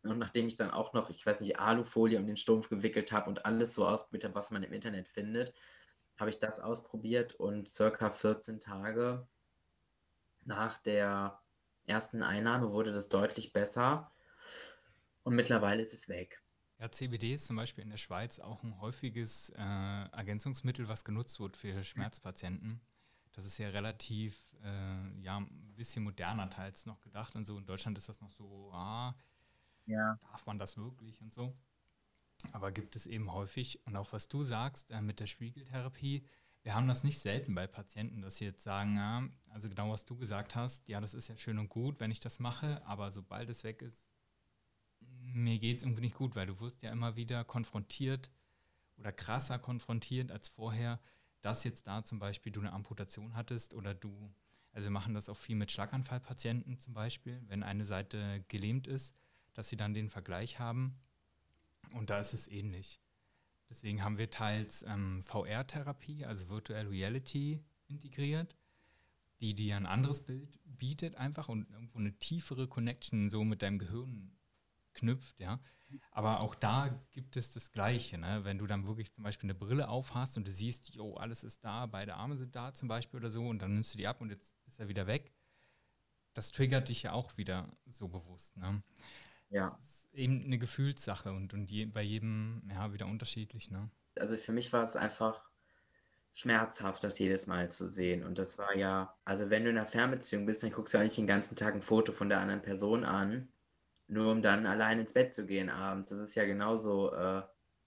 Und 0.03 0.19
nachdem 0.19 0.47
ich 0.47 0.57
dann 0.57 0.71
auch 0.71 0.93
noch, 0.93 1.09
ich 1.09 1.25
weiß 1.25 1.41
nicht, 1.41 1.59
Alufolie 1.59 2.17
um 2.17 2.25
den 2.25 2.37
Stumpf 2.37 2.69
gewickelt 2.69 3.11
habe 3.11 3.29
und 3.29 3.45
alles 3.45 3.75
so 3.75 3.85
ausprobiert 3.85 4.23
habe, 4.23 4.35
was 4.35 4.51
man 4.51 4.63
im 4.63 4.73
Internet 4.73 5.07
findet, 5.07 5.53
habe 6.17 6.29
ich 6.29 6.39
das 6.39 6.59
ausprobiert 6.59 7.35
und 7.35 7.67
circa 7.67 8.09
14 8.09 8.61
Tage 8.61 9.27
nach 10.45 10.77
der 10.79 11.39
ersten 11.85 12.23
Einnahme 12.23 12.71
wurde 12.71 12.91
das 12.91 13.09
deutlich 13.09 13.53
besser 13.53 14.11
und 15.23 15.35
mittlerweile 15.35 15.81
ist 15.81 15.93
es 15.93 16.07
weg. 16.07 16.41
Ja, 16.79 16.91
CBD 16.91 17.33
ist 17.33 17.47
zum 17.47 17.55
Beispiel 17.55 17.83
in 17.83 17.89
der 17.89 17.97
Schweiz 17.97 18.39
auch 18.39 18.63
ein 18.63 18.79
häufiges 18.79 19.49
äh, 19.49 19.61
Ergänzungsmittel, 19.61 20.87
was 20.87 21.03
genutzt 21.03 21.39
wird 21.39 21.57
für 21.57 21.83
Schmerzpatienten. 21.83 22.81
Das 23.33 23.45
ist 23.45 23.57
ja 23.57 23.69
relativ, 23.69 24.43
äh, 24.63 25.21
ja, 25.21 25.37
ein 25.37 25.73
bisschen 25.75 26.03
moderner 26.03 26.49
teils 26.49 26.85
noch 26.85 27.01
gedacht 27.01 27.35
und 27.35 27.45
so. 27.45 27.57
In 27.57 27.65
Deutschland 27.65 27.97
ist 27.97 28.09
das 28.09 28.21
noch 28.21 28.31
so, 28.31 28.71
ah, 28.73 29.15
ja. 29.85 30.19
darf 30.31 30.45
man 30.45 30.59
das 30.59 30.77
wirklich 30.77 31.19
und 31.21 31.33
so. 31.33 31.55
Aber 32.51 32.71
gibt 32.71 32.95
es 32.95 33.07
eben 33.07 33.31
häufig, 33.31 33.83
und 33.85 33.95
auch 33.95 34.13
was 34.13 34.27
du 34.27 34.43
sagst 34.43 34.91
äh, 34.91 35.01
mit 35.01 35.19
der 35.19 35.27
Spiegeltherapie, 35.27 36.23
wir 36.61 36.75
haben 36.75 36.87
das 36.87 37.03
nicht 37.03 37.19
selten 37.19 37.55
bei 37.55 37.65
Patienten, 37.65 38.21
dass 38.21 38.37
sie 38.37 38.45
jetzt 38.45 38.61
sagen, 38.61 38.97
ja, 38.97 39.27
also 39.49 39.69
genau 39.69 39.91
was 39.91 40.05
du 40.05 40.17
gesagt 40.17 40.55
hast, 40.55 40.87
ja, 40.87 40.99
das 40.99 41.13
ist 41.13 41.29
ja 41.29 41.37
schön 41.37 41.57
und 41.57 41.69
gut, 41.69 41.99
wenn 41.99 42.11
ich 42.11 42.19
das 42.19 42.39
mache, 42.39 42.85
aber 42.85 43.11
sobald 43.11 43.49
es 43.49 43.63
weg 43.63 43.81
ist, 43.81 44.05
mir 45.37 45.59
geht 45.59 45.77
es 45.77 45.83
irgendwie 45.83 46.01
nicht 46.01 46.15
gut, 46.15 46.35
weil 46.35 46.47
du 46.47 46.59
wirst 46.59 46.81
ja 46.81 46.91
immer 46.91 47.15
wieder 47.15 47.43
konfrontiert 47.43 48.29
oder 48.97 49.11
krasser 49.11 49.59
konfrontiert 49.59 50.31
als 50.31 50.47
vorher, 50.47 50.99
dass 51.41 51.63
jetzt 51.63 51.87
da 51.87 52.03
zum 52.03 52.19
Beispiel 52.19 52.51
du 52.51 52.59
eine 52.59 52.73
Amputation 52.73 53.35
hattest 53.35 53.73
oder 53.73 53.93
du, 53.93 54.33
also 54.73 54.87
wir 54.87 54.91
machen 54.91 55.13
das 55.13 55.29
auch 55.29 55.37
viel 55.37 55.55
mit 55.55 55.71
Schlaganfallpatienten 55.71 56.79
zum 56.79 56.93
Beispiel, 56.93 57.41
wenn 57.47 57.63
eine 57.63 57.85
Seite 57.85 58.43
gelähmt 58.47 58.87
ist, 58.87 59.15
dass 59.53 59.69
sie 59.69 59.77
dann 59.77 59.93
den 59.93 60.09
Vergleich 60.09 60.59
haben. 60.59 60.99
Und 61.93 62.09
da 62.09 62.19
ist 62.19 62.33
es 62.33 62.47
ähnlich. 62.47 62.99
Deswegen 63.69 64.03
haben 64.03 64.17
wir 64.17 64.29
teils 64.29 64.83
ähm, 64.83 65.21
VR-Therapie, 65.23 66.25
also 66.25 66.49
Virtual 66.49 66.87
Reality, 66.87 67.63
integriert, 67.87 68.55
die 69.39 69.53
dir 69.53 69.75
ein 69.75 69.85
anderes 69.85 70.21
Bild 70.21 70.59
bietet 70.65 71.15
einfach 71.15 71.49
und 71.49 71.69
irgendwo 71.69 71.99
eine 71.99 72.17
tiefere 72.17 72.67
Connection 72.67 73.29
so 73.29 73.43
mit 73.43 73.61
deinem 73.61 73.79
Gehirn 73.79 74.36
knüpft, 74.97 75.39
ja. 75.39 75.59
Aber 76.11 76.41
auch 76.41 76.53
da 76.53 77.01
gibt 77.11 77.37
es 77.37 77.51
das 77.51 77.71
Gleiche, 77.71 78.17
ne? 78.17 78.43
Wenn 78.43 78.57
du 78.57 78.67
dann 78.67 78.87
wirklich 78.87 79.13
zum 79.13 79.23
Beispiel 79.23 79.49
eine 79.49 79.57
Brille 79.57 79.87
aufhast 79.87 80.35
und 80.35 80.45
du 80.45 80.51
siehst, 80.51 80.93
jo, 80.93 81.13
alles 81.13 81.43
ist 81.43 81.63
da, 81.63 81.85
beide 81.85 82.15
Arme 82.15 82.35
sind 82.35 82.55
da 82.55 82.73
zum 82.73 82.89
Beispiel 82.89 83.19
oder 83.19 83.29
so 83.29 83.47
und 83.47 83.61
dann 83.61 83.73
nimmst 83.73 83.93
du 83.93 83.97
die 83.97 84.07
ab 84.07 84.19
und 84.19 84.29
jetzt 84.29 84.57
ist 84.65 84.79
er 84.79 84.89
wieder 84.89 85.07
weg. 85.07 85.33
Das 86.33 86.51
triggert 86.51 86.89
dich 86.89 87.03
ja 87.03 87.13
auch 87.13 87.37
wieder 87.37 87.71
so 87.85 88.09
bewusst, 88.09 88.57
ne? 88.57 88.83
Ja. 89.49 89.69
Das 89.79 89.89
ist 89.89 90.13
eben 90.13 90.43
eine 90.43 90.57
Gefühlssache 90.57 91.31
und, 91.31 91.53
und 91.53 91.71
je, 91.71 91.85
bei 91.85 92.01
jedem 92.01 92.63
ja 92.69 92.91
wieder 92.93 93.05
unterschiedlich. 93.07 93.71
Ne? 93.71 93.89
Also 94.19 94.35
für 94.35 94.51
mich 94.51 94.73
war 94.73 94.83
es 94.83 94.95
einfach 94.95 95.49
schmerzhaft, 96.33 97.03
das 97.03 97.17
jedes 97.17 97.47
Mal 97.47 97.71
zu 97.71 97.87
sehen. 97.87 98.23
Und 98.23 98.37
das 98.37 98.57
war 98.57 98.75
ja, 98.75 99.15
also 99.25 99.49
wenn 99.49 99.63
du 99.63 99.69
in 99.69 99.77
einer 99.77 99.87
Fernbeziehung 99.87 100.45
bist, 100.45 100.63
dann 100.63 100.71
guckst 100.71 100.93
du 100.93 100.99
nicht 100.99 101.17
den 101.17 101.27
ganzen 101.27 101.55
Tag 101.55 101.73
ein 101.73 101.81
Foto 101.81 102.11
von 102.11 102.29
der 102.29 102.39
anderen 102.39 102.61
Person 102.61 103.03
an, 103.03 103.47
nur 104.07 104.31
um 104.31 104.41
dann 104.41 104.65
allein 104.65 104.99
ins 104.99 105.13
Bett 105.13 105.33
zu 105.33 105.45
gehen 105.45 105.69
abends. 105.69 106.09
Das 106.09 106.19
ist 106.19 106.35
ja 106.35 106.45
genauso 106.45 107.13
äh, 107.13 107.43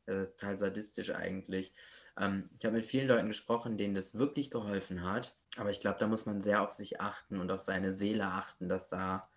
total 0.06 0.58
sadistisch 0.58 1.10
eigentlich. 1.14 1.72
Ähm, 2.18 2.50
ich 2.58 2.64
habe 2.64 2.76
mit 2.76 2.84
vielen 2.84 3.08
Leuten 3.08 3.28
gesprochen, 3.28 3.78
denen 3.78 3.94
das 3.94 4.14
wirklich 4.14 4.50
geholfen 4.50 5.02
hat. 5.04 5.36
Aber 5.56 5.70
ich 5.70 5.80
glaube, 5.80 5.98
da 5.98 6.06
muss 6.06 6.26
man 6.26 6.40
sehr 6.42 6.62
auf 6.62 6.72
sich 6.72 7.00
achten 7.00 7.40
und 7.40 7.50
auf 7.50 7.60
seine 7.60 7.92
Seele 7.92 8.26
achten, 8.26 8.68
dass 8.68 8.88
da 8.88 9.28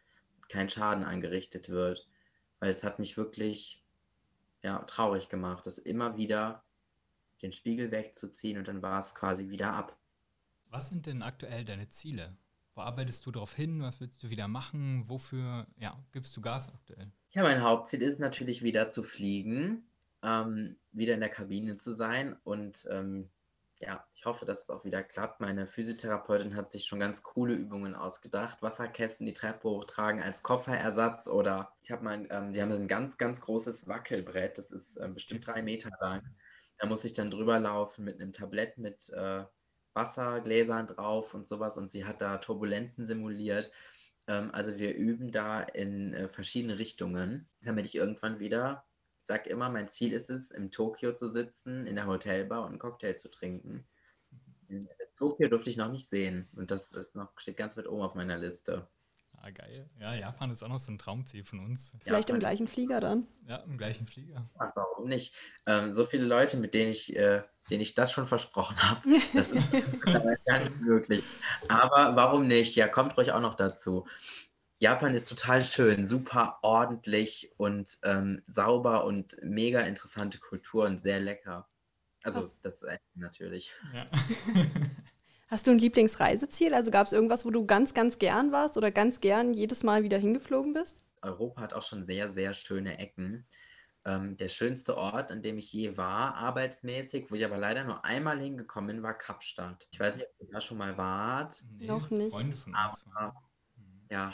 kein 0.50 0.69
Schaden 0.69 1.04
angerichtet 1.04 1.69
wird 1.69 2.08
weil 2.63 2.69
es 2.69 2.86
hat 2.86 2.98
mich 2.98 3.17
wirklich 3.17 3.84
ja, 4.62 4.80
traurig 4.84 5.28
gemacht, 5.28 5.65
das 5.65 5.78
immer 5.78 6.15
wieder 6.15 6.63
den 7.41 7.52
Spiegel 7.52 7.91
wegzuziehen 7.91 8.58
und 8.58 8.69
dann 8.69 8.82
war 8.82 9.02
es 9.02 9.15
quasi 9.15 9.50
wieder 9.50 9.74
ab. 9.74 9.98
Was 10.69 10.89
sind 10.89 11.06
denn 11.06 11.24
aktuell 11.24 11.65
deine 11.65 11.89
Ziele? 11.89 12.38
Wo 12.75 12.81
arbeitest 12.81 13.25
du 13.25 13.31
darauf 13.31 13.53
hin? 13.53 13.81
Was 13.81 14.01
willst 14.01 14.23
du 14.23 14.29
wieder 14.29 14.47
machen? 14.47 15.07
Wofür 15.07 15.67
ja, 15.77 15.97
gibst 16.12 16.36
du 16.36 16.41
Gas 16.41 16.69
aktuell? 16.73 17.12
Ja, 17.31 17.43
mein 17.43 17.62
Hauptziel 17.62 18.01
ist 18.01 18.19
natürlich 18.19 18.63
wieder 18.63 18.89
zu 18.89 19.03
fliegen, 19.03 19.83
ähm, 20.23 20.75
wieder 20.91 21.13
in 21.13 21.19
der 21.19 21.29
Kabine 21.29 21.75
zu 21.75 21.93
sein 21.93 22.36
und 22.43 22.88
ähm, 22.89 23.29
ja, 23.79 24.05
ich 24.15 24.25
hoffe, 24.25 24.45
dass 24.45 24.63
es 24.63 24.69
auch 24.69 24.86
wieder 24.86 25.03
klappt. 25.03 25.41
Meine 25.41 25.67
Physiotherapeutin 25.67 26.55
hat 26.55 26.71
sich 26.71 26.86
schon 26.86 26.99
ganz 26.99 27.21
coole 27.21 27.53
Übungen 27.53 27.95
ausgedacht. 27.95 28.62
Wasserkästen 28.62 29.25
die 29.25 29.33
Treppe 29.33 29.69
hochtragen 29.69 30.21
als 30.21 30.41
Kofferersatz 30.41 31.27
oder 31.27 31.73
ich 31.81 31.91
habe 31.91 32.03
mein, 32.03 32.27
ähm, 32.31 32.53
die 32.53 32.62
haben 32.62 32.71
ein 32.71 32.88
ganz, 32.88 33.17
ganz 33.17 33.41
großes 33.41 33.88
Wackelbrett, 33.88 34.57
das 34.57 34.71
ist 34.71 34.97
ähm, 34.97 35.13
bestimmt 35.13 35.45
drei 35.45 35.62
Meter 35.62 35.91
lang. 35.99 36.23
Da 36.77 36.88
muss 36.88 37.03
ich 37.03 37.13
dann 37.13 37.29
drüber 37.29 37.59
laufen 37.59 38.05
mit 38.05 38.21
einem 38.21 38.33
Tablett 38.33 38.77
mit 38.77 39.09
äh, 39.09 39.43
Wassergläsern 39.93 40.88
drauf 40.88 41.34
und 41.34 41.47
sowas 41.47 41.77
und 41.77 41.89
sie 41.89 42.06
hat 42.06 42.21
da 42.21 42.38
Turbulenzen 42.38 43.08
simuliert. 43.08 43.71
Ähm, 44.27 44.49
also 44.53 44.77
wir 44.77 44.95
üben 44.95 45.32
da 45.32 45.62
in 45.62 46.13
äh, 46.13 46.29
verschiedene 46.29 46.79
Richtungen, 46.79 47.47
damit 47.62 47.86
ich 47.86 47.95
irgendwann 47.95 48.39
wieder 48.39 48.86
ich 49.23 49.27
sage 49.27 49.49
immer, 49.49 49.69
mein 49.69 49.88
Ziel 49.88 50.12
ist 50.12 50.29
es, 50.29 50.51
in 50.51 50.69
Tokio 50.69 51.15
zu 51.15 51.29
sitzen, 51.29 51.88
in 51.88 51.95
der 51.95 52.08
Hotelbar 52.08 52.63
und 52.63 52.71
einen 52.71 52.79
Cocktail 52.79 53.15
zu 53.15 53.32
trinken. 53.32 53.88
In 54.67 54.89
Tokio 55.17 55.47
durfte 55.47 55.69
ich 55.69 55.77
noch 55.77 55.89
nicht 55.89 56.10
sehen 56.10 56.49
und 56.58 56.71
das 56.71 56.91
ist 56.91 57.15
noch, 57.15 57.29
steht 57.39 57.56
ganz 57.56 57.77
weit 57.77 57.88
oben 57.88 58.01
auf 58.01 58.15
meiner 58.15 58.38
Liste. 58.38 58.86
Ah, 59.45 59.51
geil. 59.51 59.89
Ja, 59.99 60.15
Japan 60.15 60.51
ist 60.51 60.63
auch 60.63 60.69
noch 60.69 60.79
so 60.79 60.89
ein 60.89 60.97
Traumziel 60.97 61.43
von 61.43 61.60
uns. 61.60 61.91
Vielleicht 61.99 62.29
Japan. 62.29 62.36
im 62.36 62.39
gleichen 62.39 62.67
Flieger 62.69 63.01
dann. 63.01 63.27
Ja, 63.45 63.58
im 63.58 63.77
gleichen 63.77 64.08
Flieger. 64.08 64.49
Ach, 64.58 64.71
warum 64.73 65.10
nicht? 65.10 65.36
Ähm, 65.65 65.93
so 65.93 66.06
viele 66.06 66.23
Leute, 66.23 66.56
mit 66.56 66.73
denen 66.73 66.91
ich, 66.91 67.13
äh, 67.17 67.43
denen 67.69 67.82
ich 67.82 67.93
das 67.93 68.13
schon 68.13 68.25
versprochen 68.25 68.82
habe, 68.82 69.01
das 69.34 69.51
ist, 69.51 69.67
das 70.06 70.25
ist 70.32 70.45
gar 70.45 70.60
nicht 70.60 70.79
möglich. 70.79 71.25
Aber 71.67 72.15
warum 72.15 72.47
nicht? 72.47 72.77
Ja, 72.77 72.88
kommt 72.88 73.17
ruhig 73.17 73.34
auch 73.34 73.41
noch 73.41 73.56
dazu. 73.56 74.08
Japan 74.79 75.13
ist 75.13 75.27
total 75.27 75.62
schön, 75.62 76.08
super 76.08 76.60
ordentlich 76.62 77.51
und 77.58 77.97
ähm, 78.03 78.43
sauber 78.47 79.03
und 79.03 79.36
mega 79.43 79.82
interessante 79.82 80.39
Kultur 80.39 80.86
und 80.86 81.01
sehr 81.01 81.19
lecker. 81.19 81.67
Also 82.23 82.49
das 82.62 82.82
ist 82.82 83.01
natürlich. 83.15 83.73
Ja. 83.93 84.08
Hast 85.54 85.68
du 85.68 85.72
ein 85.72 85.78
Lieblingsreiseziel? 85.78 86.74
Also 86.74 86.89
gab 86.89 87.06
es 87.06 87.13
irgendwas, 87.13 87.46
wo 87.46 87.52
du 87.52 87.68
ganz, 87.68 87.94
ganz 87.94 88.18
gern 88.18 88.52
warst 88.52 88.76
oder 88.76 88.89
ganz 88.89 89.22
gern 89.22 89.54
jedes 89.54 89.84
Mal 89.84 90.02
wieder 90.02 90.18
hingeflogen 90.18 90.74
bist? 90.74 91.04
Europa 91.22 91.62
hat 91.62 91.74
auch 91.76 91.84
schon 91.84 92.04
sehr, 92.04 92.28
sehr 92.28 92.56
schöne 92.56 92.98
Ecken. 92.98 93.46
Ähm, 94.04 94.36
der 94.36 94.50
schönste 94.50 94.98
Ort, 94.98 95.32
an 95.32 95.44
dem 95.44 95.60
ich 95.60 95.72
je 95.72 95.96
war, 95.96 96.34
arbeitsmäßig, 96.34 97.30
wo 97.30 97.36
ich 97.36 97.46
aber 97.46 97.60
leider 97.60 97.84
nur 97.84 98.04
einmal 98.04 98.39
hingekommen 98.39 98.96
bin, 98.96 99.04
war 99.04 99.13
Kapstadt. 99.13 99.88
Ich 99.92 100.00
weiß 100.00 100.16
nicht, 100.16 100.26
ob 100.26 100.48
ihr 100.48 100.54
da 100.54 100.60
schon 100.60 100.80
mal 100.80 100.98
wart. 100.98 101.62
Nee, 101.78 101.86
Noch 101.86 102.10
nicht. 102.10 102.34
Freunde 102.34 102.58
von 102.58 102.74
uns. 102.74 103.06
Aber, 103.13 103.36
ja, 104.10 104.34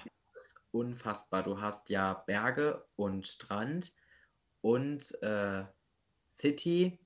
unfassbar. 0.72 1.44
Du 1.44 1.60
hast 1.60 1.90
ja 1.90 2.14
Berge 2.14 2.88
und 2.96 3.28
Strand 3.28 3.92
und 4.62 5.22
äh, 5.22 5.66
City, 6.30 6.98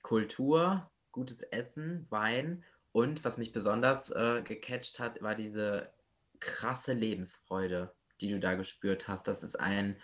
Kultur, 0.00 0.90
gutes 1.10 1.42
Essen, 1.42 2.06
Wein 2.08 2.64
Und 2.92 3.24
was 3.24 3.38
mich 3.38 3.52
besonders 3.52 4.10
äh, 4.10 4.42
gecatcht 4.42 5.00
hat, 5.00 5.22
war 5.22 5.34
diese 5.34 5.92
krasse 6.40 6.92
Lebensfreude, 6.92 7.94
die 8.20 8.30
du 8.30 8.38
da 8.38 8.54
gespürt 8.54 9.08
hast. 9.08 9.26
Das 9.28 9.42
ist 9.42 9.58
ein 9.58 9.96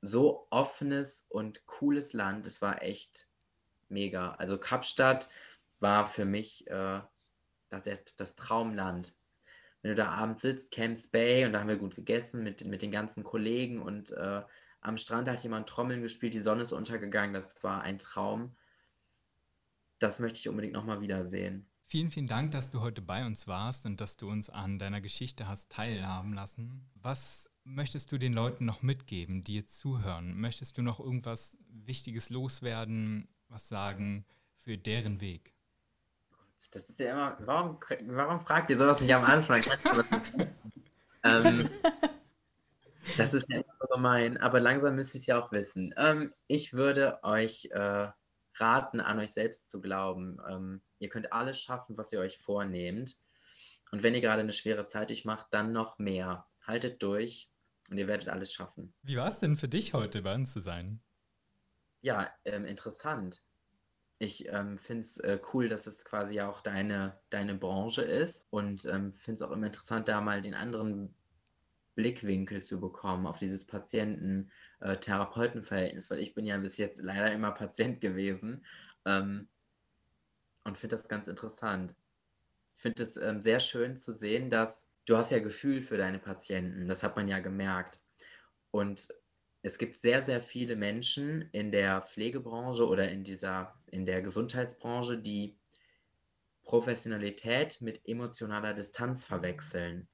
so 0.00 0.46
offenes 0.50 1.26
und 1.28 1.66
cooles 1.66 2.12
Land. 2.12 2.46
Es 2.46 2.62
war 2.62 2.82
echt 2.82 3.28
mega. 3.88 4.32
Also 4.32 4.58
Kapstadt 4.58 5.28
war 5.80 6.06
für 6.06 6.24
mich 6.24 6.66
äh, 6.68 7.00
das, 7.70 8.16
das, 8.16 8.36
Traumland. 8.36 9.16
Wenn 9.82 9.90
du 9.90 9.94
da 9.96 10.10
abends 10.10 10.40
sitzt, 10.40 10.72
Camps 10.72 11.08
Bay, 11.08 11.44
und 11.44 11.52
da 11.52 11.60
haben 11.60 11.68
wir 11.68 11.76
gut 11.76 11.94
gegessen 11.94 12.42
mit, 12.42 12.64
mit 12.64 12.82
den 12.82 12.92
ganzen 12.92 13.24
Kollegen 13.24 13.80
und 13.80 14.12
äh, 14.12 14.42
am 14.80 14.98
Strand 14.98 15.28
hat 15.28 15.42
jemand 15.42 15.68
Trommeln 15.68 16.02
gespielt, 16.02 16.34
die 16.34 16.40
Sonne 16.40 16.62
ist 16.62 16.72
untergegangen, 16.72 17.34
das 17.34 17.62
war 17.62 17.82
ein 17.82 17.98
Traum. 17.98 18.56
Das 19.98 20.18
möchte 20.18 20.38
ich 20.38 20.48
unbedingt 20.48 20.74
nochmal 20.74 21.00
wiedersehen. 21.00 21.71
Vielen, 21.84 22.10
vielen 22.10 22.26
Dank, 22.26 22.52
dass 22.52 22.70
du 22.70 22.80
heute 22.80 23.02
bei 23.02 23.26
uns 23.26 23.46
warst 23.46 23.84
und 23.86 24.00
dass 24.00 24.16
du 24.16 24.30
uns 24.30 24.48
an 24.48 24.78
deiner 24.78 25.00
Geschichte 25.00 25.46
hast 25.46 25.70
teilhaben 25.70 26.32
lassen. 26.32 26.90
Was 26.94 27.50
möchtest 27.64 28.10
du 28.12 28.18
den 28.18 28.32
Leuten 28.32 28.64
noch 28.64 28.82
mitgeben, 28.82 29.44
die 29.44 29.56
jetzt 29.56 29.78
zuhören? 29.78 30.40
Möchtest 30.40 30.78
du 30.78 30.82
noch 30.82 31.00
irgendwas 31.00 31.58
Wichtiges 31.68 32.30
loswerden, 32.30 33.28
was 33.48 33.68
sagen 33.68 34.24
für 34.56 34.78
deren 34.78 35.20
Weg? 35.20 35.52
Das 36.72 36.88
ist 36.88 37.00
ja 37.00 37.12
immer, 37.12 37.36
warum, 37.40 37.78
warum 38.06 38.40
fragt 38.46 38.70
ihr 38.70 38.78
sowas 38.78 39.00
nicht 39.00 39.14
am 39.14 39.24
Anfang? 39.24 39.62
ähm, 41.24 41.68
das 43.16 43.34
ist 43.34 43.48
ja 43.50 43.56
immer 43.56 43.88
gemein, 43.94 44.36
aber 44.38 44.60
langsam 44.60 44.94
müsst 44.94 45.14
ihr 45.14 45.20
es 45.20 45.26
ja 45.26 45.42
auch 45.42 45.52
wissen. 45.52 45.92
Ähm, 45.96 46.32
ich 46.46 46.72
würde 46.72 47.18
euch 47.24 47.68
äh, 47.72 48.08
raten, 48.56 49.00
an 49.00 49.18
euch 49.18 49.32
selbst 49.32 49.70
zu 49.70 49.80
glauben. 49.80 50.38
Ähm, 50.48 50.80
ihr 51.02 51.08
könnt 51.08 51.32
alles 51.32 51.60
schaffen, 51.60 51.96
was 51.96 52.12
ihr 52.12 52.20
euch 52.20 52.38
vornehmt. 52.38 53.16
Und 53.90 54.02
wenn 54.02 54.14
ihr 54.14 54.20
gerade 54.20 54.42
eine 54.42 54.52
schwere 54.52 54.86
Zeit 54.86 55.08
durchmacht, 55.10 55.46
dann 55.50 55.72
noch 55.72 55.98
mehr. 55.98 56.46
Haltet 56.62 57.02
durch 57.02 57.50
und 57.90 57.98
ihr 57.98 58.06
werdet 58.06 58.28
alles 58.28 58.52
schaffen. 58.52 58.94
Wie 59.02 59.16
war 59.16 59.26
es 59.28 59.40
denn 59.40 59.56
für 59.56 59.66
dich 59.68 59.94
heute 59.94 60.22
bei 60.22 60.32
uns 60.34 60.52
zu 60.52 60.60
sein? 60.60 61.00
Ja, 62.00 62.30
ähm, 62.44 62.64
interessant. 62.64 63.42
Ich 64.18 64.46
ähm, 64.48 64.78
finde 64.78 65.00
es 65.00 65.18
äh, 65.18 65.40
cool, 65.52 65.68
dass 65.68 65.88
es 65.88 66.04
quasi 66.04 66.34
ja 66.34 66.48
auch 66.48 66.60
deine, 66.60 67.20
deine 67.30 67.56
Branche 67.56 68.02
ist 68.02 68.46
und 68.50 68.84
ähm, 68.86 69.12
finde 69.14 69.34
es 69.34 69.42
auch 69.42 69.50
immer 69.50 69.66
interessant, 69.66 70.06
da 70.08 70.20
mal 70.20 70.42
den 70.42 70.54
anderen 70.54 71.16
Blickwinkel 71.96 72.62
zu 72.62 72.78
bekommen 72.80 73.26
auf 73.26 73.40
dieses 73.40 73.66
Patienten-Therapeuten-Verhältnis, 73.66 76.08
weil 76.10 76.20
ich 76.20 76.34
bin 76.34 76.46
ja 76.46 76.56
bis 76.56 76.76
jetzt 76.76 77.02
leider 77.02 77.32
immer 77.32 77.50
Patient 77.50 78.00
gewesen 78.00 78.64
ähm, 79.04 79.48
und 80.64 80.78
finde 80.78 80.96
das 80.96 81.08
ganz 81.08 81.28
interessant. 81.28 81.94
Ich 82.76 82.82
finde 82.82 83.02
es 83.02 83.16
ähm, 83.16 83.40
sehr 83.40 83.60
schön 83.60 83.96
zu 83.96 84.12
sehen, 84.12 84.50
dass 84.50 84.86
du 85.06 85.16
hast 85.16 85.30
ja 85.30 85.38
Gefühl 85.40 85.82
für 85.82 85.96
deine 85.96 86.18
Patienten, 86.18 86.86
das 86.86 87.02
hat 87.02 87.16
man 87.16 87.28
ja 87.28 87.38
gemerkt. 87.40 88.00
Und 88.70 89.08
es 89.62 89.78
gibt 89.78 89.98
sehr, 89.98 90.22
sehr 90.22 90.40
viele 90.40 90.76
Menschen 90.76 91.42
in 91.52 91.70
der 91.70 92.02
Pflegebranche 92.02 92.86
oder 92.86 93.08
in 93.08 93.22
dieser, 93.22 93.74
in 93.86 94.04
der 94.04 94.22
Gesundheitsbranche, 94.22 95.18
die 95.18 95.56
Professionalität 96.64 97.80
mit 97.80 98.00
emotionaler 98.06 98.74
Distanz 98.74 99.24
verwechseln. 99.24 100.08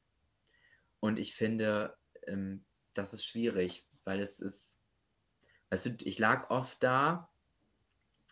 Und 1.01 1.19
ich 1.19 1.35
finde, 1.35 1.97
ähm, 2.27 2.65
das 2.95 3.13
ist 3.13 3.25
schwierig, 3.25 3.87
weil 4.05 4.21
es 4.21 4.41
ist, 4.41 4.81
weißt 5.71 5.87
du, 5.87 5.97
ich 6.03 6.19
lag 6.19 6.51
oft 6.51 6.83
da, 6.83 7.28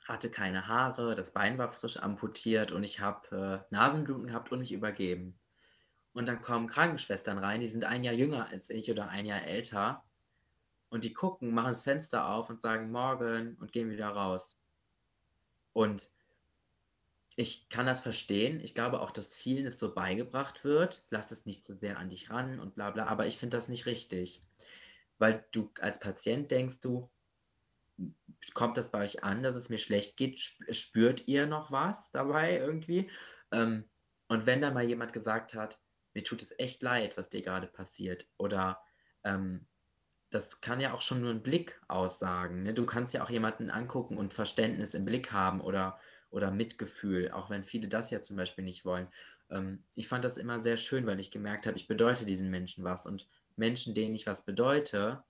hatte 0.09 0.31
keine 0.31 0.69
Haare, 0.69 1.15
das 1.15 1.33
Bein 1.33 1.59
war 1.59 1.69
frisch 1.69 1.99
amputiert 1.99 2.73
und 2.73 2.85
ich 2.85 3.01
habe 3.01 3.65
äh, 3.71 3.75
Nasenbluten 3.75 4.29
gehabt 4.29 4.53
und 4.53 4.61
mich 4.61 4.73
übergeben. 4.73 5.39
Und 6.13 6.27
dann 6.27 6.41
kommen 6.41 6.69
Krankenschwestern 6.69 7.39
rein, 7.39 7.61
die 7.61 7.69
sind 7.69 7.85
ein 7.85 8.05
Jahr 8.05 8.15
jünger 8.15 8.49
als 8.49 8.71
ich 8.71 8.91
oder 8.91 9.09
ein 9.09 9.27
Jahr 9.27 9.43
älter. 9.43 10.05
Und 10.89 11.05
die 11.05 11.13
gucken, 11.13 11.53
machen 11.53 11.73
das 11.73 11.83
Fenster 11.83 12.29
auf 12.29 12.49
und 12.49 12.61
sagen 12.61 12.91
morgen 12.91 13.57
und 13.57 13.73
gehen 13.73 13.91
wieder 13.91 14.09
raus. 14.09 14.57
Und 15.73 16.11
ich 17.35 17.69
kann 17.69 17.85
das 17.85 18.01
verstehen. 18.01 18.61
Ich 18.61 18.75
glaube 18.75 19.01
auch, 19.01 19.11
dass 19.11 19.35
vielen 19.35 19.67
es 19.67 19.79
so 19.79 19.93
beigebracht 19.93 20.65
wird. 20.65 21.05
Lass 21.11 21.33
es 21.33 21.45
nicht 21.45 21.65
zu 21.65 21.75
so 21.75 21.79
sehr 21.79 21.99
an 21.99 22.09
dich 22.09 22.31
ran 22.31 22.61
und 22.61 22.77
bla 22.77 22.91
bla. 22.93 23.07
Aber 23.07 23.27
ich 23.27 23.37
finde 23.37 23.57
das 23.57 23.69
nicht 23.69 23.85
richtig. 23.85 24.43
Weil 25.19 25.45
du 25.53 25.71
als 25.81 26.01
Patient 26.01 26.51
denkst 26.51 26.81
du, 26.81 27.11
kommt 28.55 28.77
das 28.77 28.91
bei 28.91 29.05
euch 29.05 29.25
an, 29.25 29.43
dass 29.43 29.57
es 29.57 29.69
mir 29.69 29.79
schlecht 29.79 30.17
geht? 30.17 30.41
Spürt 30.41 31.27
ihr 31.29 31.47
noch 31.47 31.73
was 31.73 32.11
dabei 32.13 32.59
irgendwie? 32.59 33.11
Ähm, 33.53 33.85
und 34.29 34.47
wenn 34.47 34.61
da 34.61 34.71
mal 34.71 34.85
jemand 34.85 35.13
gesagt 35.13 35.55
hat, 35.55 35.81
mir 36.15 36.25
tut 36.25 36.43
es 36.43 36.59
echt 36.59 36.83
leid, 36.83 37.17
was 37.17 37.29
dir 37.29 37.43
gerade 37.43 37.67
passiert. 37.67 38.27
Oder 38.39 38.81
ähm, 39.25 39.67
das 40.31 40.61
kann 40.61 40.81
ja 40.81 40.93
auch 40.93 41.03
schon 41.03 41.21
nur 41.21 41.31
ein 41.31 41.43
Blick 41.43 41.81
aussagen. 41.89 42.63
Ne? 42.63 42.75
Du 42.75 42.87
kannst 42.87 43.15
ja 43.15 43.23
auch 43.23 43.31
jemanden 43.31 43.71
angucken 43.71 44.17
und 44.17 44.35
Verständnis 44.35 44.95
im 44.95 45.05
Blick 45.05 45.33
haben 45.33 45.61
oder 45.61 45.99
oder 46.31 46.51
Mitgefühl, 46.51 47.31
auch 47.31 47.51
wenn 47.51 47.65
viele 47.65 47.89
das 47.89 48.11
ja 48.11 48.21
zum 48.21 48.37
Beispiel 48.37 48.65
nicht 48.65 48.85
wollen. 48.85 49.09
Ähm, 49.51 49.83
ich 49.95 50.09
fand 50.09 50.25
das 50.25 50.37
immer 50.37 50.61
sehr 50.61 50.77
schön, 50.77 51.07
weil 51.07 51.21
ich 51.21 51.31
gemerkt 51.31 51.67
habe, 51.67 51.77
ich 51.77 51.89
bedeute 51.89 52.27
diesen 52.27 52.51
Menschen 52.51 52.85
was 52.85 53.07
und 53.07 53.29
Menschen, 53.57 53.95
denen 53.95 54.15
ich 54.15 54.27
was 54.27 54.45
bedeute, 54.45 55.25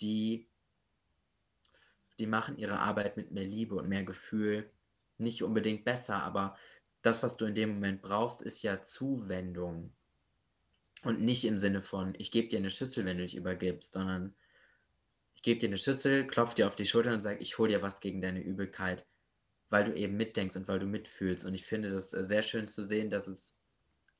die, 0.00 0.47
die 2.18 2.26
machen 2.26 2.58
ihre 2.58 2.78
Arbeit 2.78 3.16
mit 3.16 3.30
mehr 3.30 3.44
Liebe 3.44 3.74
und 3.74 3.88
mehr 3.88 4.04
Gefühl. 4.04 4.70
Nicht 5.18 5.42
unbedingt 5.42 5.84
besser, 5.84 6.22
aber 6.22 6.56
das, 7.02 7.22
was 7.22 7.36
du 7.36 7.46
in 7.46 7.54
dem 7.54 7.74
Moment 7.74 8.02
brauchst, 8.02 8.42
ist 8.42 8.62
ja 8.62 8.80
Zuwendung. 8.80 9.92
Und 11.04 11.20
nicht 11.20 11.44
im 11.44 11.58
Sinne 11.58 11.82
von, 11.82 12.14
ich 12.18 12.32
gebe 12.32 12.48
dir 12.48 12.58
eine 12.58 12.70
Schüssel, 12.70 13.04
wenn 13.04 13.18
du 13.18 13.22
dich 13.24 13.36
übergibst, 13.36 13.92
sondern 13.92 14.34
ich 15.34 15.42
gebe 15.42 15.60
dir 15.60 15.68
eine 15.68 15.78
Schüssel, 15.78 16.26
klopfe 16.26 16.56
dir 16.56 16.66
auf 16.66 16.76
die 16.76 16.86
Schulter 16.86 17.14
und 17.14 17.22
sage, 17.22 17.38
ich 17.40 17.58
hole 17.58 17.70
dir 17.70 17.82
was 17.82 18.00
gegen 18.00 18.20
deine 18.20 18.40
Übelkeit 18.40 19.06
weil 19.70 19.84
du 19.84 19.94
eben 19.94 20.16
mitdenkst 20.16 20.56
und 20.56 20.68
weil 20.68 20.78
du 20.78 20.86
mitfühlst. 20.86 21.44
Und 21.44 21.54
ich 21.54 21.64
finde 21.64 21.90
das 21.90 22.12
äh, 22.12 22.24
sehr 22.24 22.42
schön 22.42 22.68
zu 22.68 22.86
sehen, 22.86 23.10
dass 23.10 23.26
es 23.26 23.54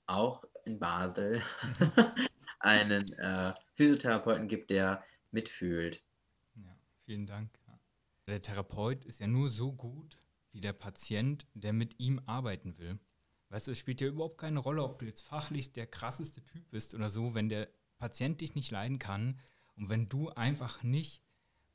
auch 0.06 0.44
in 0.64 0.78
Basel 0.78 1.42
einen 2.60 3.12
äh, 3.14 3.54
Physiotherapeuten 3.74 4.48
gibt, 4.48 4.70
der 4.70 5.04
mitfühlt. 5.30 6.02
Ja, 6.54 6.76
vielen 7.04 7.26
Dank. 7.26 7.57
Der 8.28 8.42
Therapeut 8.42 9.06
ist 9.06 9.20
ja 9.20 9.26
nur 9.26 9.48
so 9.48 9.72
gut 9.72 10.18
wie 10.52 10.60
der 10.60 10.74
Patient, 10.74 11.46
der 11.54 11.72
mit 11.72 11.98
ihm 11.98 12.20
arbeiten 12.26 12.76
will. 12.76 12.98
Weißt 13.48 13.66
du, 13.66 13.70
es 13.70 13.78
spielt 13.78 14.02
ja 14.02 14.08
überhaupt 14.08 14.36
keine 14.36 14.58
Rolle, 14.58 14.84
ob 14.84 14.98
du 14.98 15.06
jetzt 15.06 15.22
fachlich 15.22 15.72
der 15.72 15.86
krasseste 15.86 16.44
Typ 16.44 16.70
bist 16.70 16.94
oder 16.94 17.08
so, 17.08 17.34
wenn 17.34 17.48
der 17.48 17.70
Patient 17.96 18.42
dich 18.42 18.54
nicht 18.54 18.70
leiden 18.70 18.98
kann 18.98 19.40
und 19.76 19.88
wenn 19.88 20.08
du 20.08 20.28
einfach 20.28 20.82
nicht 20.82 21.22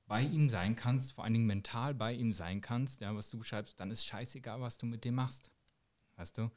bei 0.05 0.21
ihm 0.21 0.47
sein 0.47 0.75
kannst, 0.75 1.13
vor 1.13 1.23
allen 1.23 1.33
Dingen 1.33 1.47
mental 1.47 1.95
bei 1.95 2.13
ihm 2.13 2.33
sein 2.33 2.61
kannst, 2.61 3.01
ja, 3.01 3.15
was 3.15 3.29
du 3.31 3.39
beschreibst, 3.39 3.79
dann 3.79 3.89
ist 3.89 4.05
scheißegal, 4.05 4.61
was 4.61 4.77
du 4.77 4.85
mit 4.85 5.05
dem 5.05 5.15
machst. 5.15 5.49
Weißt 6.17 6.37
du? 6.37 6.51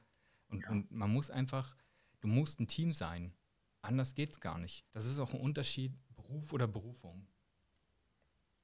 Und, 0.48 0.60
ja. 0.60 0.70
und 0.70 0.90
man 0.90 1.10
muss 1.10 1.30
einfach, 1.30 1.74
du 2.20 2.28
musst 2.28 2.60
ein 2.60 2.66
Team 2.66 2.92
sein. 2.92 3.32
Anders 3.80 4.14
geht's 4.14 4.40
gar 4.40 4.58
nicht. 4.58 4.84
Das 4.92 5.06
ist 5.06 5.18
auch 5.20 5.32
ein 5.32 5.40
Unterschied, 5.40 5.94
Beruf 6.14 6.52
oder 6.52 6.66
Berufung. 6.66 7.26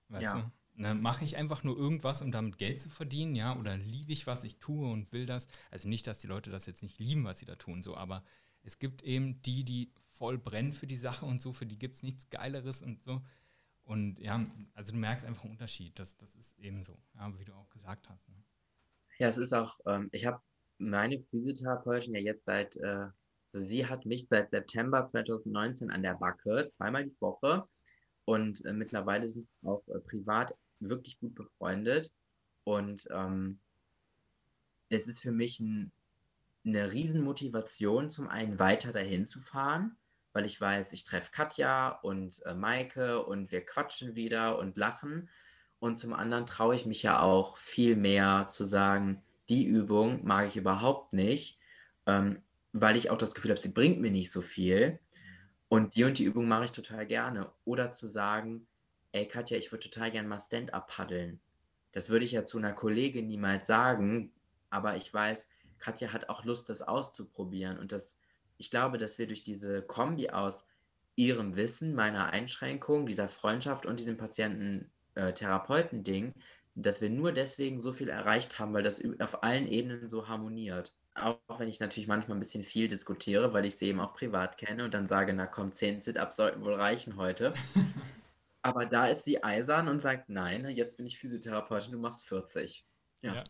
Weißt 0.08 0.24
ja. 0.24 0.42
du? 0.42 0.52
Ne, 0.74 0.94
Mache 0.94 1.24
ich 1.24 1.36
einfach 1.36 1.64
nur 1.64 1.76
irgendwas, 1.76 2.22
um 2.22 2.32
damit 2.32 2.56
Geld 2.56 2.80
zu 2.80 2.88
verdienen, 2.88 3.34
ja, 3.34 3.56
oder 3.58 3.76
liebe 3.76 4.12
ich, 4.12 4.26
was 4.26 4.42
ich 4.42 4.56
tue 4.56 4.90
und 4.90 5.12
will 5.12 5.26
das? 5.26 5.46
Also 5.70 5.86
nicht, 5.88 6.06
dass 6.06 6.18
die 6.18 6.26
Leute 6.26 6.50
das 6.50 6.66
jetzt 6.66 6.82
nicht 6.82 6.98
lieben, 6.98 7.24
was 7.24 7.38
sie 7.38 7.46
da 7.46 7.56
tun, 7.56 7.82
so, 7.82 7.94
aber 7.96 8.24
es 8.62 8.78
gibt 8.78 9.02
eben 9.02 9.42
die, 9.42 9.64
die 9.64 9.92
voll 10.08 10.38
brennen 10.38 10.72
für 10.72 10.86
die 10.86 10.96
Sache 10.96 11.26
und 11.26 11.42
so, 11.42 11.52
für 11.52 11.66
die 11.66 11.78
gibt 11.78 11.96
es 11.96 12.02
nichts 12.02 12.30
Geileres 12.30 12.80
und 12.80 13.02
so. 13.02 13.20
Und 13.84 14.20
ja, 14.20 14.40
also 14.74 14.92
du 14.92 14.98
merkst 14.98 15.24
einfach 15.24 15.44
einen 15.44 15.52
Unterschied. 15.52 15.98
Das, 15.98 16.16
das 16.16 16.34
ist 16.36 16.58
eben 16.58 16.84
so, 16.84 16.96
ja, 17.14 17.32
wie 17.38 17.44
du 17.44 17.52
auch 17.52 17.68
gesagt 17.70 18.08
hast. 18.08 18.28
Ne? 18.28 18.36
Ja, 19.18 19.28
es 19.28 19.38
ist 19.38 19.52
auch, 19.52 19.78
ähm, 19.86 20.08
ich 20.12 20.24
habe 20.24 20.40
meine 20.78 21.20
Physiotherapeutin 21.30 22.14
ja 22.14 22.20
jetzt 22.20 22.44
seit, 22.44 22.76
äh, 22.76 23.08
also 23.52 23.66
sie 23.66 23.86
hat 23.86 24.06
mich 24.06 24.28
seit 24.28 24.50
September 24.50 25.04
2019 25.04 25.90
an 25.90 26.02
der 26.02 26.14
Backe, 26.14 26.68
zweimal 26.70 27.04
die 27.04 27.20
Woche. 27.20 27.68
Und 28.24 28.64
äh, 28.64 28.72
mittlerweile 28.72 29.28
sind 29.28 29.48
auch 29.64 29.82
äh, 29.88 29.98
privat 29.98 30.54
wirklich 30.88 31.18
gut 31.18 31.34
befreundet. 31.34 32.12
Und 32.64 33.08
ähm, 33.10 33.60
es 34.88 35.08
ist 35.08 35.20
für 35.20 35.32
mich 35.32 35.60
ein, 35.60 35.92
eine 36.64 36.92
Riesenmotivation, 36.92 38.10
zum 38.10 38.28
einen 38.28 38.58
weiter 38.58 38.92
dahin 38.92 39.26
zu 39.26 39.40
fahren 39.40 39.96
weil 40.32 40.46
ich 40.46 40.60
weiß, 40.60 40.92
ich 40.92 41.04
treffe 41.04 41.30
Katja 41.30 41.88
und 41.88 42.42
äh, 42.46 42.54
Maike 42.54 43.24
und 43.24 43.52
wir 43.52 43.64
quatschen 43.64 44.14
wieder 44.14 44.58
und 44.58 44.76
lachen. 44.76 45.28
Und 45.78 45.96
zum 45.96 46.14
anderen 46.14 46.46
traue 46.46 46.74
ich 46.74 46.86
mich 46.86 47.02
ja 47.02 47.20
auch 47.20 47.56
viel 47.56 47.96
mehr 47.96 48.46
zu 48.48 48.64
sagen, 48.64 49.22
die 49.48 49.64
Übung 49.64 50.24
mag 50.24 50.46
ich 50.46 50.56
überhaupt 50.56 51.12
nicht, 51.12 51.58
ähm, 52.06 52.42
weil 52.72 52.96
ich 52.96 53.10
auch 53.10 53.18
das 53.18 53.34
Gefühl 53.34 53.50
habe, 53.50 53.60
sie 53.60 53.68
bringt 53.68 54.00
mir 54.00 54.10
nicht 54.10 54.32
so 54.32 54.40
viel. 54.40 54.98
Und 55.68 55.96
die 55.96 56.04
und 56.04 56.18
die 56.18 56.24
Übung 56.24 56.48
mache 56.48 56.66
ich 56.66 56.72
total 56.72 57.06
gerne. 57.06 57.52
Oder 57.64 57.90
zu 57.90 58.08
sagen, 58.08 58.66
ey 59.12 59.28
Katja, 59.28 59.58
ich 59.58 59.70
würde 59.70 59.88
total 59.88 60.10
gerne 60.10 60.28
mal 60.28 60.40
Stand-up 60.40 60.88
paddeln. 60.88 61.40
Das 61.92 62.08
würde 62.08 62.24
ich 62.24 62.32
ja 62.32 62.44
zu 62.44 62.58
einer 62.58 62.72
Kollegin 62.72 63.26
niemals 63.26 63.66
sagen, 63.66 64.32
aber 64.70 64.96
ich 64.96 65.12
weiß, 65.12 65.48
Katja 65.78 66.12
hat 66.12 66.28
auch 66.28 66.44
Lust, 66.44 66.68
das 66.68 66.82
auszuprobieren. 66.82 67.78
Und 67.78 67.92
das, 67.92 68.18
ich 68.56 68.70
glaube, 68.70 68.98
dass 68.98 69.18
wir 69.18 69.26
durch 69.26 69.42
diese 69.44 69.82
Kombi 69.82 70.30
aus 70.30 70.64
ihrem 71.14 71.56
Wissen, 71.56 71.94
meiner 71.94 72.30
Einschränkung, 72.30 73.06
dieser 73.06 73.28
Freundschaft 73.28 73.84
und 73.84 74.00
diesem 74.00 74.16
Patienten-Therapeuten-Ding, 74.16 76.32
dass 76.74 77.02
wir 77.02 77.10
nur 77.10 77.32
deswegen 77.32 77.82
so 77.82 77.92
viel 77.92 78.08
erreicht 78.08 78.58
haben, 78.58 78.72
weil 78.72 78.82
das 78.82 79.02
auf 79.18 79.42
allen 79.42 79.68
Ebenen 79.68 80.08
so 80.08 80.28
harmoniert. 80.28 80.94
Auch 81.14 81.36
wenn 81.58 81.68
ich 81.68 81.80
natürlich 81.80 82.08
manchmal 82.08 82.38
ein 82.38 82.40
bisschen 82.40 82.64
viel 82.64 82.88
diskutiere, 82.88 83.52
weil 83.52 83.66
ich 83.66 83.76
sie 83.76 83.88
eben 83.88 84.00
auch 84.00 84.14
privat 84.14 84.56
kenne 84.56 84.84
und 84.84 84.94
dann 84.94 85.08
sage, 85.08 85.34
na 85.34 85.46
komm, 85.46 85.72
10 85.72 86.00
Sit-Ups 86.00 86.36
sollten 86.36 86.64
wohl 86.64 86.72
reichen 86.72 87.16
heute. 87.16 87.52
Aber 88.62 88.86
da 88.86 89.06
ist 89.06 89.24
sie 89.24 89.42
eisern 89.42 89.88
und 89.88 90.00
sagt, 90.00 90.28
nein, 90.28 90.68
jetzt 90.70 90.96
bin 90.96 91.06
ich 91.06 91.18
Physiotherapeutin, 91.18 91.92
du 91.92 91.98
machst 91.98 92.22
40. 92.22 92.86
Ja. 93.22 93.34
ja. 93.34 93.44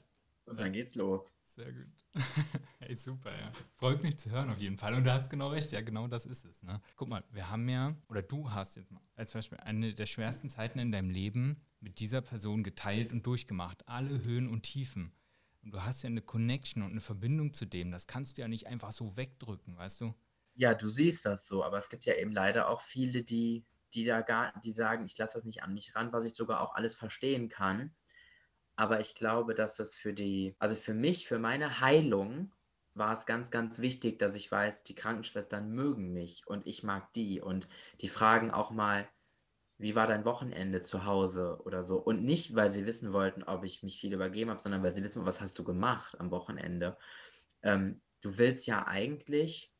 Und 0.47 0.59
dann 0.59 0.73
geht's 0.73 0.95
los. 0.95 1.35
Sehr 1.45 1.71
gut. 1.71 1.87
hey, 2.81 2.95
super, 2.95 3.31
ja. 3.31 3.53
Freut 3.75 4.03
mich 4.03 4.19
zu 4.19 4.31
hören 4.31 4.51
auf 4.51 4.59
jeden 4.59 4.79
Fall. 4.79 4.95
Und 4.95 5.05
du 5.05 5.13
hast 5.13 5.29
genau 5.29 5.49
recht, 5.49 5.71
ja, 5.71 5.83
genau 5.83 6.09
das 6.09 6.25
ist 6.25 6.45
es. 6.47 6.63
Ne? 6.63 6.81
Guck 6.97 7.09
mal, 7.09 7.23
wir 7.31 7.51
haben 7.51 7.69
ja, 7.69 7.95
oder 8.09 8.23
du 8.23 8.51
hast 8.51 8.77
jetzt 8.77 8.91
mal 8.91 9.03
als 9.17 9.33
Beispiel 9.33 9.59
eine 9.59 9.95
der 9.95 10.07
schwersten 10.07 10.49
Zeiten 10.49 10.79
in 10.79 10.93
deinem 10.93 11.11
Leben 11.11 11.61
mit 11.81 12.01
dieser 12.01 12.23
Person 12.23 12.63
geteilt 12.63 13.13
und 13.13 13.27
durchgemacht. 13.27 13.87
Alle 13.87 14.25
Höhen 14.25 14.49
und 14.49 14.63
Tiefen. 14.63 15.13
Und 15.63 15.75
du 15.75 15.83
hast 15.83 16.03
ja 16.03 16.09
eine 16.09 16.23
Connection 16.23 16.83
und 16.83 16.93
eine 16.93 17.01
Verbindung 17.01 17.53
zu 17.53 17.67
dem. 17.67 17.91
Das 17.91 18.07
kannst 18.07 18.37
du 18.37 18.43
ja 18.43 18.49
nicht 18.49 18.67
einfach 18.67 18.93
so 18.93 19.17
wegdrücken, 19.17 19.77
weißt 19.77 20.01
du? 20.01 20.15
Ja, 20.55 20.75
du 20.75 20.89
siehst 20.89 21.25
das 21.25 21.47
so, 21.47 21.63
aber 21.65 21.79
es 21.79 21.89
gibt 21.89 22.05
ja 22.05 22.15
eben 22.15 22.33
leider 22.33 22.69
auch 22.69 22.81
viele, 22.81 23.23
die, 23.23 23.65
die 23.95 24.05
da 24.05 24.23
gar, 24.23 24.53
die 24.65 24.73
sagen, 24.73 25.07
ich 25.07 25.17
lasse 25.19 25.35
das 25.35 25.45
nicht 25.45 25.63
an 25.63 25.75
mich 25.75 25.95
ran, 25.95 26.13
was 26.13 26.27
ich 26.27 26.35
sogar 26.35 26.61
auch 26.61 26.75
alles 26.75 26.95
verstehen 26.95 27.49
kann. 27.49 27.95
Aber 28.77 29.01
ich 29.01 29.15
glaube, 29.15 29.55
dass 29.55 29.77
das 29.77 29.95
für 29.95 30.13
die, 30.13 30.57
also 30.59 30.75
für 30.75 30.95
mich, 30.95 31.27
für 31.27 31.39
meine 31.39 31.81
Heilung 31.81 32.53
war 32.95 33.15
es 33.15 33.27
ganz, 33.27 33.51
ganz 33.51 33.79
wichtig, 33.79 34.19
dass 34.19 34.35
ich 34.35 34.51
weiß, 34.51 34.85
die 34.85 34.95
Krankenschwestern 34.95 35.71
mögen 35.71 36.13
mich 36.13 36.47
und 36.47 36.67
ich 36.67 36.83
mag 36.83 37.13
die. 37.15 37.41
Und 37.41 37.69
die 38.01 38.09
fragen 38.09 38.51
auch 38.51 38.71
mal, 38.71 39.09
wie 39.79 39.95
war 39.95 40.07
dein 40.07 40.25
Wochenende 40.25 40.83
zu 40.83 41.05
Hause 41.05 41.59
oder 41.65 41.83
so. 41.83 41.97
Und 41.99 42.23
nicht, 42.23 42.55
weil 42.55 42.71
sie 42.71 42.87
wissen 42.87 43.13
wollten, 43.13 43.43
ob 43.43 43.65
ich 43.65 43.83
mich 43.83 43.99
viel 43.99 44.13
übergeben 44.13 44.51
habe, 44.51 44.61
sondern 44.61 44.83
weil 44.83 44.95
sie 44.95 45.03
wissen, 45.03 45.25
was 45.25 45.41
hast 45.41 45.59
du 45.59 45.65
gemacht 45.65 46.21
am 46.21 46.31
Wochenende. 46.31 46.97
Ähm, 47.63 48.01
du 48.21 48.39
willst 48.39 48.67
ja 48.67 48.87
eigentlich 48.87 49.72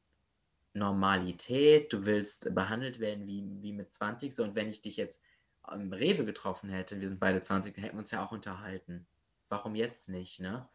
Normalität, 0.75 1.93
du 1.93 2.07
willst 2.07 2.55
behandelt 2.55 2.99
werden 3.01 3.27
wie, 3.27 3.45
wie 3.61 3.73
mit 3.73 3.93
20. 3.93 4.35
So, 4.35 4.43
und 4.43 4.55
wenn 4.55 4.71
ich 4.71 4.83
dich 4.83 4.97
jetzt 4.97 5.23
am 5.63 5.93
Rewe 5.93 6.25
getroffen 6.25 6.71
hätte, 6.71 7.01
wir 7.01 7.09
sind 7.09 7.21
beide 7.21 7.43
20, 7.43 7.75
dann 7.75 7.85
hätten 7.85 7.97
wir 7.97 8.01
uns 8.01 8.11
ja 8.11 8.25
auch 8.25 8.33
unterhalten. 8.33 9.07
Warum 9.49 9.75
jetzt 9.75 10.09
nicht, 10.09 10.41
ne? 10.41 10.69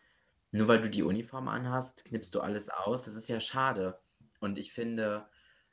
Nur 0.52 0.68
weil 0.68 0.82
du 0.82 0.90
die 0.90 1.04
Uniform 1.04 1.48
anhast, 1.48 2.06
knippst 2.06 2.34
du 2.34 2.42
alles 2.42 2.70
aus. 2.70 3.06
Das 3.06 3.16
ist 3.16 3.28
ja 3.28 3.40
schade. 3.40 4.00
Und 4.40 4.58
ich 4.58 4.72
finde, 4.72 5.28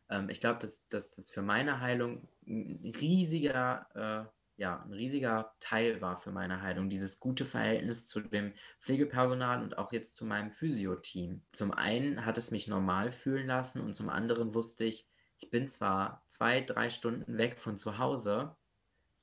ähm, 0.09 0.29
ich 0.31 0.41
glaube, 0.41 0.59
dass, 0.61 0.89
dass 0.89 1.15
das 1.15 1.31
für 1.31 1.43
meine 1.43 1.81
Heilung 1.81 2.29
ein 2.47 2.93
riesiger, 3.01 3.87
äh, 3.95 4.34
ja, 4.57 4.83
ein 4.83 4.93
riesiger 4.93 5.55
Teil 5.61 6.01
war 6.01 6.17
für 6.17 6.31
meine 6.31 6.63
Heilung, 6.63 6.89
dieses 6.89 7.19
gute 7.19 7.45
Verhältnis 7.45 8.07
zu 8.07 8.21
dem 8.21 8.53
Pflegepersonal 8.81 9.63
und 9.63 9.79
auch 9.79 9.93
jetzt 9.93 10.17
zu 10.17 10.25
meinem 10.25 10.53
Physio-Team. 10.53 11.43
Zum 11.53 11.73
einen 11.73 12.25
hat 12.25 12.39
es 12.39 12.51
mich 12.51 12.69
normal 12.69 13.11
fühlen 13.11 13.47
lassen 13.47 13.81
und 13.81 13.97
zum 13.97 14.09
anderen 14.09 14.55
wusste 14.55 14.85
ich, 14.85 15.09
ich 15.39 15.51
bin 15.51 15.67
zwar 15.67 16.25
zwei, 16.29 16.61
drei 16.61 16.91
Stunden 16.91 17.37
weg 17.37 17.59
von 17.59 17.79
zu 17.79 17.99
Hause, 17.99 18.57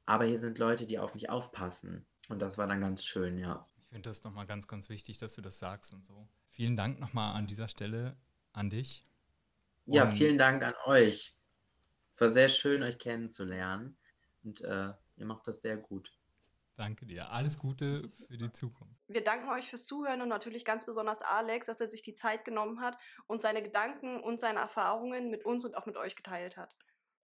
aber 0.05 0.25
hier 0.25 0.39
sind 0.39 0.57
Leute, 0.57 0.85
die 0.85 0.99
auf 0.99 1.15
mich 1.15 1.29
aufpassen. 1.29 2.05
Und 2.29 2.41
das 2.41 2.57
war 2.57 2.67
dann 2.67 2.81
ganz 2.81 3.05
schön, 3.05 3.37
ja. 3.37 3.65
Ich 3.79 3.87
finde 3.87 4.09
das 4.09 4.23
nochmal 4.23 4.45
ganz, 4.45 4.67
ganz 4.67 4.89
wichtig, 4.89 5.17
dass 5.17 5.35
du 5.35 5.41
das 5.41 5.59
sagst 5.59 5.93
und 5.93 6.05
so. 6.05 6.27
Vielen 6.49 6.75
Dank 6.75 6.99
nochmal 6.99 7.35
an 7.35 7.47
dieser 7.47 7.67
Stelle 7.67 8.17
an 8.51 8.69
dich. 8.69 9.03
Und 9.85 9.93
ja, 9.93 10.05
vielen 10.05 10.37
Dank 10.37 10.63
an 10.63 10.73
euch. 10.85 11.33
Es 12.11 12.21
war 12.21 12.29
sehr 12.29 12.49
schön, 12.49 12.83
euch 12.83 12.99
kennenzulernen. 12.99 13.97
Und 14.43 14.61
äh, 14.61 14.93
ihr 15.21 15.27
macht 15.27 15.47
das 15.47 15.61
sehr 15.61 15.77
gut. 15.77 16.11
Danke 16.75 17.05
dir. 17.05 17.31
Alles 17.31 17.59
Gute 17.59 18.11
für 18.27 18.37
die 18.37 18.51
Zukunft. 18.51 18.99
Wir 19.07 19.23
danken 19.23 19.49
euch 19.49 19.69
fürs 19.69 19.85
Zuhören 19.85 20.21
und 20.21 20.29
natürlich 20.29 20.65
ganz 20.65 20.85
besonders 20.85 21.21
Alex, 21.21 21.67
dass 21.67 21.79
er 21.79 21.87
sich 21.87 22.01
die 22.01 22.15
Zeit 22.15 22.43
genommen 22.43 22.81
hat 22.81 22.97
und 23.27 23.41
seine 23.41 23.61
Gedanken 23.61 24.19
und 24.19 24.39
seine 24.39 24.59
Erfahrungen 24.59 25.29
mit 25.29 25.45
uns 25.45 25.63
und 25.63 25.77
auch 25.77 25.85
mit 25.85 25.95
euch 25.95 26.15
geteilt 26.15 26.57
hat. 26.57 26.75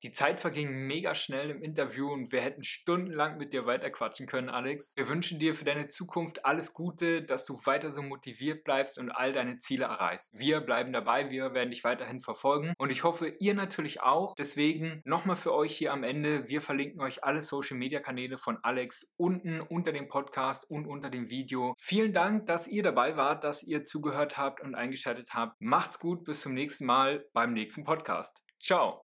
Die 0.03 0.11
Zeit 0.11 0.39
verging 0.39 0.71
mega 0.85 1.15
schnell 1.15 1.49
im 1.49 1.63
Interview 1.63 2.11
und 2.11 2.31
wir 2.31 2.41
hätten 2.41 2.63
stundenlang 2.63 3.37
mit 3.37 3.51
dir 3.51 3.65
weiterquatschen 3.65 4.27
können, 4.27 4.49
Alex. 4.49 4.93
Wir 4.95 5.09
wünschen 5.09 5.39
dir 5.39 5.55
für 5.55 5.65
deine 5.65 5.87
Zukunft 5.87 6.45
alles 6.45 6.73
Gute, 6.73 7.23
dass 7.23 7.45
du 7.45 7.59
weiter 7.65 7.89
so 7.89 8.03
motiviert 8.03 8.63
bleibst 8.63 8.99
und 8.99 9.09
all 9.09 9.31
deine 9.31 9.57
Ziele 9.57 9.85
erreichst. 9.85 10.37
Wir 10.37 10.61
bleiben 10.61 10.93
dabei, 10.93 11.31
wir 11.31 11.55
werden 11.55 11.71
dich 11.71 11.83
weiterhin 11.83 12.19
verfolgen 12.19 12.73
und 12.77 12.91
ich 12.91 13.03
hoffe, 13.03 13.27
ihr 13.39 13.55
natürlich 13.55 14.01
auch. 14.01 14.35
Deswegen 14.35 15.01
nochmal 15.03 15.35
für 15.35 15.53
euch 15.53 15.75
hier 15.75 15.93
am 15.93 16.03
Ende, 16.03 16.47
wir 16.47 16.61
verlinken 16.61 17.01
euch 17.01 17.23
alle 17.23 17.41
Social 17.41 17.77
Media 17.77 17.99
Kanäle 17.99 18.37
von 18.37 18.59
Alex 18.61 19.13
unten 19.17 19.61
unter 19.61 19.91
dem 19.91 20.07
Podcast 20.07 20.69
und 20.69 20.85
unter 20.85 21.09
dem 21.09 21.29
Video. 21.29 21.73
Vielen 21.79 22.13
Dank, 22.13 22.45
dass 22.45 22.67
ihr 22.67 22.83
dabei 22.83 23.17
wart, 23.17 23.43
dass 23.43 23.63
ihr 23.63 23.83
zugehört 23.83 24.37
habt 24.37 24.61
und 24.61 24.75
eingeschaltet 24.75 25.33
habt. 25.33 25.59
Macht's 25.59 25.99
gut, 25.99 26.23
bis 26.23 26.41
zum 26.41 26.53
nächsten 26.53 26.85
Mal 26.85 27.25
beim 27.33 27.51
nächsten 27.51 27.83
Podcast. 27.83 28.43
Ciao. 28.59 28.95